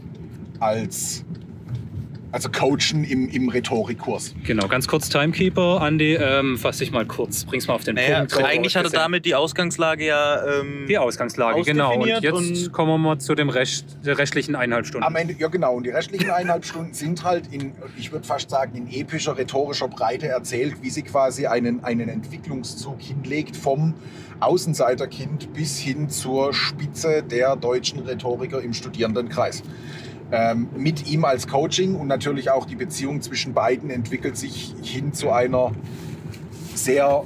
als 0.60 1.24
also 2.36 2.50
coachen 2.50 3.02
im, 3.04 3.30
im 3.30 3.48
Rhetorikkurs. 3.48 4.34
genau, 4.44 4.68
ganz 4.68 4.86
kurz 4.86 5.08
Timekeeper, 5.08 5.80
Andi, 5.80 6.16
ähm, 6.16 6.58
fass 6.58 6.76
dich 6.76 6.90
mal 6.92 7.06
kurz, 7.06 7.46
bring's 7.46 7.66
mal 7.66 7.72
auf 7.72 7.84
den 7.84 7.94
Naja, 7.94 8.18
Punkt. 8.26 8.44
eigentlich 8.44 8.76
hat 8.76 8.84
er 8.84 8.90
damit 8.90 9.24
die 9.24 9.34
Ausgangslage 9.34 10.04
ja. 10.06 10.44
Ähm, 10.60 10.84
die 10.86 10.98
Ausgangslage, 10.98 11.62
genau. 11.62 11.98
Und 11.98 12.06
jetzt 12.08 12.32
und- 12.34 12.72
kommen 12.72 12.90
wir 12.90 12.98
mal 12.98 13.18
zu 13.18 13.34
dem 13.34 13.48
Rest, 13.48 13.96
der 14.04 14.18
restlichen 14.18 14.54
eineinhalb 14.54 14.86
Stunden. 14.86 15.06
Am 15.06 15.16
Ende, 15.16 15.34
ja 15.38 15.48
genau, 15.48 15.76
und 15.76 15.84
die 15.84 15.90
restlichen 15.90 16.28
eineinhalb 16.28 16.66
Stunden 16.66 16.92
sind 16.92 17.24
halt 17.24 17.44
in, 17.50 17.72
ich 17.96 18.12
würde 18.12 18.26
fast 18.26 18.50
sagen, 18.50 18.76
in 18.76 18.92
epischer, 18.92 19.38
rhetorischer 19.38 19.88
Breite 19.88 20.28
erzählt, 20.28 20.74
wie 20.82 20.90
sie 20.90 21.02
quasi 21.04 21.46
einen, 21.46 21.82
einen 21.84 22.10
Entwicklungszug 22.10 23.00
hinlegt 23.00 23.56
vom 23.56 23.94
Außenseiterkind 24.40 25.54
bis 25.54 25.78
hin 25.78 26.10
zur 26.10 26.52
Spitze 26.52 27.22
der 27.22 27.56
deutschen 27.56 28.00
Rhetoriker 28.00 28.60
im 28.60 28.74
Studierendenkreis. 28.74 29.62
Ähm, 30.32 30.68
mit 30.76 31.08
ihm 31.08 31.24
als 31.24 31.46
Coaching 31.46 31.94
und 31.94 32.08
natürlich 32.08 32.50
auch 32.50 32.64
die 32.66 32.74
Beziehung 32.74 33.22
zwischen 33.22 33.54
beiden 33.54 33.90
entwickelt 33.90 34.36
sich 34.36 34.74
hin 34.82 35.12
zu 35.12 35.30
einer 35.30 35.70
sehr 36.74 37.22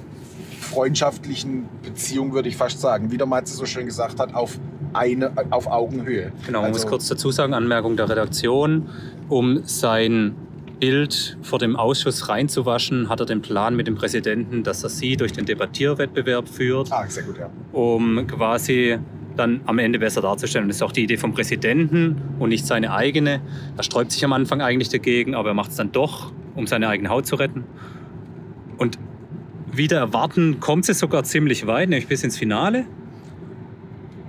freundschaftlichen 0.61 1.65
Beziehung, 1.83 2.33
würde 2.33 2.49
ich 2.49 2.57
fast 2.57 2.81
sagen. 2.81 3.11
Wie 3.11 3.17
der 3.17 3.27
Matze 3.27 3.55
so 3.57 3.67
schön 3.67 3.87
gesagt 3.87 4.21
hat, 4.21 4.35
auf, 4.35 4.59
eine, 4.93 5.33
auf 5.51 5.67
Augenhöhe. 5.67 6.33
Genau, 6.47 6.61
man 6.61 6.69
Also- 6.71 6.83
muss 6.85 6.91
kurz 6.91 7.09
dazu 7.09 7.31
sagen, 7.31 7.55
Anmerkung 7.55 7.97
der 7.97 8.09
Redaktion, 8.09 8.89
um 9.29 9.63
sein 9.65 10.35
Bild 10.79 11.37
vor 11.43 11.59
dem 11.59 11.77
Ausschuss 11.77 12.29
reinzuwaschen, 12.29 13.09
hat 13.09 13.21
er 13.21 13.27
den 13.27 13.43
Plan 13.43 13.77
mit 13.77 13.87
dem 13.87 13.97
Präsidenten, 13.97 14.63
dass 14.63 14.83
er 14.83 14.89
sie 14.91 15.17
durch 15.17 15.33
den 15.33 15.45
Debattierwettbewerb 15.45 16.49
führt, 16.49 16.91
Ah, 16.93 17.05
sehr 17.09 17.23
gut, 17.25 17.39
ja. 17.39 17.51
um 17.73 18.27
quasi 18.27 18.99
dann 19.37 19.61
am 19.66 19.78
Ende 19.78 19.99
besser 19.99 20.20
darzustellen. 20.20 20.68
Das 20.68 20.76
ist 20.76 20.83
auch 20.83 20.93
die 20.93 21.05
Idee 21.05 21.16
vom 21.16 21.33
Präsidenten 21.33 22.20
und 22.39 22.49
nicht 22.51 22.66
seine 22.66 22.93
eigene. 22.93 23.41
Er 23.76 23.83
sträubt 23.83 24.12
sich 24.12 24.24
am 24.24 24.33
Anfang 24.33 24.61
eigentlich 24.61 24.89
dagegen, 24.89 25.35
aber 25.35 25.51
er 25.51 25.55
macht 25.55 25.70
es 25.70 25.76
dann 25.76 25.93
doch, 25.93 26.33
um 26.55 26.66
seine 26.66 26.89
eigene 26.89 27.09
Haut 27.09 27.26
zu 27.26 27.37
retten. 27.37 27.64
Und 28.76 28.99
wieder 29.72 29.99
erwarten 29.99 30.61
kommt 30.61 30.89
es 30.89 30.99
sogar 30.99 31.24
ziemlich 31.24 31.66
weit, 31.66 31.89
nämlich 31.89 32.09
bis 32.09 32.24
ins 32.24 32.37
Finale. 32.37 32.87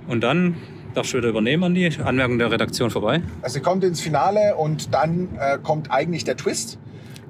Und 0.08 0.22
dann 0.22 0.56
darfst 0.94 1.12
du 1.12 1.18
wieder 1.18 1.28
übernehmen, 1.28 1.64
Andi. 1.64 1.90
Anmerkung 2.04 2.38
der 2.38 2.50
Redaktion 2.50 2.90
vorbei. 2.90 3.22
Also 3.40 3.54
sie 3.54 3.60
kommt 3.60 3.84
ins 3.84 4.00
Finale 4.00 4.56
und 4.56 4.94
dann 4.94 5.28
äh, 5.38 5.58
kommt 5.62 5.90
eigentlich 5.90 6.24
der 6.24 6.36
Twist. 6.36 6.78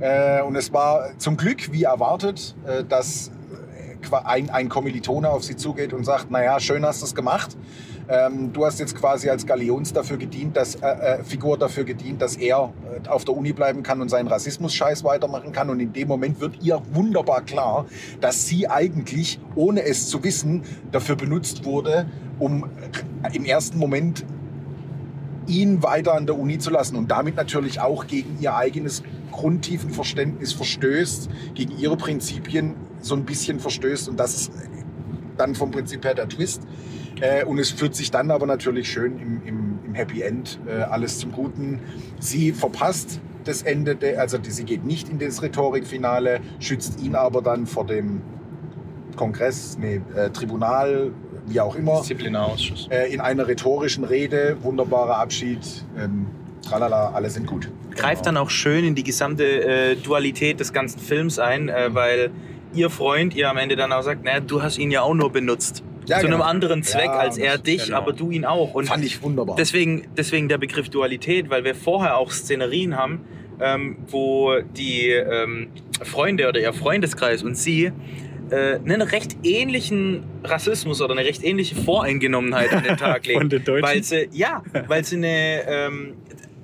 Äh, 0.00 0.42
und 0.42 0.56
es 0.56 0.72
war 0.72 1.16
zum 1.18 1.36
Glück, 1.36 1.72
wie 1.72 1.84
erwartet, 1.84 2.54
äh, 2.66 2.84
dass 2.84 3.30
ein, 4.12 4.50
ein 4.50 4.68
Kommilitone 4.68 5.28
auf 5.28 5.44
sie 5.44 5.56
zugeht 5.56 5.92
und 5.92 6.04
sagt, 6.04 6.30
naja, 6.30 6.60
schön 6.60 6.84
hast 6.84 7.02
du 7.02 7.06
es 7.06 7.14
gemacht. 7.14 7.56
Ähm, 8.08 8.52
du 8.52 8.66
hast 8.66 8.80
jetzt 8.80 8.96
quasi 8.96 9.30
als 9.30 9.46
Galions 9.46 9.92
dafür 9.92 10.16
gedient, 10.16 10.56
dass, 10.56 10.74
äh, 10.74 10.86
äh, 10.86 11.24
Figur 11.24 11.56
dafür 11.56 11.84
gedient, 11.84 12.20
dass 12.20 12.36
er 12.36 12.72
äh, 13.04 13.08
auf 13.08 13.24
der 13.24 13.36
Uni 13.36 13.52
bleiben 13.52 13.82
kann 13.82 14.00
und 14.00 14.08
seinen 14.08 14.28
Rassismus-Scheiß 14.28 15.04
weitermachen 15.04 15.52
kann. 15.52 15.70
Und 15.70 15.80
in 15.80 15.92
dem 15.92 16.08
Moment 16.08 16.40
wird 16.40 16.62
ihr 16.62 16.82
wunderbar 16.92 17.42
klar, 17.42 17.86
dass 18.20 18.46
sie 18.46 18.68
eigentlich, 18.68 19.38
ohne 19.54 19.84
es 19.84 20.08
zu 20.08 20.22
wissen, 20.24 20.62
dafür 20.90 21.16
benutzt 21.16 21.64
wurde, 21.64 22.06
um 22.38 22.64
äh, 23.22 23.36
im 23.36 23.44
ersten 23.44 23.78
Moment 23.78 24.24
ihn 25.46 25.82
weiter 25.82 26.14
an 26.14 26.26
der 26.26 26.38
Uni 26.38 26.58
zu 26.58 26.70
lassen 26.70 26.96
und 26.96 27.10
damit 27.10 27.36
natürlich 27.36 27.80
auch 27.80 28.06
gegen 28.06 28.38
ihr 28.40 28.54
eigenes 28.54 29.02
Grundtiefenverständnis 29.32 30.52
verstößt, 30.52 31.28
gegen 31.54 31.76
ihre 31.78 31.96
Prinzipien 31.96 32.76
so 33.00 33.16
ein 33.16 33.24
bisschen 33.24 33.58
verstößt 33.58 34.08
und 34.08 34.20
das 34.20 34.34
ist 34.34 34.52
dann 35.36 35.54
vom 35.54 35.70
Prinzip 35.70 36.04
her 36.04 36.14
der 36.14 36.28
Twist. 36.28 36.62
Äh, 37.20 37.44
und 37.44 37.58
es 37.58 37.70
führt 37.70 37.94
sich 37.94 38.10
dann 38.10 38.30
aber 38.30 38.46
natürlich 38.46 38.90
schön 38.90 39.18
im, 39.18 39.42
im, 39.44 39.78
im 39.84 39.94
Happy 39.94 40.22
End 40.22 40.58
äh, 40.66 40.82
alles 40.82 41.18
zum 41.18 41.32
Guten. 41.32 41.80
Sie 42.18 42.52
verpasst 42.52 43.20
das 43.44 43.62
Ende, 43.62 43.96
der, 43.96 44.20
also 44.20 44.38
die, 44.38 44.50
sie 44.50 44.64
geht 44.64 44.84
nicht 44.84 45.08
in 45.08 45.18
das 45.18 45.42
Rhetorikfinale, 45.42 46.40
schützt 46.60 47.00
ihn 47.00 47.14
aber 47.14 47.42
dann 47.42 47.66
vor 47.66 47.86
dem 47.86 48.22
Kongress, 49.16 49.76
nee, 49.78 50.00
äh, 50.14 50.30
Tribunal, 50.30 51.12
wie 51.46 51.60
auch 51.60 51.74
immer 51.74 51.98
Disziplinarausschuss. 51.98 52.88
in 53.10 53.20
einer 53.20 53.48
rhetorischen 53.48 54.04
Rede, 54.04 54.56
wunderbarer 54.62 55.18
Abschied, 55.18 55.84
ähm, 55.98 56.26
tralala, 56.72 57.12
alle 57.12 57.30
sind 57.30 57.46
gut. 57.46 57.68
Greift 57.94 58.26
dann 58.26 58.36
auch 58.36 58.50
schön 58.50 58.84
in 58.84 58.94
die 58.94 59.04
gesamte 59.04 59.44
äh, 59.44 59.96
Dualität 59.96 60.60
des 60.60 60.72
ganzen 60.72 60.98
Films 61.00 61.38
ein, 61.38 61.68
äh, 61.68 61.94
weil 61.94 62.30
ihr 62.74 62.90
Freund 62.90 63.34
ihr 63.34 63.50
am 63.50 63.56
Ende 63.58 63.76
dann 63.76 63.92
auch 63.92 64.02
sagt, 64.02 64.24
naja, 64.24 64.40
du 64.40 64.62
hast 64.62 64.78
ihn 64.78 64.90
ja 64.90 65.02
auch 65.02 65.14
nur 65.14 65.30
benutzt. 65.30 65.82
Ja, 66.06 66.18
zu 66.18 66.26
genau. 66.26 66.38
einem 66.38 66.42
anderen 66.42 66.82
Zweck 66.82 67.04
Ja, 67.06 67.12
als 67.18 67.38
er 67.38 67.58
dich, 67.58 67.84
genau. 67.86 67.98
aber 67.98 68.12
du 68.12 68.30
ihn 68.30 68.44
auch. 68.44 68.74
Und 68.74 68.86
Fand 68.86 69.04
ich 69.04 69.22
wunderbar. 69.22 69.54
deswegen, 69.56 70.08
deswegen 70.16 70.48
der 70.48 70.58
Begriff 70.58 70.88
Dualität, 70.88 71.48
weil 71.48 71.62
wir 71.62 71.76
vorher 71.76 72.16
auch 72.16 72.32
Szenerien 72.32 72.96
haben, 72.96 73.20
ähm, 73.60 73.98
wo 74.08 74.56
die 74.76 75.10
ähm, 75.10 75.68
Freunde 76.02 76.48
oder 76.48 76.58
ihr 76.58 76.72
Freundeskreis 76.72 77.44
und 77.44 77.56
sie 77.56 77.92
äh, 78.50 78.74
einen 78.76 79.00
recht 79.02 79.36
ähnlichen 79.44 80.24
Rassismus 80.42 81.00
oder 81.00 81.12
eine 81.12 81.24
recht 81.24 81.44
ähnliche 81.44 81.76
Voreingenommenheit 81.76 82.72
an 82.72 82.82
den 82.82 82.96
Tag 82.96 83.24
legen. 83.26 83.38
Von 83.40 83.48
den 83.48 83.64
Deutschen? 83.64 83.88
Weil 83.88 84.02
sie, 84.02 84.28
ja, 84.32 84.62
weil 84.88 85.04
sie 85.04 85.16
eine, 85.16 85.62
ähm, 85.68 86.14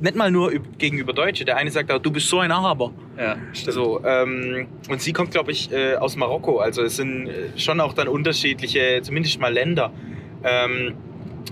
nicht 0.01 0.17
mal 0.17 0.31
nur 0.31 0.51
üb- 0.51 0.77
gegenüber 0.79 1.13
Deutsche. 1.13 1.45
Der 1.45 1.57
eine 1.57 1.71
sagt 1.71 1.91
auch, 1.91 1.99
du 1.99 2.11
bist 2.11 2.29
so 2.29 2.39
ein 2.41 2.51
Araber. 2.53 2.93
Ja, 3.19 3.37
So, 3.53 4.01
ähm, 4.05 4.67
und 4.89 5.01
sie 5.03 5.13
kommt, 5.13 5.31
glaube 5.33 5.51
ich, 5.53 5.73
äh, 5.73 5.97
aus 5.97 6.17
Marokko. 6.17 6.59
Also 6.59 6.83
es 6.83 6.97
sind 6.97 7.27
äh, 7.29 7.59
schon 7.59 7.81
auch 7.81 7.93
dann 7.95 8.09
unterschiedliche, 8.09 9.01
zumindest 9.03 9.41
mal 9.41 9.53
Länder. 9.53 9.93
Ähm, 10.45 10.95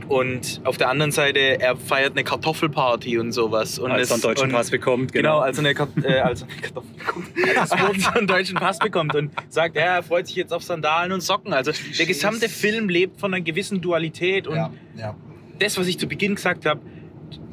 und 0.08 0.60
auf 0.64 0.76
der 0.76 0.90
anderen 0.90 1.10
Seite, 1.10 1.38
er 1.60 1.74
feiert 1.76 2.12
eine 2.12 2.22
Kartoffelparty 2.22 3.18
und 3.18 3.32
sowas. 3.32 3.78
Und 3.78 3.90
als 3.90 4.10
er 4.10 4.14
einen 4.14 4.22
deutschen 4.22 4.44
und, 4.48 4.52
Pass 4.52 4.70
bekommt. 4.70 5.12
Genau, 5.12 5.38
als 5.38 5.56
er 5.58 5.64
eine, 5.64 5.74
Kart 5.74 5.88
äh, 6.04 6.18
als 6.20 6.42
eine 6.42 6.52
Kartoffel 6.60 6.90
bekommt, 6.94 7.58
als 7.58 7.72
einen 8.14 8.26
deutschen 8.26 8.56
Pass 8.56 8.78
bekommt 8.78 9.14
und 9.14 9.30
sagt, 9.48 9.74
ja, 9.76 9.96
er 9.96 10.02
freut 10.02 10.26
sich 10.26 10.36
jetzt 10.36 10.52
auf 10.52 10.62
Sandalen 10.62 11.12
und 11.12 11.22
Socken. 11.22 11.52
Also 11.52 11.72
der 11.98 12.06
gesamte 12.06 12.48
Film 12.48 12.88
lebt 12.88 13.18
von 13.20 13.32
einer 13.34 13.42
gewissen 13.42 13.80
Dualität 13.80 14.46
und 14.46 14.56
ja, 14.56 14.70
ja. 14.96 15.16
das, 15.58 15.78
was 15.78 15.86
ich 15.88 15.98
zu 15.98 16.06
Beginn 16.06 16.34
gesagt 16.34 16.66
habe, 16.66 16.80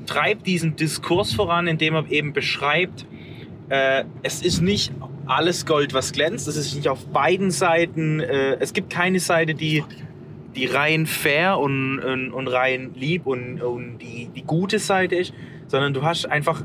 treibt 0.05 0.47
diesen 0.47 0.75
Diskurs 0.75 1.33
voran, 1.33 1.67
indem 1.67 1.95
er 1.95 2.11
eben 2.11 2.33
beschreibt, 2.33 3.05
äh, 3.69 4.03
es 4.21 4.41
ist 4.41 4.61
nicht 4.61 4.91
alles 5.25 5.65
Gold, 5.65 5.93
was 5.93 6.11
glänzt. 6.11 6.47
Es 6.47 6.57
ist 6.57 6.75
nicht 6.75 6.87
auf 6.87 7.05
beiden 7.07 7.51
Seiten. 7.51 8.19
Äh, 8.19 8.57
es 8.59 8.73
gibt 8.73 8.89
keine 8.89 9.19
Seite, 9.19 9.53
die, 9.53 9.83
die 10.55 10.65
rein 10.65 11.05
fair 11.05 11.57
und, 11.59 11.99
und, 11.99 12.31
und 12.31 12.47
rein 12.47 12.91
lieb 12.95 13.25
und, 13.25 13.61
und 13.61 13.99
die, 13.99 14.29
die 14.35 14.43
gute 14.43 14.79
Seite 14.79 15.15
ist, 15.15 15.33
sondern 15.67 15.93
du 15.93 16.03
hast 16.03 16.25
einfach 16.25 16.63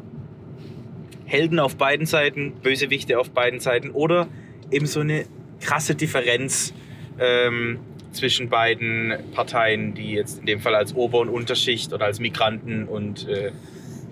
Helden 1.24 1.58
auf 1.58 1.76
beiden 1.76 2.06
Seiten, 2.06 2.52
Bösewichte 2.62 3.18
auf 3.18 3.30
beiden 3.30 3.60
Seiten 3.60 3.90
oder 3.90 4.28
eben 4.70 4.86
so 4.86 5.00
eine 5.00 5.26
krasse 5.60 5.94
Differenz 5.94 6.72
ähm, 7.18 7.78
zwischen 8.18 8.48
beiden 8.48 9.14
Parteien, 9.32 9.94
die 9.94 10.12
jetzt 10.12 10.40
in 10.40 10.46
dem 10.46 10.60
Fall 10.60 10.74
als 10.74 10.94
Ober- 10.94 11.20
und 11.20 11.28
Unterschicht 11.28 11.92
oder 11.92 12.06
als 12.06 12.20
Migranten 12.20 12.84
und 12.84 13.28
äh, 13.28 13.52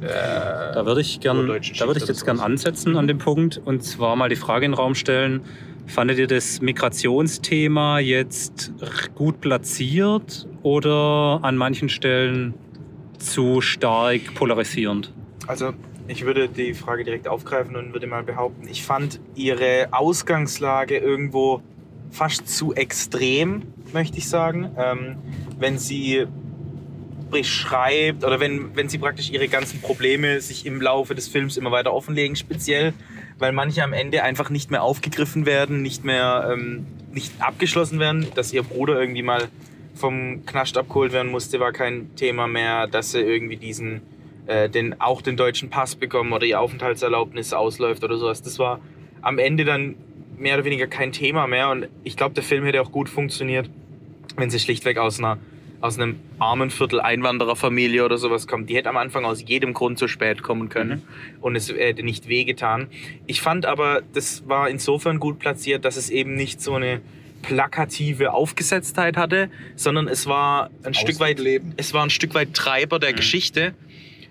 Da 0.00 0.86
würde 0.86 1.00
ich 1.00 1.20
gern, 1.20 1.46
da 1.46 1.86
würde 1.86 2.00
ich 2.00 2.08
jetzt 2.08 2.24
gern 2.24 2.40
ansetzen 2.40 2.96
an 2.96 3.06
dem 3.08 3.18
Punkt 3.18 3.60
und 3.64 3.82
zwar 3.82 4.16
mal 4.16 4.28
die 4.28 4.36
Frage 4.36 4.66
in 4.66 4.72
den 4.72 4.78
Raum 4.78 4.94
stellen. 4.94 5.40
Fandet 5.86 6.18
ihr 6.18 6.26
das 6.26 6.60
Migrationsthema 6.60 8.00
jetzt 8.00 8.72
gut 9.14 9.40
platziert 9.40 10.46
oder 10.62 11.38
an 11.42 11.56
manchen 11.56 11.88
Stellen 11.88 12.54
zu 13.18 13.60
stark 13.60 14.34
polarisierend? 14.34 15.12
Also, 15.46 15.72
ich 16.08 16.24
würde 16.24 16.48
die 16.48 16.74
Frage 16.74 17.04
direkt 17.04 17.28
aufgreifen 17.28 17.76
und 17.76 17.92
würde 17.92 18.06
mal 18.06 18.22
behaupten, 18.22 18.68
ich 18.68 18.82
fand 18.82 19.20
ihre 19.34 19.88
Ausgangslage 19.92 20.98
irgendwo 20.98 21.62
fast 22.10 22.48
zu 22.48 22.74
extrem, 22.74 23.62
möchte 23.92 24.18
ich 24.18 24.28
sagen. 24.28 24.70
Ähm, 24.78 25.16
wenn 25.58 25.78
sie 25.78 26.26
beschreibt 27.30 28.24
oder 28.24 28.38
wenn, 28.40 28.76
wenn 28.76 28.88
sie 28.88 28.98
praktisch 28.98 29.30
ihre 29.30 29.48
ganzen 29.48 29.80
Probleme 29.80 30.40
sich 30.40 30.64
im 30.64 30.80
Laufe 30.80 31.14
des 31.14 31.28
Films 31.28 31.56
immer 31.56 31.72
weiter 31.72 31.92
offenlegen, 31.92 32.36
speziell 32.36 32.92
weil 33.38 33.52
manche 33.52 33.82
am 33.82 33.92
Ende 33.92 34.22
einfach 34.22 34.50
nicht 34.50 34.70
mehr 34.70 34.82
aufgegriffen 34.82 35.44
werden, 35.46 35.82
nicht 35.82 36.04
mehr 36.04 36.48
ähm, 36.52 36.86
nicht 37.12 37.32
abgeschlossen 37.38 37.98
werden, 37.98 38.26
dass 38.34 38.52
ihr 38.52 38.62
Bruder 38.62 38.98
irgendwie 38.98 39.22
mal 39.22 39.48
vom 39.94 40.44
Knast 40.46 40.76
abgeholt 40.76 41.12
werden 41.12 41.30
musste, 41.30 41.60
war 41.60 41.72
kein 41.72 42.14
Thema 42.16 42.46
mehr, 42.46 42.86
dass 42.86 43.12
sie 43.12 43.20
irgendwie 43.20 43.56
diesen 43.56 44.02
äh, 44.46 44.68
den, 44.68 45.00
auch 45.00 45.22
den 45.22 45.36
deutschen 45.36 45.70
Pass 45.70 45.96
bekommen 45.96 46.32
oder 46.32 46.44
ihr 46.44 46.60
Aufenthaltserlaubnis 46.60 47.52
ausläuft 47.52 48.04
oder 48.04 48.16
sowas. 48.16 48.42
Das 48.42 48.58
war 48.58 48.80
am 49.22 49.38
Ende 49.38 49.64
dann 49.64 49.96
mehr 50.38 50.54
oder 50.54 50.64
weniger 50.64 50.86
kein 50.86 51.12
Thema 51.12 51.46
mehr 51.46 51.70
und 51.70 51.88
ich 52.04 52.16
glaube, 52.16 52.34
der 52.34 52.44
Film 52.44 52.64
hätte 52.64 52.80
auch 52.80 52.92
gut 52.92 53.08
funktioniert, 53.08 53.70
wenn 54.36 54.50
sie 54.50 54.58
schlichtweg 54.58 54.98
aus 54.98 55.18
einer 55.18 55.38
aus 55.80 55.98
einem 55.98 56.18
armen 56.38 56.70
Viertel 56.70 57.00
Einwandererfamilie 57.00 58.04
oder 58.04 58.18
sowas 58.18 58.46
kommt. 58.46 58.70
Die 58.70 58.76
hätte 58.76 58.88
am 58.88 58.96
Anfang 58.96 59.24
aus 59.24 59.44
jedem 59.46 59.74
Grund 59.74 59.98
zu 59.98 60.08
spät 60.08 60.42
kommen 60.42 60.68
können 60.68 61.02
und 61.40 61.56
es 61.56 61.70
hätte 61.70 62.02
nicht 62.02 62.28
wehgetan. 62.28 62.88
Ich 63.26 63.40
fand 63.40 63.66
aber, 63.66 64.02
das 64.14 64.48
war 64.48 64.68
insofern 64.68 65.20
gut 65.20 65.38
platziert, 65.38 65.84
dass 65.84 65.96
es 65.96 66.10
eben 66.10 66.34
nicht 66.34 66.60
so 66.60 66.74
eine 66.74 67.00
plakative 67.42 68.32
Aufgesetztheit 68.32 69.16
hatte, 69.16 69.50
sondern 69.76 70.08
es 70.08 70.26
war 70.26 70.70
ein 70.82 70.94
Stück 70.94 71.20
weit 71.20 71.38
Leben. 71.38 71.74
es 71.76 71.94
war 71.94 72.02
ein 72.02 72.10
Stück 72.10 72.34
weit 72.34 72.54
Treiber 72.54 72.98
der 72.98 73.12
Geschichte 73.12 73.74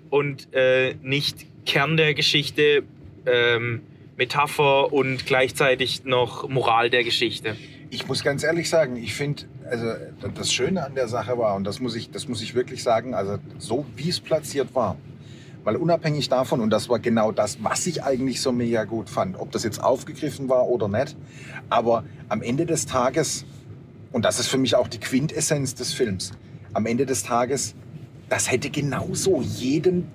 und 0.09 0.53
äh, 0.53 0.95
nicht 1.01 1.45
Kern 1.65 1.95
der 1.95 2.13
Geschichte, 2.13 2.83
ähm, 3.25 3.81
Metapher 4.17 4.93
und 4.93 5.25
gleichzeitig 5.25 6.05
noch 6.05 6.47
Moral 6.47 6.89
der 6.89 7.03
Geschichte. 7.03 7.55
Ich 7.89 8.07
muss 8.07 8.23
ganz 8.23 8.43
ehrlich 8.43 8.69
sagen, 8.69 8.95
ich 8.95 9.13
finde, 9.13 9.43
also 9.69 9.87
das 10.33 10.53
Schöne 10.53 10.85
an 10.85 10.95
der 10.95 11.07
Sache 11.07 11.37
war, 11.37 11.55
und 11.55 11.65
das 11.65 11.79
muss 11.79 11.95
ich, 11.95 12.11
das 12.11 12.27
muss 12.27 12.41
ich 12.41 12.55
wirklich 12.55 12.81
sagen, 12.81 13.13
also 13.13 13.37
so 13.57 13.85
wie 13.95 14.09
es 14.09 14.19
platziert 14.19 14.73
war, 14.73 14.97
weil 15.63 15.75
unabhängig 15.75 16.29
davon, 16.29 16.61
und 16.61 16.69
das 16.69 16.89
war 16.89 16.99
genau 16.99 17.31
das, 17.31 17.63
was 17.63 17.85
ich 17.87 18.03
eigentlich 18.03 18.41
so 18.41 18.51
mega 18.51 18.85
gut 18.85 19.09
fand, 19.09 19.37
ob 19.37 19.51
das 19.51 19.63
jetzt 19.63 19.83
aufgegriffen 19.83 20.49
war 20.49 20.67
oder 20.67 20.87
nicht, 20.87 21.15
aber 21.69 22.03
am 22.29 22.41
Ende 22.41 22.65
des 22.65 22.85
Tages, 22.85 23.45
und 24.11 24.23
das 24.25 24.39
ist 24.39 24.47
für 24.47 24.57
mich 24.57 24.75
auch 24.75 24.87
die 24.87 24.99
Quintessenz 24.99 25.75
des 25.75 25.93
Films, 25.93 26.31
am 26.73 26.85
Ende 26.85 27.05
des 27.05 27.23
Tages, 27.23 27.75
das 28.29 28.49
hätte 28.49 28.69
genauso 28.69 29.41
jedem, 29.41 30.07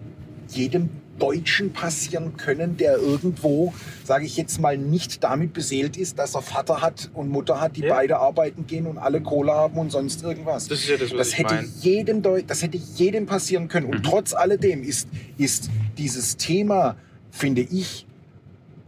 jedem 0.49 0.91
Deutschen 1.21 1.73
passieren 1.73 2.37
können, 2.37 2.77
der 2.77 2.97
irgendwo, 2.97 3.73
sage 4.03 4.25
ich 4.25 4.37
jetzt 4.37 4.61
mal, 4.61 4.77
nicht 4.77 5.23
damit 5.23 5.53
beseelt 5.53 5.97
ist, 5.97 6.19
dass 6.19 6.35
er 6.35 6.43
Vater 6.43 6.81
hat 6.83 7.11
und 7.15 7.29
Mutter 7.29 7.61
hat, 7.61 7.77
die 7.77 7.83
Ja. 7.83 7.95
beide 7.95 8.19
arbeiten 8.19 8.67
gehen 8.67 8.87
und 8.89 8.99
alle 8.99 9.21
Kohle 9.21 9.53
haben 9.53 9.79
und 9.79 9.93
sonst 9.93 10.25
irgendwas. 10.25 10.67
Das 10.67 10.89
ja 10.89 10.97
das, 10.97 11.11
Das 11.11 11.39
hätte 11.39 11.55
meine. 11.55 11.69
jedem 11.81 12.23
Deu 12.23 12.43
das 12.45 12.63
hätte 12.63 12.79
jedem 12.97 13.27
passieren 13.27 13.69
können. 13.69 13.87
Und 13.87 14.03
trotz 14.05 14.35
alledem 14.35 14.83
ist, 14.83 15.07
ist 15.39 15.71
dieses 15.97 16.37
Thema, 16.37 16.97
finde 17.31 17.61
ich, 17.61 18.07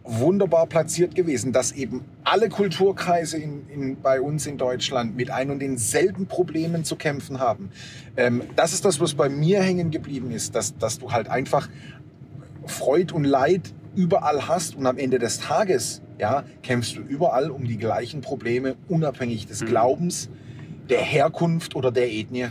wunderbar 0.05 0.67
platziert 0.67 1.15
gewesen, 1.15 1.53
dass 1.53 1.71
eben 1.71 2.01
alle 2.25 2.49
Kulturkreise 2.49 3.37
in, 3.39 3.69
in, 3.69 4.01
bei 4.01 4.21
uns 4.21 4.47
in 4.49 4.59
Deutschland 4.59 5.15
mit 5.17 5.31
ein 5.31 5.49
und 5.51 5.61
denselben 5.61 6.27
Problemen 6.27 6.85
zu 6.85 6.97
kämpfen 6.97 7.39
haben. 7.39 7.71
Ähm, 8.17 8.43
das 8.57 8.73
ist 8.73 8.85
das, 8.85 8.99
was 8.99 9.15
bei 9.15 9.29
mir 9.29 9.63
hängen 9.63 9.93
geblieben 9.93 10.33
ist, 10.33 10.57
dass, 10.57 10.77
dass 10.77 10.99
du 10.99 11.13
halt 11.13 11.29
einfach 11.29 11.69
Freud 12.67 13.13
und 13.15 13.25
Leid 13.25 13.73
überall 13.95 14.49
hast 14.49 14.77
und 14.77 14.87
am 14.87 14.99
Ende 14.99 15.19
des 15.19 15.39
Tages 15.39 16.01
ja, 16.19 16.45
kämpfst 16.63 16.97
du 16.97 17.01
überall 17.01 17.51
um 17.51 17.65
die 17.67 17.77
gleichen 17.77 18.21
Probleme, 18.21 18.77
unabhängig 18.89 19.47
des 19.47 19.63
Mhm. 19.63 19.67
Glaubens, 19.67 20.31
der 20.89 21.01
Herkunft 21.01 21.75
oder 21.75 21.91
der 21.91 22.11
Ethnie. 22.13 22.47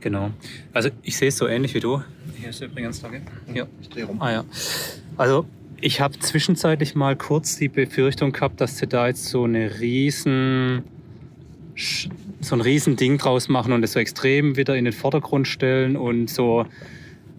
Genau. 0.00 0.30
Also 0.72 0.88
ich 1.02 1.16
sehe 1.16 1.28
es 1.28 1.36
so 1.36 1.46
ähnlich 1.46 1.74
wie 1.74 1.80
du. 1.80 2.02
Hier 2.36 2.50
ist 2.50 2.60
übrigens 2.60 3.00
da, 3.00 3.08
gell? 3.08 3.22
Ja. 3.54 3.66
Ich 3.80 3.88
drehe 3.88 4.04
rum. 4.04 4.20
Ah 4.20 4.32
ja. 4.32 4.44
Also 5.16 5.46
ich 5.80 6.00
habe 6.00 6.18
zwischenzeitlich 6.18 6.94
mal 6.94 7.16
kurz 7.16 7.56
die 7.56 7.68
Befürchtung 7.68 8.32
gehabt, 8.32 8.60
dass 8.60 8.78
sie 8.78 8.86
da 8.86 9.06
jetzt 9.08 9.26
so 9.26 9.44
eine 9.44 9.78
riesen 9.80 10.84
so 12.40 12.54
ein 12.56 12.60
riesen 12.60 12.96
Ding 12.96 13.18
draus 13.18 13.48
machen 13.48 13.72
und 13.72 13.82
es 13.84 13.92
so 13.92 14.00
extrem 14.00 14.56
wieder 14.56 14.76
in 14.76 14.84
den 14.84 14.92
Vordergrund 14.92 15.46
stellen 15.48 15.96
und 15.96 16.28
so 16.28 16.66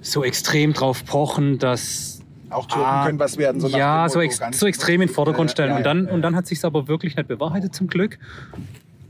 so 0.03 0.23
extrem 0.23 0.73
drauf 0.73 1.03
pochen, 1.05 1.57
dass 1.57 2.21
Auch 2.51 2.67
Türken 2.67 2.85
Ah, 2.85 3.05
können 3.07 3.17
was 3.19 3.37
werden. 3.37 3.59
So 3.59 3.67
ja, 3.69 4.07
so, 4.09 4.21
ex 4.21 4.39
so 4.51 4.67
extrem 4.67 5.01
in 5.01 5.07
den 5.07 5.13
Vordergrund 5.13 5.49
stellen. 5.49 5.71
ja, 5.71 5.77
und 5.77 5.83
dann, 5.83 6.05
ja, 6.05 6.11
und 6.11 6.17
ja. 6.19 6.21
dann 6.21 6.35
hat 6.35 6.45
sich 6.45 6.63
aber 6.63 6.87
wirklich 6.87 7.15
nicht 7.15 7.27
bewahrheitet 7.27 7.73
zum 7.73 7.87
Glück. 7.87 8.19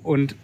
Und 0.03 0.35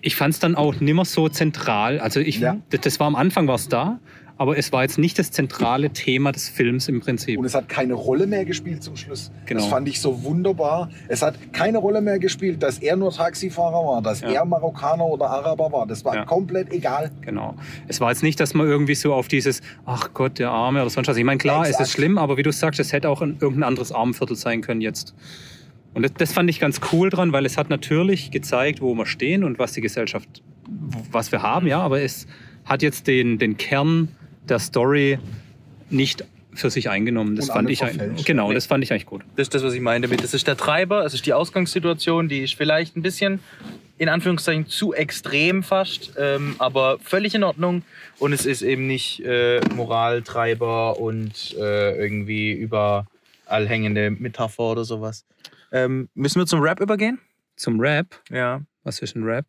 ich 0.00 0.16
fand 0.16 0.34
es 0.34 0.40
dann 0.40 0.54
auch 0.56 0.80
nimmer 0.80 1.04
so 1.04 1.28
zentral. 1.28 2.00
Also 2.00 2.18
ich, 2.20 2.38
Ja. 2.40 2.56
das, 2.70 2.80
das 2.80 3.00
war 3.00 3.06
am 3.06 3.14
Anfang 3.16 3.46
war 3.46 3.54
es 3.56 3.68
da, 3.68 3.98
aber 4.38 4.58
es 4.58 4.70
war 4.72 4.82
jetzt 4.82 4.98
nicht 4.98 5.18
das 5.18 5.30
zentrale 5.30 5.90
Thema 5.90 6.30
des 6.32 6.48
Films 6.48 6.88
im 6.88 7.00
Prinzip. 7.00 7.38
Und 7.38 7.44
es 7.46 7.54
hat 7.54 7.68
keine 7.68 7.94
Rolle 7.94 8.26
mehr 8.26 8.44
gespielt 8.44 8.82
zum 8.82 8.96
Schluss. 8.96 9.30
Genau. 9.46 9.60
Das 9.60 9.68
fand 9.70 9.88
ich 9.88 10.00
so 10.00 10.22
wunderbar. 10.24 10.90
Es 11.08 11.22
hat 11.22 11.52
keine 11.54 11.78
Rolle 11.78 12.00
mehr 12.02 12.18
gespielt, 12.18 12.62
dass 12.62 12.78
er 12.78 12.96
nur 12.96 13.12
Taxifahrer 13.12 13.72
war, 13.86 14.02
dass 14.02 14.20
Ja. 14.20 14.28
er 14.30 14.44
Marokkaner 14.44 15.06
oder 15.06 15.30
Araber 15.30 15.72
war. 15.72 15.86
Das 15.86 16.04
war 16.04 16.14
Ja. 16.14 16.24
komplett 16.24 16.72
egal. 16.72 17.10
Genau. 17.22 17.54
Es 17.88 18.00
war 18.00 18.10
jetzt 18.10 18.22
nicht, 18.22 18.38
dass 18.38 18.52
man 18.52 18.66
irgendwie 18.66 18.94
so 18.94 19.14
auf 19.14 19.28
dieses, 19.28 19.62
ach 19.86 20.10
Gott, 20.12 20.38
der 20.38 20.50
Arme 20.50 20.80
oder 20.82 20.90
sonst 20.90 21.08
was. 21.08 21.16
Ich 21.16 21.24
meine, 21.24 21.38
klar, 21.38 21.62
es 21.62 21.70
Exakt. 21.70 21.86
ist 21.88 21.92
schlimm, 21.92 22.18
aber 22.18 22.36
wie 22.36 22.42
du 22.42 22.52
sagst, 22.52 22.78
es 22.78 22.92
hätte 22.92 23.08
auch 23.08 23.22
ein, 23.22 23.38
irgendein 23.40 23.62
anderes 23.64 23.90
Armenviertel 23.92 24.36
sein 24.36 24.60
können 24.60 24.80
jetzt. 24.82 25.14
Und 25.94 26.02
das, 26.02 26.12
das 26.12 26.32
fand 26.34 26.50
ich 26.50 26.60
ganz 26.60 26.80
cool 26.92 27.08
dran, 27.08 27.32
weil 27.32 27.46
es 27.46 27.56
hat 27.56 27.70
natürlich 27.70 28.30
gezeigt, 28.30 28.82
wo 28.82 28.94
wir 28.94 29.06
stehen 29.06 29.44
und 29.44 29.58
was 29.58 29.72
die 29.72 29.80
Gesellschaft, 29.80 30.42
was 31.10 31.32
wir 31.32 31.40
haben, 31.42 31.66
ja, 31.66 31.80
aber 31.80 32.02
es 32.02 32.26
hat 32.66 32.82
jetzt 32.82 33.06
den, 33.06 33.38
den 33.38 33.56
Kern 33.56 34.08
der 34.50 34.58
Story 34.58 35.18
nicht 35.90 36.24
für 36.54 36.70
sich 36.70 36.88
eingenommen. 36.88 37.36
Das 37.36 37.50
Und 37.50 37.54
fand 37.54 37.70
ich 37.70 38.24
genau, 38.24 38.52
das 38.52 38.66
fand 38.66 38.82
ich 38.82 38.90
eigentlich 38.90 39.06
gut. 39.06 39.22
Das 39.36 39.44
ist 39.44 39.54
das, 39.54 39.62
was 39.62 39.74
ich 39.74 39.80
meine 39.80 40.06
damit. 40.06 40.24
Das 40.24 40.32
ist 40.32 40.46
der 40.46 40.56
Treiber, 40.56 41.04
es 41.04 41.12
ist 41.12 41.26
die 41.26 41.34
Ausgangssituation, 41.34 42.28
die 42.28 42.40
ist 42.40 42.54
vielleicht 42.54 42.96
ein 42.96 43.02
bisschen, 43.02 43.40
in 43.98 44.08
Anführungszeichen, 44.08 44.66
zu 44.66 44.94
extrem 44.94 45.62
fast, 45.62 46.14
ähm, 46.18 46.56
aber 46.58 46.98
völlig 47.00 47.34
in 47.34 47.44
Ordnung. 47.44 47.82
Und 48.18 48.32
es 48.32 48.46
ist 48.46 48.62
eben 48.62 48.86
nicht 48.86 49.20
äh, 49.20 49.60
Moraltreiber 49.74 50.98
und 50.98 51.54
äh, 51.58 51.96
irgendwie 52.02 52.52
überall 52.52 53.06
hängende 53.68 54.10
Metapher 54.10 54.62
oder 54.62 54.84
sowas. 54.84 55.26
Ähm, 55.72 56.08
müssen 56.14 56.40
wir 56.40 56.46
zum 56.46 56.60
Rap 56.60 56.80
übergehen? 56.80 57.18
Zum 57.56 57.80
Rap, 57.80 58.18
Ja. 58.30 58.62
was 58.82 59.00
ist 59.00 59.14
ein 59.14 59.24
Rap? 59.24 59.44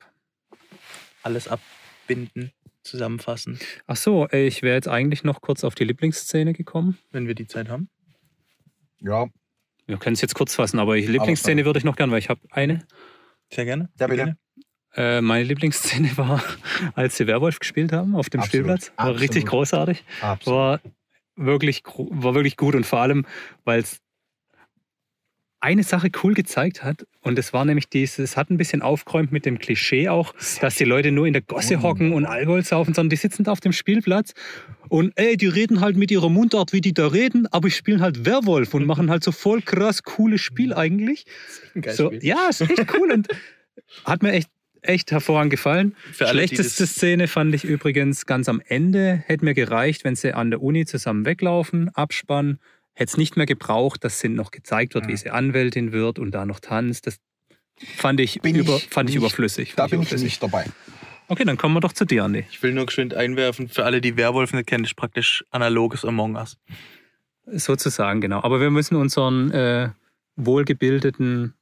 Alles 1.24 1.48
abbinden, 1.48 2.52
zusammenfassen, 2.88 3.60
Ach 3.86 3.96
so, 3.96 4.28
ich 4.32 4.62
wäre 4.62 4.76
jetzt 4.76 4.88
eigentlich 4.88 5.24
noch 5.24 5.42
kurz 5.42 5.64
auf 5.64 5.76
die 5.76 5.84
Lieblingsszene 5.84 6.54
gekommen. 6.54 6.98
wenn 7.12 7.28
wir 7.28 7.36
die 7.36 7.48
Zeit 7.48 7.70
haben. 7.70 7.90
Ja, 9.00 9.28
Wir 9.86 9.98
können 9.98 10.16
es 10.16 10.22
jetzt 10.22 10.36
kurz 10.36 10.56
fassen, 10.56 10.80
aber 10.80 10.96
die 10.96 11.06
Lieblingsszene 11.08 11.64
würde 11.66 11.80
ich 11.80 11.86
noch 11.86 11.96
gern, 11.96 12.12
weil 12.12 12.20
ich 12.20 12.30
habe 12.30 12.42
eine. 12.52 12.86
Sehr 13.52 13.66
gerne. 13.66 13.90
Ja, 14.00 14.08
bitte. 14.08 14.18
Gerne. 14.18 14.38
Äh, 14.96 15.22
meine 15.22 15.44
Lieblingsszene 15.44 16.18
war, 16.18 16.44
als 16.96 17.18
sie 17.18 17.28
Werwolf 17.28 17.60
gespielt 17.60 17.92
haben 17.94 18.16
auf 18.16 18.30
dem 18.30 18.40
Absolut, 18.42 18.50
Spielplatz. 18.66 18.92
War 18.98 19.06
absolut. 19.06 19.22
richtig 19.22 19.46
großartig. 19.46 20.04
absolut. 20.22 20.58
War 20.58 20.82
wirklich, 21.36 21.84
war 21.86 22.34
wirklich 22.34 22.58
gut 22.58 22.74
und 22.76 22.86
vor 22.86 23.00
allem, 23.02 23.26
weil 23.64 23.82
es 23.82 24.00
eine 25.60 25.84
Sache 25.84 26.10
cool 26.24 26.34
gezeigt 26.34 26.84
hat 26.84 27.08
und 27.22 27.40
es 27.40 27.52
war 27.52 27.66
nämlich 27.66 27.90
dieses, 27.90 28.20
es 28.20 28.38
hat 28.38 28.50
ein 28.52 28.58
bisschen 28.58 28.82
aufgeräumt 28.82 29.32
mit 29.32 29.46
dem 29.46 29.58
Klischee 29.58 30.08
auch, 30.08 30.34
dass 30.62 30.76
die 30.76 30.84
Leute 30.84 31.12
nur 31.12 31.26
in 31.26 31.34
der 31.34 31.42
Gosse 31.42 31.82
hocken 31.82 32.14
und 32.14 32.26
Alkohol 32.26 32.64
saufen, 32.64 32.94
sondern 32.94 33.10
die 33.10 33.16
sitzen 33.16 33.44
da 33.44 33.52
auf 33.52 33.60
dem 33.60 33.72
Spielplatz 33.74 34.34
und 34.90 35.14
ey, 35.16 35.36
die 35.36 35.48
reden 35.48 35.82
halt 35.82 35.98
mit 35.98 36.12
ihrer 36.12 36.30
Mundart, 36.30 36.74
wie 36.74 36.82
die 36.82 36.94
da 36.94 37.08
reden, 37.08 37.48
aber 37.48 37.70
spielen 37.72 38.02
halt 38.02 38.26
Werwolf 38.26 38.74
und 38.74 38.86
machen 38.86 39.10
halt 39.10 39.24
so 39.24 39.32
voll 39.32 39.62
krass 39.62 40.04
cooles 40.04 40.42
Spiel 40.42 40.74
eigentlich. 40.74 41.26
Ein 41.76 41.82
geiles 41.82 41.98
So, 41.98 42.08
Spiel. 42.08 42.24
ja, 42.24 42.48
ist 42.50 42.62
echt 42.62 42.94
cool 42.94 43.12
und 43.12 43.28
hat 44.06 44.22
mir 44.22 44.34
echt, 44.34 44.50
echt 44.84 45.12
hervorragend 45.12 45.50
gefallen. 45.52 45.96
Alle, 46.20 46.30
Schlechteste 46.30 46.86
Szene 46.86 47.28
fand 47.28 47.54
ich 47.56 47.64
übrigens 47.66 48.26
ganz 48.28 48.48
am 48.48 48.62
Ende. 48.66 49.24
Hätte 49.26 49.44
mir 49.44 49.54
gereicht, 49.56 50.04
wenn 50.04 50.16
sie 50.16 50.34
an 50.34 50.52
der 50.52 50.62
Uni 50.62 50.86
zusammen 50.86 51.26
weglaufen, 51.26 51.90
abspannen. 51.96 52.60
Hätte 53.00 53.12
es 53.12 53.18
nicht 53.18 53.38
mehr 53.38 53.46
gebraucht, 53.46 54.04
dass 54.04 54.20
sie 54.20 54.28
noch 54.28 54.50
gezeigt 54.50 54.96
wird, 54.96 55.08
wie 55.08 55.16
sie 55.16 55.30
Anwältin 55.30 55.92
wird 55.92 56.18
und 56.18 56.32
da 56.32 56.48
noch 56.48 56.60
tanzt. 56.60 57.06
Das 57.06 57.18
fand 57.96 58.20
ich, 58.20 58.42
Bin 58.42 58.56
über, 58.56 58.78
ich 58.78 58.88
fand 58.90 59.08
ich 59.12 59.16
überflüssig. 59.16 59.74
Da 59.76 59.84
Fand 59.84 59.92
bin 59.92 60.02
ich 60.02 60.08
überflüssig. 60.08 60.26
nicht 60.26 60.42
dabei. 60.42 60.66
Okay, 61.28 61.44
dann 61.46 61.58
kommen 61.58 61.76
wir 61.76 61.80
doch 61.80 61.94
zu 61.94 62.06
dir, 62.06 62.24
Andi. 62.24 62.46
Ich 62.50 62.64
will 62.64 62.74
nur 62.74 62.88
geschwind 62.88 63.14
einwerfen, 63.14 63.70
für 63.70 63.86
alle, 63.86 64.02
die 64.02 64.18
Werwolf 64.18 64.52
nicht 64.54 64.66
kennen, 64.66 64.84
das 64.84 64.92
ist 64.92 64.96
praktisch 64.96 65.46
analoges 65.52 66.06
Among 66.06 66.36
Us. 66.38 66.58
Sozusagen, 67.46 68.20
genau. 68.20 68.42
Aber 68.42 68.60
wir 68.60 68.72
müssen 68.72 68.96
unseren 68.96 69.52
äh, 69.52 69.90
wohlgebildeten 70.36 71.54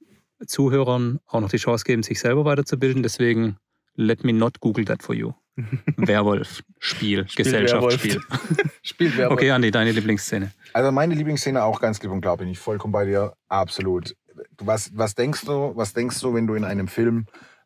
Zuhörern 0.48 1.20
auch 1.28 1.42
noch 1.42 1.50
die 1.50 1.58
Chance 1.58 1.84
geben, 1.84 2.02
sich 2.04 2.20
selber 2.22 2.46
weiterzubilden. 2.46 3.04
Deswegen, 3.04 3.58
let 3.96 4.24
me 4.24 4.32
not 4.32 4.62
Google 4.62 4.86
that 4.86 5.04
for 5.04 5.14
you. 5.14 5.34
Werwolf, 5.98 6.64
Spiel, 6.80 7.26
Gesellschaftsspiel. 7.36 8.22
Spielt 8.84 9.18
Werwolf. 9.18 9.40
Okay, 9.40 9.52
Andi, 9.52 9.72
deine 9.72 9.92
Lieblingsszene. 9.92 10.52
Also 10.74 10.92
meine 10.92 11.16
Lieblingsszene 11.16 11.64
auch 11.64 11.80
ganz 11.80 12.00
klipp 12.00 12.12
und 12.12 12.22
klar, 12.22 12.38
bin 12.38 12.48
ich 12.50 12.60
vollkommen 12.60 12.92
bei 12.92 13.06
dir. 13.06 13.34
Absolut. 13.48 14.16
Was, 14.58 14.92
was 14.96 15.16
denkst 15.16 15.46
du, 15.46 15.72
was 15.76 15.94
denkst 15.94 16.20
du, 16.20 16.34
wenn 16.34 16.48
du 16.48 16.56
in 16.56 16.66
einem 16.66 16.88
Film 16.88 17.26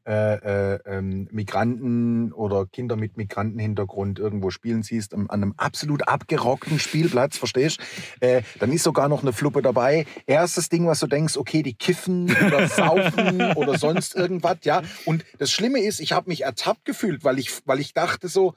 äh, 0.09 0.73
äh, 0.73 0.79
ähm, 0.87 1.27
Migranten 1.31 2.33
oder 2.33 2.65
Kinder 2.65 2.95
mit 2.95 3.15
Migrantenhintergrund 3.15 4.17
irgendwo 4.17 4.49
spielen 4.49 4.81
siehst, 4.81 5.13
an 5.13 5.29
einem 5.29 5.53
absolut 5.55 6.07
abgerockten 6.07 6.79
Spielplatz, 6.79 7.37
verstehst? 7.37 7.79
Äh, 8.19 8.41
dann 8.57 8.71
ist 8.71 8.81
sogar 8.81 9.07
noch 9.07 9.21
eine 9.21 9.33
Fluppe 9.33 9.61
dabei. 9.61 10.07
Erstes 10.25 10.67
Ding, 10.69 10.87
was 10.87 10.99
du 10.99 11.05
denkst, 11.05 11.37
okay, 11.37 11.61
die 11.61 11.75
kiffen 11.75 12.35
oder 12.47 12.67
saufen 12.67 13.51
oder 13.55 13.77
sonst 13.77 14.15
irgendwas, 14.15 14.57
ja. 14.63 14.81
Und 15.05 15.25
das 15.37 15.51
Schlimme 15.51 15.79
ist, 15.79 15.99
ich 15.99 16.11
habe 16.11 16.27
mich 16.31 16.41
ertappt 16.41 16.85
gefühlt, 16.85 17.23
weil 17.23 17.37
ich, 17.37 17.51
weil 17.65 17.79
ich 17.79 17.93
dachte 17.93 18.29
so, 18.29 18.55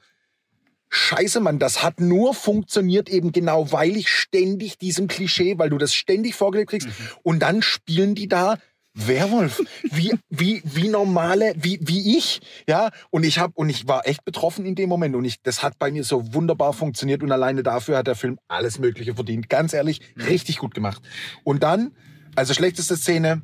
Scheiße, 0.89 1.39
Mann, 1.39 1.57
das 1.57 1.81
hat 1.81 1.99
nur 1.99 2.35
funktioniert 2.35 3.09
eben 3.09 3.31
genau, 3.31 3.71
weil 3.71 3.97
ich 3.97 4.09
ständig 4.09 4.77
diesem 4.77 5.07
Klischee, 5.07 5.57
weil 5.57 5.69
du 5.71 5.79
das 5.79 5.93
ständig 5.93 6.35
vorgelegt 6.35 6.69
kriegst 6.69 6.87
und 7.23 7.39
dann 7.39 7.61
spielen 7.63 8.13
die 8.13 8.27
da 8.27 8.57
Werwolf, 8.93 9.61
wie, 9.83 10.13
wie, 10.29 10.61
wie 10.63 10.87
normale, 10.87 11.53
wie, 11.57 11.79
wie 11.81 12.17
ich, 12.17 12.41
ja, 12.67 12.91
und 13.09 13.23
ich 13.23 13.39
hab, 13.39 13.57
und 13.57 13.69
ich 13.69 13.87
war 13.87 14.07
echt 14.07 14.23
betroffen 14.23 14.65
in 14.65 14.75
dem 14.75 14.87
Moment 14.87 15.15
und 15.15 15.25
ich, 15.25 15.41
das 15.41 15.63
hat 15.63 15.79
bei 15.79 15.91
mir 15.91 16.03
so 16.03 16.33
wunderbar 16.33 16.73
funktioniert 16.73 17.23
und 17.23 17.31
alleine 17.31 17.63
dafür 17.63 17.97
hat 17.97 18.07
der 18.07 18.15
Film 18.15 18.37
alles 18.47 18.77
Mögliche 18.77 19.15
verdient. 19.15 19.49
Ganz 19.49 19.73
ehrlich, 19.73 20.01
richtig 20.15 20.57
gut 20.59 20.75
gemacht. 20.75 21.01
Und 21.43 21.63
dann, 21.63 21.95
also 22.35 22.53
schlechteste 22.53 22.95
Szene, 22.95 23.41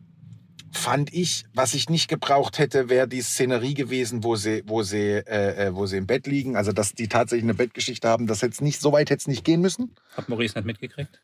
fand 0.71 1.13
ich, 1.13 1.45
was 1.53 1.73
ich 1.73 1.89
nicht 1.89 2.07
gebraucht 2.09 2.59
hätte, 2.59 2.89
wäre 2.89 3.07
die 3.07 3.21
Szenerie 3.21 3.73
gewesen, 3.73 4.23
wo 4.23 4.35
sie, 4.35 4.63
wo 4.67 4.83
sie, 4.83 5.23
äh, 5.25 5.67
äh, 5.67 5.75
wo 5.75 5.85
sie 5.85 5.97
im 5.97 6.07
Bett 6.07 6.27
liegen. 6.27 6.55
Also 6.55 6.71
dass 6.71 6.93
die 6.93 7.07
tatsächlich 7.07 7.43
eine 7.43 7.55
Bettgeschichte 7.55 8.07
haben. 8.07 8.27
Das 8.27 8.41
hätte 8.41 8.63
nicht 8.63 8.79
so 8.79 8.91
weit 8.91 9.09
hätte 9.09 9.21
es 9.21 9.27
nicht 9.27 9.43
gehen 9.43 9.61
müssen. 9.61 9.95
Hat 10.15 10.29
Maurice 10.29 10.57
nicht 10.57 10.65
mitgekriegt? 10.65 11.21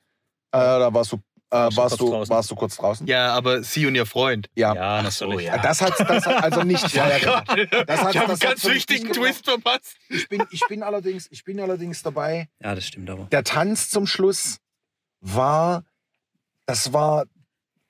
Äh, 0.51 0.57
da 0.57 0.93
warst 0.93 1.11
du, 1.11 1.19
äh, 1.51 1.55
Warst 1.57 1.77
du 1.77 1.77
warst 1.77 1.89
kurz 1.89 1.99
du, 1.99 2.09
draußen? 2.11 2.29
warst 2.35 2.51
du 2.51 2.55
kurz 2.55 2.75
draußen. 2.77 3.07
Ja, 3.07 3.33
aber 3.33 3.63
sie 3.63 3.85
und 3.85 3.95
ihr 3.95 4.05
Freund. 4.05 4.49
Ja. 4.55 4.73
Ja, 4.75 5.01
natürlich. 5.01 5.47
Äh, 5.47 5.59
Das 5.61 5.81
hat, 5.81 5.93
das 5.99 6.25
hat 6.25 6.43
also 6.43 6.63
nicht. 6.63 6.91
ja, 6.93 7.07
ja, 7.17 7.17
genau. 7.43 7.83
Das 7.85 8.01
hat, 8.01 8.15
das 8.15 8.41
hat's 8.45 8.61
für 8.61 8.69
mich 8.73 8.87
nicht 8.89 9.05
gebraucht. 9.13 9.45
verpasst. 9.45 9.95
Ich 10.09 10.27
bin, 10.27 10.43
ich 10.51 10.61
bin 10.67 10.83
allerdings, 10.83 11.27
ich 11.31 11.43
bin 11.43 11.59
allerdings 11.59 12.01
dabei. 12.03 12.49
Ja, 12.61 12.75
das 12.75 12.85
stimmt 12.87 13.09
aber. 13.09 13.25
Der 13.25 13.43
Tanz 13.43 13.89
zum 13.89 14.07
Schluss 14.07 14.57
war, 15.21 15.83
das 16.65 16.93
war 16.93 17.25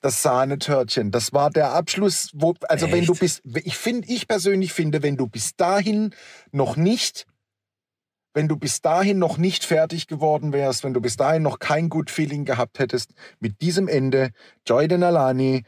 das 0.01 0.21
Sahnetörtchen. 0.21 1.09
Das 1.11 1.33
war 1.33 1.49
der 1.49 1.71
Abschluss, 1.73 2.29
wo, 2.33 2.53
also 2.69 2.91
wenn 2.91 2.99
Echt? 2.99 3.09
du 3.09 3.15
bist, 3.15 3.41
ich 3.63 3.75
finde, 3.75 4.07
ich 4.07 4.27
persönlich 4.27 4.71
finde, 4.71 5.01
wenn 5.01 5.17
du 5.17 5.27
bis 5.27 5.55
dahin 5.55 6.13
noch 6.51 6.75
nicht, 6.75 7.25
wenn 8.35 8.47
du 8.47 8.57
bis 8.57 8.81
dahin 8.81 9.17
noch 9.17 9.37
nicht 9.37 9.63
fertig 9.63 10.07
geworden 10.07 10.53
wärst, 10.53 10.83
wenn 10.83 10.93
du 10.93 11.01
bis 11.01 11.15
dahin 11.17 11.41
noch 11.41 11.57
kein 11.57 11.89
Good 11.89 12.11
Feeling 12.11 12.45
gehabt 12.45 12.77
hättest, 12.77 13.13
mit 13.39 13.61
diesem 13.61 13.87
Ende, 13.87 14.29
Joy 14.67 14.87
Denalani, 14.87 15.63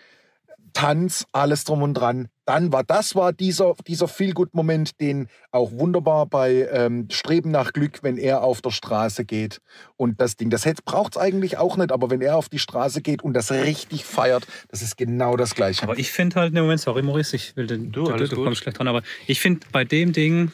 Tanz, 0.73 1.25
alles 1.31 1.63
drum 1.63 1.81
und 1.81 1.95
dran. 1.95 2.27
Dann 2.45 2.71
war 2.71 2.83
das 2.83 3.15
war 3.15 3.33
dieser, 3.33 3.73
dieser 3.87 4.07
Feel-Good-Moment, 4.07 4.99
den 5.01 5.27
auch 5.51 5.71
wunderbar 5.71 6.27
bei 6.27 6.67
ähm, 6.71 7.07
Streben 7.09 7.49
nach 7.49 7.73
Glück, 7.73 8.03
wenn 8.03 8.17
er 8.17 8.43
auf 8.43 8.61
der 8.61 8.69
Straße 8.69 9.25
geht 9.25 9.59
und 9.95 10.21
das 10.21 10.35
Ding, 10.35 10.49
das 10.51 10.65
braucht 10.85 11.15
es 11.15 11.17
eigentlich 11.21 11.57
auch 11.57 11.77
nicht, 11.77 11.91
aber 11.91 12.11
wenn 12.11 12.21
er 12.21 12.35
auf 12.37 12.47
die 12.47 12.59
Straße 12.59 13.01
geht 13.01 13.23
und 13.23 13.33
das 13.33 13.49
richtig 13.51 14.05
feiert, 14.05 14.45
das 14.69 14.81
ist 14.83 14.97
genau 14.97 15.35
das 15.35 15.55
Gleiche. 15.55 15.81
Aber 15.83 15.97
ich 15.97 16.11
finde 16.11 16.35
halt, 16.41 16.53
ne 16.53 16.61
Moment, 16.61 16.79
sorry 16.81 17.01
Maurice, 17.01 17.35
ich 17.35 17.55
will 17.55 17.65
den, 17.65 17.91
Du, 17.91 18.03
du, 18.03 18.11
alles 18.11 18.29
du 18.29 18.35
gut. 18.35 18.45
kommst 18.45 18.61
gleich 18.61 18.75
dran, 18.75 18.87
aber 18.87 19.01
ich 19.25 19.39
finde 19.41 19.65
bei 19.71 19.83
dem 19.83 20.13
Ding, 20.13 20.51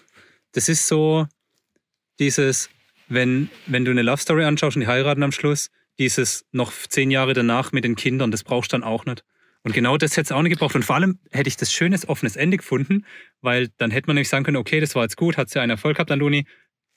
das 0.54 0.70
ist 0.70 0.88
so 0.88 1.26
dieses, 2.20 2.70
wenn, 3.08 3.50
wenn 3.66 3.86
du 3.86 3.92
eine 3.92 4.02
Love 4.02 4.22
Story 4.22 4.44
anschaust 4.44 4.76
und 4.76 4.82
die 4.82 4.88
heiraten 4.88 5.24
am 5.24 5.32
Schluss, 5.32 5.70
dieses 6.00 6.46
noch 6.52 6.72
zehn 6.72 7.12
Jahre 7.12 7.34
danach 7.34 7.72
mit 7.72 7.84
den 7.84 7.96
Kindern, 7.96 8.32
das 8.32 8.44
brauchst 8.44 8.74
du 8.74 8.78
dann 8.78 8.84
auch 8.84 9.06
nicht. 9.06 9.24
Und 9.64 9.74
genau 9.74 9.98
das 9.98 10.12
hätte 10.12 10.24
es 10.24 10.32
auch 10.32 10.42
nicht 10.42 10.52
gebraucht. 10.52 10.76
Und 10.76 10.84
vor 10.84 10.96
allem 10.96 11.20
hätte 11.32 11.48
ich 11.48 11.56
das 11.56 11.72
schönes, 11.72 12.08
offenes 12.08 12.36
Ende 12.36 12.58
gefunden, 12.58 13.06
weil 13.42 13.70
dann 13.78 13.92
hätte 13.92 14.08
man 14.08 14.16
nämlich 14.16 14.30
sagen 14.30 14.44
können, 14.44 14.58
okay, 14.58 14.80
das 14.80 14.94
war 14.96 15.04
jetzt 15.04 15.16
gut, 15.16 15.38
hat 15.38 15.50
sie 15.50 15.60
einen 15.60 15.70
Erfolg 15.70 15.96
gehabt 15.96 16.12
an 16.12 16.20
Luni. 16.20 16.46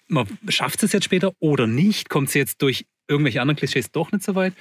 Man 0.08 0.26
schafft 0.48 0.82
es 0.82 0.92
jetzt 0.92 1.04
später 1.04 1.32
oder 1.38 1.66
nicht? 1.66 2.08
Kommt 2.08 2.30
sie 2.30 2.38
jetzt 2.38 2.62
durch 2.62 2.86
irgendwelche 3.08 3.40
anderen 3.40 3.56
Klischees 3.56 3.92
doch 3.92 4.10
nicht 4.10 4.24
so 4.24 4.34
weit? 4.34 4.52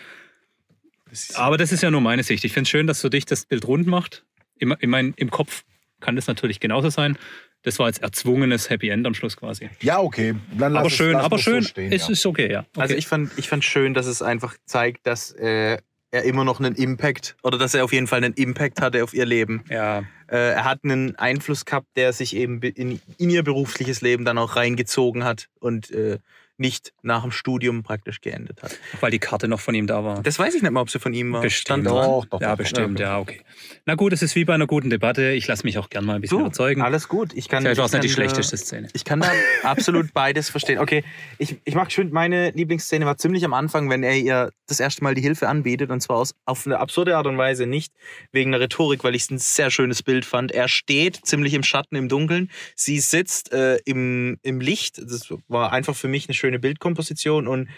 Aber 1.33 1.57
das 1.57 1.71
ist 1.71 1.81
ja 1.81 1.89
nur 1.89 2.01
meine 2.01 2.23
Sicht. 2.23 2.43
Ich 2.43 2.53
finde 2.53 2.63
es 2.63 2.69
schön, 2.69 2.87
dass 2.87 3.01
für 3.01 3.09
dich 3.09 3.25
das 3.25 3.45
Bild 3.45 3.65
rund 3.65 3.87
macht. 3.87 4.25
Im, 4.57 4.75
ich 4.79 4.87
mein, 4.87 5.13
Im 5.17 5.31
Kopf 5.31 5.63
kann 5.99 6.15
das 6.15 6.27
natürlich 6.27 6.59
genauso 6.59 6.89
sein. 6.89 7.17
Das 7.65 7.77
war 7.79 7.87
jetzt 7.87 8.01
erzwungenes 8.01 8.69
Happy 8.69 8.89
End 8.89 9.05
am 9.05 9.13
Schluss 9.13 9.35
quasi. 9.35 9.69
ja, 9.81 9.99
okay. 9.99 10.35
Dann 10.57 10.77
aber 10.77 10.87
es- 10.87 10.93
schön, 10.93 11.13
lass 11.13 11.23
aber 11.25 11.35
es 11.35 11.43
so 11.43 11.51
schön. 11.51 11.63
stehen, 11.63 11.91
es 11.91 12.03
ja. 12.07 12.13
ist 12.13 12.25
okay, 12.25 12.51
ja. 12.51 12.59
Okay. 12.59 12.81
Also 12.81 12.95
ich 12.95 13.07
fand, 13.07 13.31
ich 13.37 13.49
fand 13.49 13.65
schön, 13.65 13.93
dass 13.93 14.05
es 14.05 14.21
einfach 14.21 14.55
zeigt, 14.65 15.05
dass 15.07 15.31
äh, 15.31 15.77
er 16.11 16.23
immer 16.23 16.45
noch 16.45 16.59
einen 16.59 16.75
Impact 16.75 17.35
oder 17.43 17.57
dass 17.57 17.73
er 17.73 17.83
auf 17.83 17.91
jeden 17.91 18.07
Fall 18.07 18.23
einen 18.23 18.33
Impact 18.35 18.79
hatte 18.81 19.03
auf 19.03 19.13
ihr 19.13 19.25
Leben. 19.25 19.63
ja, 19.69 20.03
Äh, 20.27 20.53
er 20.53 20.63
hat 20.63 20.79
einen 20.83 21.15
Einfluss 21.17 21.65
gehabt, 21.65 21.87
der 21.97 22.13
sich 22.13 22.35
eben 22.35 22.59
be- 22.61 22.69
in, 22.69 23.01
in 23.17 23.29
ihr 23.29 23.43
berufliches 23.43 24.01
Leben 24.01 24.23
dann 24.25 24.37
auch 24.37 24.55
reingezogen 24.55 25.23
hat 25.23 25.49
und 25.59 25.91
äh, 25.91 26.19
nicht 26.57 26.93
nach 27.01 27.21
dem 27.23 27.31
Studium 27.31 27.83
praktisch 27.83 28.21
geendet 28.21 28.61
hat. 28.63 28.77
weil 29.01 29.11
die 29.11 29.19
Karte 29.19 29.47
noch 29.47 29.59
von 29.59 29.75
ihm 29.75 29.87
da 29.87 30.03
war. 30.03 30.21
Das 30.23 30.39
weiß 30.39 30.55
ich 30.55 30.61
nicht 30.61 30.71
mal, 30.71 30.81
ob 30.81 30.89
sie 30.89 30.99
von 30.99 31.13
ihm 31.13 31.33
war. 31.33 31.41
Bestimmt. 31.41 31.85
Doch, 31.85 32.25
doch, 32.25 32.39
ja, 32.41 32.51
doch, 32.51 32.57
bestimmt, 32.57 32.99
ja, 32.99 33.19
okay. 33.19 33.41
Na 33.85 33.95
gut, 33.95 34.13
es 34.13 34.21
ist 34.21 34.35
wie 34.35 34.45
bei 34.45 34.53
einer 34.53 34.67
guten 34.67 34.89
Debatte. 34.89 35.31
Ich 35.31 35.47
lasse 35.47 35.63
mich 35.65 35.77
auch 35.77 35.89
gern 35.89 36.05
mal 36.05 36.15
ein 36.15 36.21
bisschen 36.21 36.37
Du, 36.37 36.45
überzeugen. 36.45 36.81
alles 36.81 37.07
gut. 37.09 37.33
Ich 37.33 37.49
kann, 37.49 37.63
Vielleicht 37.63 37.77
war 37.79 37.85
es 37.85 37.91
nicht 37.91 38.03
die 38.05 38.07
äh, 38.07 38.11
schlechteste 38.11 38.55
Szene. 38.57 38.87
Ich 38.93 39.03
kann 39.03 39.19
da 39.19 39.29
absolut 39.63 40.13
beides 40.13 40.49
verstehen. 40.49 40.79
Okay, 40.79 41.03
ich, 41.37 41.57
ich 41.65 41.75
mag 41.75 41.91
schön, 41.91 42.11
meine 42.11 42.51
Lieblingsszene 42.51 43.05
war 43.05 43.17
ziemlich 43.17 43.43
am 43.43 43.53
Anfang, 43.53 43.89
wenn 43.89 44.03
er 44.03 44.15
ihr 44.15 44.51
das 44.67 44.79
erste 44.79 45.03
Mal 45.03 45.13
die 45.15 45.21
Hilfe 45.21 45.49
anbietet 45.49 45.91
und 45.91 45.99
zwar 46.01 46.17
aus, 46.17 46.35
auf 46.45 46.65
eine 46.65 46.79
absurde 46.79 47.17
Art 47.17 47.27
und 47.27 47.37
Weise, 47.37 47.65
nicht 47.67 47.93
wegen 48.31 48.51
der 48.51 48.61
Rhetorik, 48.61 49.03
weil 49.03 49.13
ich 49.15 49.23
es 49.23 49.31
ein 49.31 49.37
sehr 49.39 49.69
schönes 49.71 50.01
Bild 50.03 50.25
fand. 50.25 50.51
Er 50.51 50.67
steht 50.67 51.19
ziemlich 51.25 51.53
im 51.53 51.63
Schatten, 51.63 51.95
im 51.95 52.07
Dunkeln. 52.09 52.49
Sie 52.75 52.99
sitzt 52.99 53.51
äh, 53.51 53.75
im, 53.85 54.37
im 54.41 54.61
Licht. 54.61 54.97
Das 54.99 55.27
war 55.47 55.71
einfach 55.71 55.95
für 55.95 56.07
mich 56.07 56.27
eine 56.27 56.33
schöne 56.33 56.44
Bildkomposition 56.59 57.47
und 57.47 57.69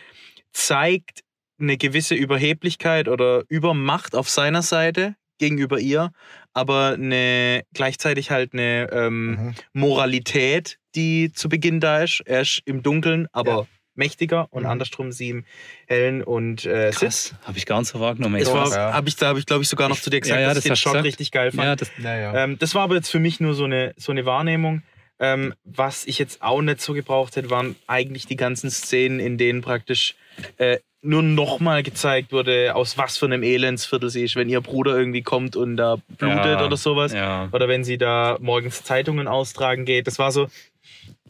zeigt 0.54 1.22
eine 1.60 1.78
gewisse 1.78 2.16
Überheblichkeit 2.16 3.08
oder 3.08 3.44
Übermacht 3.50 4.16
auf 4.16 4.30
seiner 4.30 4.62
Seite 4.62 5.16
gegenüber 5.40 5.80
ihr, 5.80 6.12
aber 6.54 6.94
eine, 6.94 7.64
gleichzeitig 7.74 8.32
halt 8.32 8.54
eine 8.54 8.90
ähm, 8.92 9.28
Mhm. 9.32 9.56
Moralität, 9.74 10.78
die 10.96 11.32
zu 11.32 11.50
Beginn 11.50 11.80
da 11.80 12.02
ist. 12.04 12.22
Er 12.26 12.42
ist 12.42 12.62
im 12.66 12.82
Dunkeln, 12.84 13.28
aber 13.32 13.52
Ja. 13.52 13.66
mächtiger 13.96 14.48
und 14.52 14.64
Mhm. 14.64 14.70
andersrum 14.70 15.12
sie 15.12 15.30
im 15.30 15.46
Hellen 15.88 16.24
und 16.24 16.66
äh. 16.66 16.92
Krass, 16.92 17.36
habe 17.44 17.58
ich 17.58 17.66
gar 17.66 17.80
nicht 17.80 17.90
so 17.90 18.00
wahrgenommen. 18.00 18.44
War, 18.46 18.64
krass. 18.64 18.76
ja. 18.76 18.94
hab 18.94 19.08
ich, 19.08 19.16
da 19.16 19.28
habe 19.28 19.40
ich, 19.40 19.46
glaube 19.46 19.64
ich, 19.64 19.70
sogar 19.70 19.90
noch 19.90 20.00
zu 20.00 20.10
dir 20.10 20.22
gesagt, 20.22 20.40
Ja, 20.40 20.48
ja, 20.48 20.54
dass 20.54 20.58
das 20.64 20.66
ich 20.66 20.72
den 20.72 20.76
Shot 20.76 20.94
gesagt. 20.94 21.06
richtig 21.06 21.32
geil 21.32 21.52
fand. 21.52 21.64
ja, 21.66 21.76
das. 21.76 21.92
Ähm, 22.04 22.58
das 22.60 22.74
war 22.76 22.84
aber 22.84 22.96
jetzt 22.96 23.10
für 23.10 23.20
mich 23.20 23.40
nur 23.40 23.54
so 23.54 23.66
eine, 23.66 23.94
so 23.98 24.12
eine 24.12 24.26
Wahrnehmung. 24.26 24.82
Ähm, 25.20 25.54
was 25.64 26.06
ich 26.06 26.20
jetzt 26.20 26.42
auch 26.42 26.62
nicht 26.62 26.80
so 26.82 26.94
gebraucht 26.94 27.36
hätte, 27.36 27.50
waren 27.50 27.76
eigentlich 27.88 28.28
die 28.28 28.36
ganzen 28.36 28.70
Szenen, 28.70 29.20
in 29.20 29.38
denen 29.38 29.62
praktisch 29.62 30.16
äh, 30.58 30.78
nur 31.02 31.24
nochmal 31.24 31.84
gezeigt 31.84 32.32
wurde, 32.32 32.76
aus 32.76 32.98
was 32.98 33.18
für 33.18 33.26
einem 33.26 33.42
Elendsviertel 33.44 34.10
sie 34.10 34.24
ist, 34.24 34.36
wenn 34.36 34.50
ihr 34.50 34.62
Bruder 34.62 34.98
irgendwie 34.98 35.22
kommt 35.24 35.56
und 35.56 35.78
da 35.78 35.98
blutet 36.18 36.46
Ja, 36.46 36.66
oder 36.66 36.78
sowas. 36.78 37.14
ja. 37.14 37.50
Oder 37.52 37.68
wenn 37.68 37.84
sie 37.84 37.98
da 37.98 38.38
morgens 38.42 38.84
Zeitungen 38.84 39.28
austragen 39.28 39.86
geht. 39.86 40.06
Das 40.08 40.20
war 40.20 40.32
so, 40.32 40.48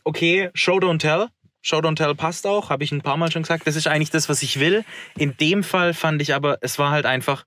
okay, 0.04 0.50
Show 0.54 0.78
Don't 0.78 1.00
Tell. 1.00 1.28
Show 1.62 1.78
Don't 1.80 1.96
Tell 1.96 2.16
passt 2.16 2.48
auch, 2.48 2.70
habe 2.70 2.84
ich 2.84 2.92
ein 2.92 3.02
paar 3.02 3.18
Mal 3.18 3.32
schon 3.32 3.42
gesagt. 3.44 3.68
Das 3.68 3.76
ist 3.76 3.88
eigentlich 3.88 4.10
das, 4.12 4.30
was 4.30 4.42
ich 4.42 4.60
will. 4.60 4.84
In 5.18 5.36
dem 5.38 5.64
Fall 5.64 5.94
fand 5.94 6.22
ich 6.22 6.34
aber, 6.34 6.58
es 6.62 6.80
war 6.80 6.92
halt 6.92 7.06
einfach 7.06 7.46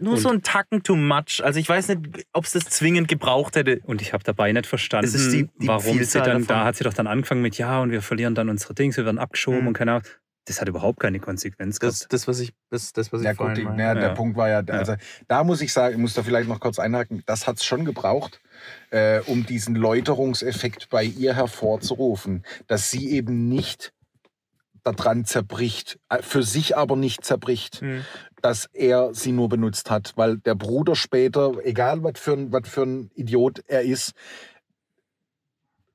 nur 0.00 0.14
Und- 0.14 0.20
so 0.20 0.28
ein 0.30 0.42
Tacken 0.42 0.82
too 0.82 0.96
much. 0.96 1.42
Also 1.42 1.60
ich 1.60 1.68
weiß 1.68 1.88
nicht, 1.88 2.26
ob 2.32 2.44
es 2.44 2.52
das 2.52 2.64
zwingend 2.64 3.08
gebraucht 3.08 3.56
hätte. 3.56 3.80
Und 3.84 4.02
ich 4.02 4.12
habe 4.12 4.24
dabei 4.24 4.52
nicht 4.52 4.66
verstanden, 4.66 5.10
die- 5.30 5.48
die 5.60 5.68
warum 5.68 5.82
sie 5.92 5.98
Vielzahl 5.98 6.22
dann, 6.22 6.32
davon. 6.42 6.46
da 6.48 6.64
hat 6.64 6.76
sie 6.76 6.84
doch 6.84 6.94
dann 6.94 7.06
angefangen 7.06 7.42
mit, 7.42 7.58
ja, 7.58 7.80
und 7.80 7.90
wir 7.90 8.02
verlieren 8.02 8.34
dann 8.34 8.48
unsere 8.48 8.74
Dings, 8.74 8.96
wir 8.96 9.04
werden 9.04 9.18
abgeschoben 9.18 9.60
Mhm. 9.62 9.66
und 9.68 9.72
keine 9.74 9.92
Ahnung. 9.92 10.04
Das 10.46 10.60
hat 10.60 10.68
überhaupt 10.68 10.98
keine 10.98 11.20
Konsequenz 11.20 11.78
Das, 11.78 11.98
gehabt. 12.00 12.12
das 12.12 12.26
was 12.26 12.40
ich, 12.40 12.52
das, 12.70 12.92
das, 12.94 13.12
was 13.12 13.20
ich 13.20 13.26
Ja, 13.26 13.34
gut, 13.34 13.56
die, 13.56 13.62
ja, 13.62 13.94
der 13.94 14.02
Ja. 14.02 14.14
Punkt 14.14 14.36
war 14.36 14.48
ja, 14.48 14.60
also 14.66 14.96
da 15.28 15.44
muss 15.44 15.60
ich 15.60 15.72
sagen, 15.72 15.94
ich 15.94 16.00
muss 16.00 16.14
da 16.14 16.22
vielleicht 16.22 16.48
noch 16.48 16.58
kurz 16.60 16.78
einhaken, 16.78 17.22
das 17.26 17.46
hat 17.46 17.58
es 17.58 17.64
schon 17.64 17.84
gebraucht, 17.84 18.40
äh, 18.90 19.20
um 19.26 19.44
diesen 19.46 19.76
Läuterungseffekt 19.76 20.88
bei 20.88 21.04
ihr 21.04 21.34
hervorzurufen, 21.36 22.44
dass 22.66 22.90
sie 22.90 23.10
eben 23.10 23.48
nicht 23.48 23.92
daran 24.82 25.24
zerbricht, 25.24 25.98
äh, 26.08 26.22
für 26.22 26.42
sich 26.42 26.76
aber 26.76 26.96
nicht 26.96 27.24
zerbricht, 27.24 27.80
Hm. 27.80 28.04
dass 28.42 28.66
er 28.72 29.14
sie 29.14 29.32
nur 29.32 29.48
benutzt 29.48 29.90
hat, 29.90 30.12
weil 30.16 30.38
der 30.38 30.54
Bruder 30.54 30.94
später, 30.96 31.52
egal 31.64 32.02
was 32.02 32.18
für 32.18 32.32
ein, 32.32 32.52
was 32.52 32.68
für 32.68 32.82
ein 32.82 33.10
Idiot 33.14 33.62
er 33.66 33.82
ist, 33.82 34.12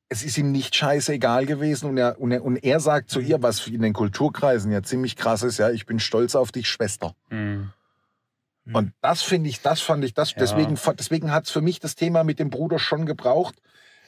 es 0.08 0.24
ist 0.24 0.38
ihm 0.38 0.52
nicht 0.52 0.76
scheißegal 0.76 1.46
gewesen 1.46 1.90
und 1.90 1.98
er, 1.98 2.20
und, 2.22 2.32
er, 2.32 2.44
und 2.44 2.58
er 2.58 2.80
sagt 2.80 3.10
zu 3.10 3.20
ihr, 3.20 3.42
was 3.42 3.66
in 3.68 3.82
den 3.82 3.94
Kulturkreisen 3.94 4.72
ja 4.72 4.84
ziemlich 4.84 5.16
krass 5.16 5.42
ist, 5.44 5.58
ja, 5.58 5.72
ich 5.72 5.86
bin 5.86 6.00
stolz 6.00 6.36
auf 6.36 6.52
dich, 6.52 6.70
Schwester. 6.70 7.16
Mhm. 7.30 7.72
Und 8.72 8.94
das 9.02 9.22
finde 9.22 9.50
ich, 9.50 9.62
das 9.62 9.82
fand 9.82 10.04
ich, 10.06 10.14
das, 10.14 10.32
Ja. 10.32 10.38
deswegen, 10.40 10.78
deswegen 10.98 11.32
hat 11.32 11.46
es 11.46 11.52
für 11.52 11.62
mich 11.62 11.80
das 11.80 11.96
Thema 11.96 12.24
mit 12.24 12.40
dem 12.40 12.50
Bruder 12.50 12.80
schon 12.80 13.06
gebraucht. 13.06 13.56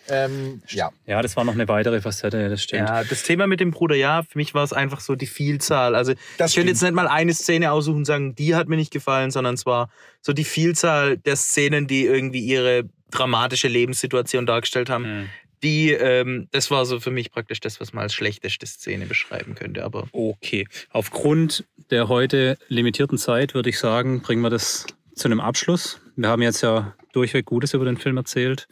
Ähm, 0.09 0.61
ja, 0.69 0.89
Ja, 1.05 1.21
das 1.21 1.35
war 1.35 1.43
noch 1.43 1.53
eine 1.53 1.67
weitere 1.67 2.01
Facette, 2.01 2.49
das 2.49 2.63
stimmt. 2.63 2.87
Ja, 2.87 3.03
das 3.03 3.23
Thema 3.23 3.47
mit 3.47 3.59
dem 3.59 3.71
Bruder, 3.71 3.95
ja, 3.95 4.23
für 4.23 4.37
mich 4.37 4.53
war 4.53 4.63
es 4.63 4.73
einfach 4.73 4.99
so 4.99 5.15
die 5.15 5.27
Vielzahl. 5.27 5.95
Also 5.95 6.13
das 6.37 6.51
ich 6.51 6.55
könnte 6.55 6.71
jetzt 6.71 6.81
nicht 6.81 6.93
mal 6.93 7.07
eine 7.07 7.33
Szene 7.33 7.71
aussuchen 7.71 7.97
und 7.97 8.05
sagen, 8.05 8.35
die 8.35 8.55
hat 8.55 8.67
mir 8.67 8.77
nicht 8.77 8.91
gefallen, 8.91 9.31
sondern 9.31 9.55
es 9.55 9.65
war 9.65 9.89
so 10.21 10.33
die 10.33 10.43
Vielzahl 10.43 11.17
der 11.17 11.35
Szenen, 11.35 11.87
die 11.87 12.05
irgendwie 12.05 12.39
ihre 12.39 12.83
dramatische 13.11 13.67
Lebenssituation 13.67 14.45
dargestellt 14.45 14.89
haben. 14.89 15.03
Mhm. 15.21 15.29
Die, 15.63 15.91
ähm, 15.91 16.47
das 16.51 16.69
war 16.69 16.85
so 16.85 16.99
für 16.99 17.09
mich 17.09 17.31
praktisch 17.31 17.59
das, 17.59 17.81
was 17.81 17.91
man 17.91 18.03
als 18.03 18.13
schlechteste 18.13 18.67
Szene 18.67 19.07
beschreiben 19.07 19.55
könnte. 19.55 19.83
Aber 19.83 20.07
Okay. 20.11 20.67
Aufgrund 20.91 21.65
der 21.89 22.09
heute 22.09 22.57
limitierten 22.67 23.17
Zeit 23.17 23.55
würde 23.55 23.69
ich 23.69 23.79
sagen, 23.79 24.21
bringen 24.21 24.41
wir 24.41 24.51
das 24.51 24.85
zu 25.15 25.27
einem 25.27 25.39
Abschluss. 25.39 25.99
Wir 26.15 26.29
haben 26.29 26.43
jetzt 26.43 26.61
ja 26.61 26.95
durchweg 27.11 27.45
Gutes 27.45 27.73
über 27.73 27.85
den 27.85 27.97
Film 27.97 28.17
erzählt. 28.17 28.67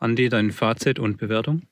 Andi, 0.00 0.28
dein 0.28 0.50
Fazit 0.50 0.98
und 0.98 1.18
Bewertung? 1.18 1.62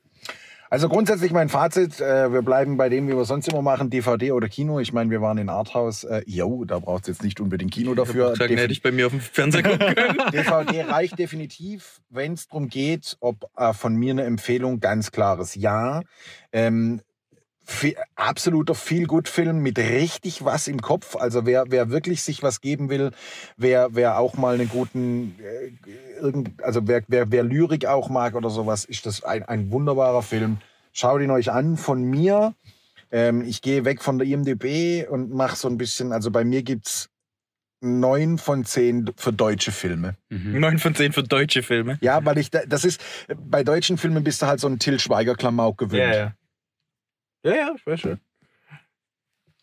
Also 0.70 0.90
grundsätzlich 0.90 1.32
mein 1.32 1.48
Fazit, 1.48 1.98
äh, 1.98 2.30
wir 2.30 2.42
bleiben 2.42 2.76
bei 2.76 2.90
dem, 2.90 3.08
wie 3.08 3.16
wir 3.16 3.24
sonst 3.24 3.48
immer 3.48 3.62
machen, 3.62 3.88
DVD 3.88 4.32
oder 4.32 4.50
Kino. 4.50 4.80
Ich 4.80 4.92
meine, 4.92 5.10
wir 5.10 5.22
waren 5.22 5.38
in 5.38 5.48
Arthouse. 5.48 6.04
Äh, 6.04 6.22
jo, 6.26 6.66
da 6.66 6.78
braucht 6.78 7.04
es 7.04 7.08
jetzt 7.08 7.22
nicht 7.22 7.40
unbedingt 7.40 7.72
Kino 7.72 7.94
dafür. 7.94 8.36
sagen, 8.36 8.58
hätte 8.58 8.72
ich 8.72 8.82
bei 8.82 8.92
mir 8.92 9.06
auf 9.06 9.12
dem 9.12 9.20
Fernseher 9.22 9.62
gucken 9.62 9.78
können. 9.94 10.18
DVD 10.30 10.82
reicht 10.82 11.18
definitiv, 11.18 12.02
wenn 12.10 12.34
es 12.34 12.48
darum 12.48 12.68
geht, 12.68 13.16
ob 13.20 13.50
äh, 13.56 13.72
von 13.72 13.94
mir 13.94 14.10
eine 14.10 14.24
Empfehlung, 14.24 14.80
ganz 14.80 15.10
klares 15.10 15.54
Ja. 15.54 16.02
Ähm, 16.52 17.00
absoluter 18.16 18.74
Feel-Good-Film 18.74 19.58
mit 19.58 19.78
richtig 19.78 20.44
was 20.44 20.68
im 20.68 20.80
Kopf. 20.80 21.16
Also 21.16 21.46
wer, 21.46 21.64
wer 21.68 21.90
wirklich 21.90 22.22
sich 22.22 22.42
was 22.42 22.60
geben 22.60 22.88
will, 22.88 23.10
wer, 23.56 23.94
wer 23.94 24.18
auch 24.18 24.36
mal 24.36 24.54
einen 24.54 24.68
guten, 24.68 25.34
äh, 25.40 26.20
irgend, 26.20 26.62
also 26.62 26.86
wer, 26.88 27.02
wer, 27.08 27.30
wer 27.30 27.42
Lyrik 27.42 27.86
auch 27.86 28.08
mag 28.08 28.34
oder 28.34 28.50
sowas, 28.50 28.84
ist 28.84 29.06
das 29.06 29.22
ein, 29.24 29.42
ein 29.44 29.70
wunderbarer 29.70 30.22
Film. 30.22 30.58
Schaut 30.92 31.20
ihn 31.20 31.30
euch 31.30 31.50
an 31.52 31.76
von 31.76 32.02
mir. 32.02 32.54
Ähm, 33.10 33.42
ich 33.42 33.62
gehe 33.62 33.84
weg 33.84 34.02
von 34.02 34.18
der 34.18 34.26
IMDB 34.28 35.06
und 35.08 35.30
mache 35.32 35.56
so 35.56 35.68
ein 35.68 35.78
bisschen, 35.78 36.12
also 36.12 36.30
bei 36.30 36.44
mir 36.44 36.62
gibt's 36.62 37.08
neun 37.80 38.38
von 38.38 38.64
zehn 38.64 39.10
für 39.16 39.32
deutsche 39.32 39.70
Filme. 39.72 40.16
Mhm. 40.30 40.58
9 40.58 40.78
von 40.78 40.94
10 40.94 41.12
für 41.12 41.22
deutsche 41.22 41.62
Filme. 41.62 41.96
Ja, 42.00 42.24
weil 42.24 42.38
ich, 42.38 42.50
da- 42.50 42.66
das 42.66 42.84
ist, 42.84 43.00
bei 43.36 43.62
deutschen 43.62 43.98
Filmen 43.98 44.24
bist 44.24 44.42
du 44.42 44.46
halt 44.46 44.58
so 44.58 44.66
ein 44.66 44.78
Till 44.78 44.98
Schweiger-Klamauk 44.98 45.78
gewöhnt. 45.78 46.02
Ja, 46.02 46.14
ja. 46.14 46.32
Ja, 47.48 47.54
ja, 47.54 47.74
ich 47.74 47.86
weiß 47.86 48.00
schon. 48.00 48.20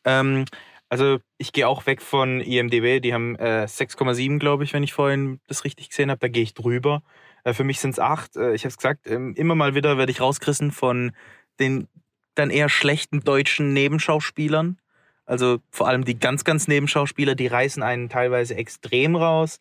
Ähm, 0.05 0.45
also 0.89 1.19
ich 1.37 1.53
gehe 1.53 1.67
auch 1.67 1.85
weg 1.85 2.01
von 2.01 2.41
IMDB. 2.41 2.99
Die 2.99 3.13
haben 3.13 3.35
äh, 3.35 3.65
6,7, 3.67 4.39
glaube 4.39 4.63
ich, 4.63 4.73
wenn 4.73 4.81
ich 4.83 4.93
vorhin 4.93 5.39
das 5.47 5.65
richtig 5.65 5.89
gesehen 5.89 6.09
habe. 6.09 6.19
Da 6.19 6.27
gehe 6.27 6.41
ich 6.41 6.55
drüber. 6.55 7.03
Äh, 7.43 7.53
für 7.53 7.63
mich 7.63 7.79
sind 7.79 7.91
es 7.91 7.99
8. 7.99 8.37
Äh, 8.37 8.55
ich 8.55 8.63
habe 8.63 8.69
es 8.69 8.77
gesagt, 8.77 9.07
ähm, 9.07 9.35
immer 9.35 9.53
mal 9.53 9.75
wieder 9.75 9.99
werde 9.99 10.11
ich 10.11 10.21
rausgerissen 10.21 10.71
von 10.71 11.11
den 11.59 11.87
dann 12.33 12.49
eher 12.49 12.69
schlechten 12.69 13.21
deutschen 13.21 13.73
Nebenschauspielern. 13.73 14.79
Also 15.25 15.59
vor 15.71 15.87
allem 15.87 16.05
die 16.05 16.19
ganz, 16.19 16.43
ganz 16.43 16.67
Nebenschauspieler, 16.67 17.35
die 17.35 17.47
reißen 17.47 17.83
einen 17.83 18.09
teilweise 18.09 18.55
extrem 18.55 19.15
raus. 19.15 19.59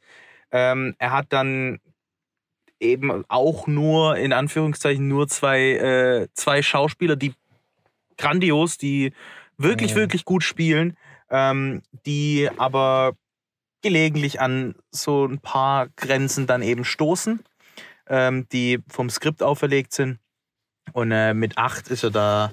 Ähm, 0.51 0.95
er 0.99 1.13
hat 1.13 1.27
dann 1.31 1.79
eben 2.81 3.25
auch 3.29 3.67
nur, 3.67 4.17
in 4.17 4.33
Anführungszeichen, 4.33 5.09
nur 5.09 5.29
zwei, 5.29 5.61
äh, 5.61 6.29
zwei 6.35 6.63
Schauspieler, 6.63 7.17
die 7.17 7.35
grandios, 8.17 8.79
die 8.79 9.13
wirklich, 9.59 9.93
Mhm. 9.95 9.99
wirklich 9.99 10.25
gut 10.25 10.43
spielen, 10.43 10.97
ähm, 11.31 11.83
die 12.07 12.49
aber 12.57 13.17
gelegentlich 13.83 14.41
an 14.41 14.75
so 14.91 15.27
ein 15.27 15.39
paar 15.39 15.89
Grenzen 15.97 16.47
dann 16.47 16.63
eben 16.63 16.85
stoßen, 16.85 17.41
ähm, 18.09 18.47
die 18.51 18.81
vom 18.89 19.11
Skript 19.11 19.43
auferlegt 19.43 19.93
sind. 19.93 20.19
Und 20.93 21.13
äh, 21.13 21.35
mit 21.35 21.59
acht 21.59 21.89
ist 21.89 22.03
er 22.03 22.11
da 22.11 22.53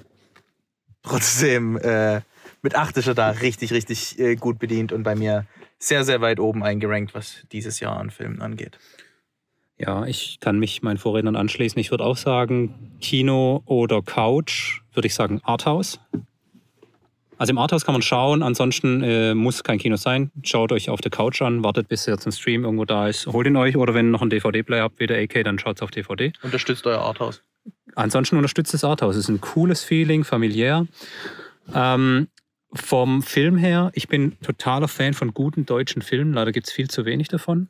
trotzdem, 1.02 1.76
äh, 1.78 2.20
mit 2.62 2.74
acht 2.76 2.96
ist 2.96 3.06
er 3.06 3.14
da 3.14 3.30
richtig, 3.30 3.72
richtig 3.72 4.18
äh, 4.18 4.36
gut 4.36 4.58
bedient 4.58 4.92
und 4.92 5.02
bei 5.02 5.14
mir 5.14 5.46
sehr, 5.78 6.04
sehr 6.04 6.20
weit 6.20 6.38
oben 6.38 6.62
eingerankt, 6.62 7.14
was 7.14 7.44
dieses 7.50 7.80
Jahr 7.80 7.96
an 7.98 8.10
Filmen 8.10 8.40
angeht. 8.40 8.78
Ja, 9.84 10.06
ich 10.06 10.38
kann 10.38 10.60
mich 10.60 10.82
meinen 10.82 10.96
Vorrednern 10.98 11.34
anschließen. 11.34 11.78
Ich 11.80 11.90
würde 11.90 12.04
auch 12.04 12.16
sagen, 12.16 12.92
Kino 13.00 13.62
oder 13.66 14.00
Couch, 14.00 14.80
würde 14.94 15.08
ich 15.08 15.14
sagen 15.14 15.40
Arthouse. 15.42 15.98
Also 17.36 17.50
im 17.50 17.58
Arthouse 17.58 17.84
kann 17.84 17.94
man 17.94 18.02
schauen, 18.02 18.44
ansonsten 18.44 19.02
äh, 19.02 19.34
muss 19.34 19.64
kein 19.64 19.78
Kino 19.78 19.96
sein. 19.96 20.30
Schaut 20.44 20.70
euch 20.70 20.88
auf 20.88 21.00
der 21.00 21.10
Couch 21.10 21.42
an, 21.42 21.64
wartet 21.64 21.88
bis 21.88 22.06
er 22.06 22.16
zum 22.18 22.30
Stream 22.30 22.62
irgendwo 22.62 22.84
da 22.84 23.08
ist. 23.08 23.26
Holt 23.26 23.48
ihn 23.48 23.56
euch 23.56 23.76
oder 23.76 23.92
wenn 23.94 24.06
ihr 24.06 24.12
noch 24.12 24.20
einen 24.20 24.30
DVD-Player 24.30 24.84
habt 24.84 25.00
wie 25.00 25.08
der 25.08 25.20
AK, 25.20 25.42
dann 25.42 25.58
schaut 25.58 25.78
es 25.78 25.82
auf 25.82 25.90
DVD. 25.90 26.32
Unterstützt 26.42 26.86
euer 26.86 27.00
Arthouse. 27.00 27.42
Ansonsten 27.96 28.36
unterstützt 28.36 28.72
das 28.72 28.84
Arthouse. 28.84 29.16
Es 29.16 29.24
ist 29.24 29.30
ein 29.30 29.40
cooles 29.40 29.82
Feeling, 29.82 30.22
familiär. 30.22 30.86
Ähm, 31.74 32.28
vom 32.72 33.22
Film 33.22 33.56
her, 33.56 33.90
ich 33.94 34.06
bin 34.06 34.38
totaler 34.40 34.86
Fan 34.86 35.12
von 35.12 35.34
guten 35.34 35.66
deutschen 35.66 36.02
Filmen. 36.02 36.32
Leider 36.32 36.52
gibt 36.52 36.68
es 36.68 36.72
viel 36.72 36.88
zu 36.88 37.04
wenig 37.04 37.26
davon. 37.26 37.68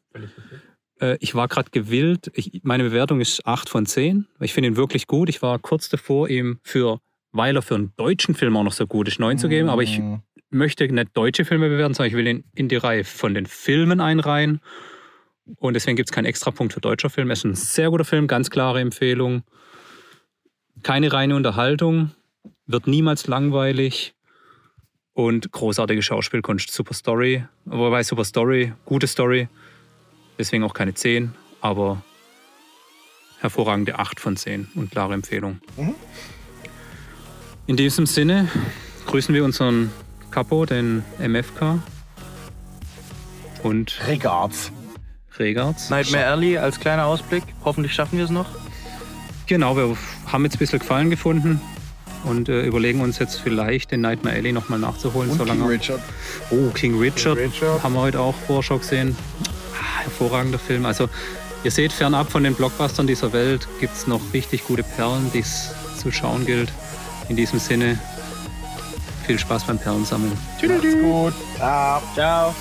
Äh, 1.03 1.17
ich 1.21 1.35
war 1.35 1.49
gerade 1.49 1.71
gewillt. 1.71 2.31
Ich, 2.35 2.61
meine 2.63 2.85
Bewertung 2.85 3.21
ist 3.21 3.47
8 3.47 3.69
von 3.69 3.85
10. 3.87 4.27
Ich 4.41 4.53
finde 4.55 4.69
ihn 4.69 4.77
wirklich 4.77 5.07
gut. 5.07 5.29
Ich 5.29 5.43
war 5.43 5.59
kurz 5.59 5.89
davor, 5.89 6.29
ihm 6.29 6.61
für, 6.63 7.01
weil 7.33 7.57
er 7.57 7.63
für 7.63 7.75
einen 7.75 7.93
deutschen 7.97 8.35
Film 8.35 8.57
auch 8.57 8.63
noch 8.65 8.73
so 8.73 8.87
gut 8.87 9.09
ist, 9.09 9.19
9 9.19 9.39
zu 9.39 9.49
geben. 9.49 9.69
Aber 9.69 9.83
ich 9.83 9.99
Mhm. 9.99 10.23
möchte 10.51 10.87
nicht 10.89 11.09
deutsche 11.15 11.45
Filme 11.45 11.69
bewerten, 11.69 11.95
sondern 11.95 12.09
ich 12.11 12.17
will 12.17 12.27
ihn 12.27 12.45
in 12.55 12.69
die 12.69 12.77
Reihe 12.77 13.05
von 13.05 13.35
den 13.35 13.47
Filmen 13.47 14.01
einreihen. 14.01 14.61
Und 15.57 15.75
deswegen 15.75 15.97
gibt 15.97 16.09
es 16.09 16.15
keinen 16.15 16.27
Extrapunkt 16.27 16.73
für 16.73 16.81
deutscher 16.81 17.11
Film. 17.11 17.31
Es 17.31 17.41
ist 17.41 17.45
ein 17.45 17.55
sehr 17.57 17.91
guter 17.91 18.05
Film, 18.05 18.29
ganz 18.29 18.49
klare 18.49 18.81
Empfehlung. 18.81 19.43
Keine 20.83 21.13
reine 21.13 21.37
Unterhaltung, 21.37 22.13
wird 22.67 22.87
niemals 22.87 23.27
langweilig 23.27 24.15
und 25.13 25.51
großartige 25.53 26.01
Schauspielkunst. 26.03 26.71
Super 26.73 26.95
Story, 26.95 27.45
wobei 27.65 28.03
Super 28.03 28.25
Story, 28.25 28.73
gute 28.85 29.07
Story, 29.07 29.49
deswegen 30.39 30.65
auch 30.65 30.75
keine 30.75 30.95
10, 30.95 31.35
aber 31.61 32.03
hervorragende 33.41 33.99
8 33.99 34.21
von 34.21 34.37
10 34.37 34.69
und 34.75 34.91
klare 34.91 35.15
Empfehlung. 35.15 35.61
Mhm. 35.77 35.95
In 37.67 37.77
diesem 37.77 38.07
Sinne 38.07 38.49
grüßen 39.07 39.35
wir 39.35 39.45
unseren 39.45 39.91
Capo, 40.31 40.67
den 40.67 41.05
MFK 41.19 41.79
und 43.63 44.01
Regards. 44.07 44.73
Regards. 45.39 45.91
Nightmare 45.91 46.27
Alley 46.27 46.59
als 46.59 46.79
kleiner 46.79 47.07
Ausblick. 47.07 47.43
Hoffentlich 47.65 47.95
schaffen 47.95 48.19
wir 48.19 48.25
es 48.25 48.31
noch. 48.31 48.47
Genau, 49.47 49.77
wir 49.77 49.97
haben 50.27 50.45
jetzt 50.45 50.57
ein 50.57 50.59
bisschen 50.59 50.79
Gefallen 50.79 51.11
gefunden 51.11 51.61
und 52.25 52.49
äh, 52.49 52.65
überlegen 52.65 53.01
uns 53.01 53.19
jetzt 53.19 53.41
vielleicht 53.41 53.91
den 53.91 54.01
Nightmare 54.01 54.37
Alley 54.37 54.53
nochmal 54.53 54.79
nachzuholen. 54.79 55.31
Und 55.31 55.39
solange 55.39 55.61
King 55.61 55.71
Richard. 55.71 56.01
Oh, 56.51 56.71
King 56.71 56.99
Richard, 56.99 57.39
King 57.39 57.51
Richard. 57.51 57.83
haben 57.83 57.95
wir 57.95 58.01
heute 58.01 58.21
auch 58.21 58.35
Vorschau 58.35 58.79
gesehen. 58.79 59.17
Hervorragender 59.83 60.59
Film. 60.59 60.87
Also 60.87 61.09
ihr 61.65 61.71
seht, 61.71 61.93
fernab 61.93 62.31
von 62.31 62.45
den 62.45 62.55
Blockbustern 62.55 63.07
dieser 63.07 63.33
Welt 63.33 63.69
gibt 63.81 63.95
es 63.95 64.07
noch 64.07 64.21
richtig 64.33 64.65
gute 64.65 64.83
Perlen, 64.83 65.31
die 65.33 65.41
es 65.41 65.71
zu 66.01 66.11
schauen 66.11 66.47
gilt. 66.47 66.73
In 67.29 67.37
diesem 67.37 67.59
Sinne, 67.59 67.99
viel 69.27 69.39
Spaß 69.39 69.65
beim 69.65 69.79
Perlensammeln. 69.79 70.33
Macht's 70.61 70.95
gut. 71.01 71.35
Ciao. 71.57 72.03
Ciao. 72.15 72.55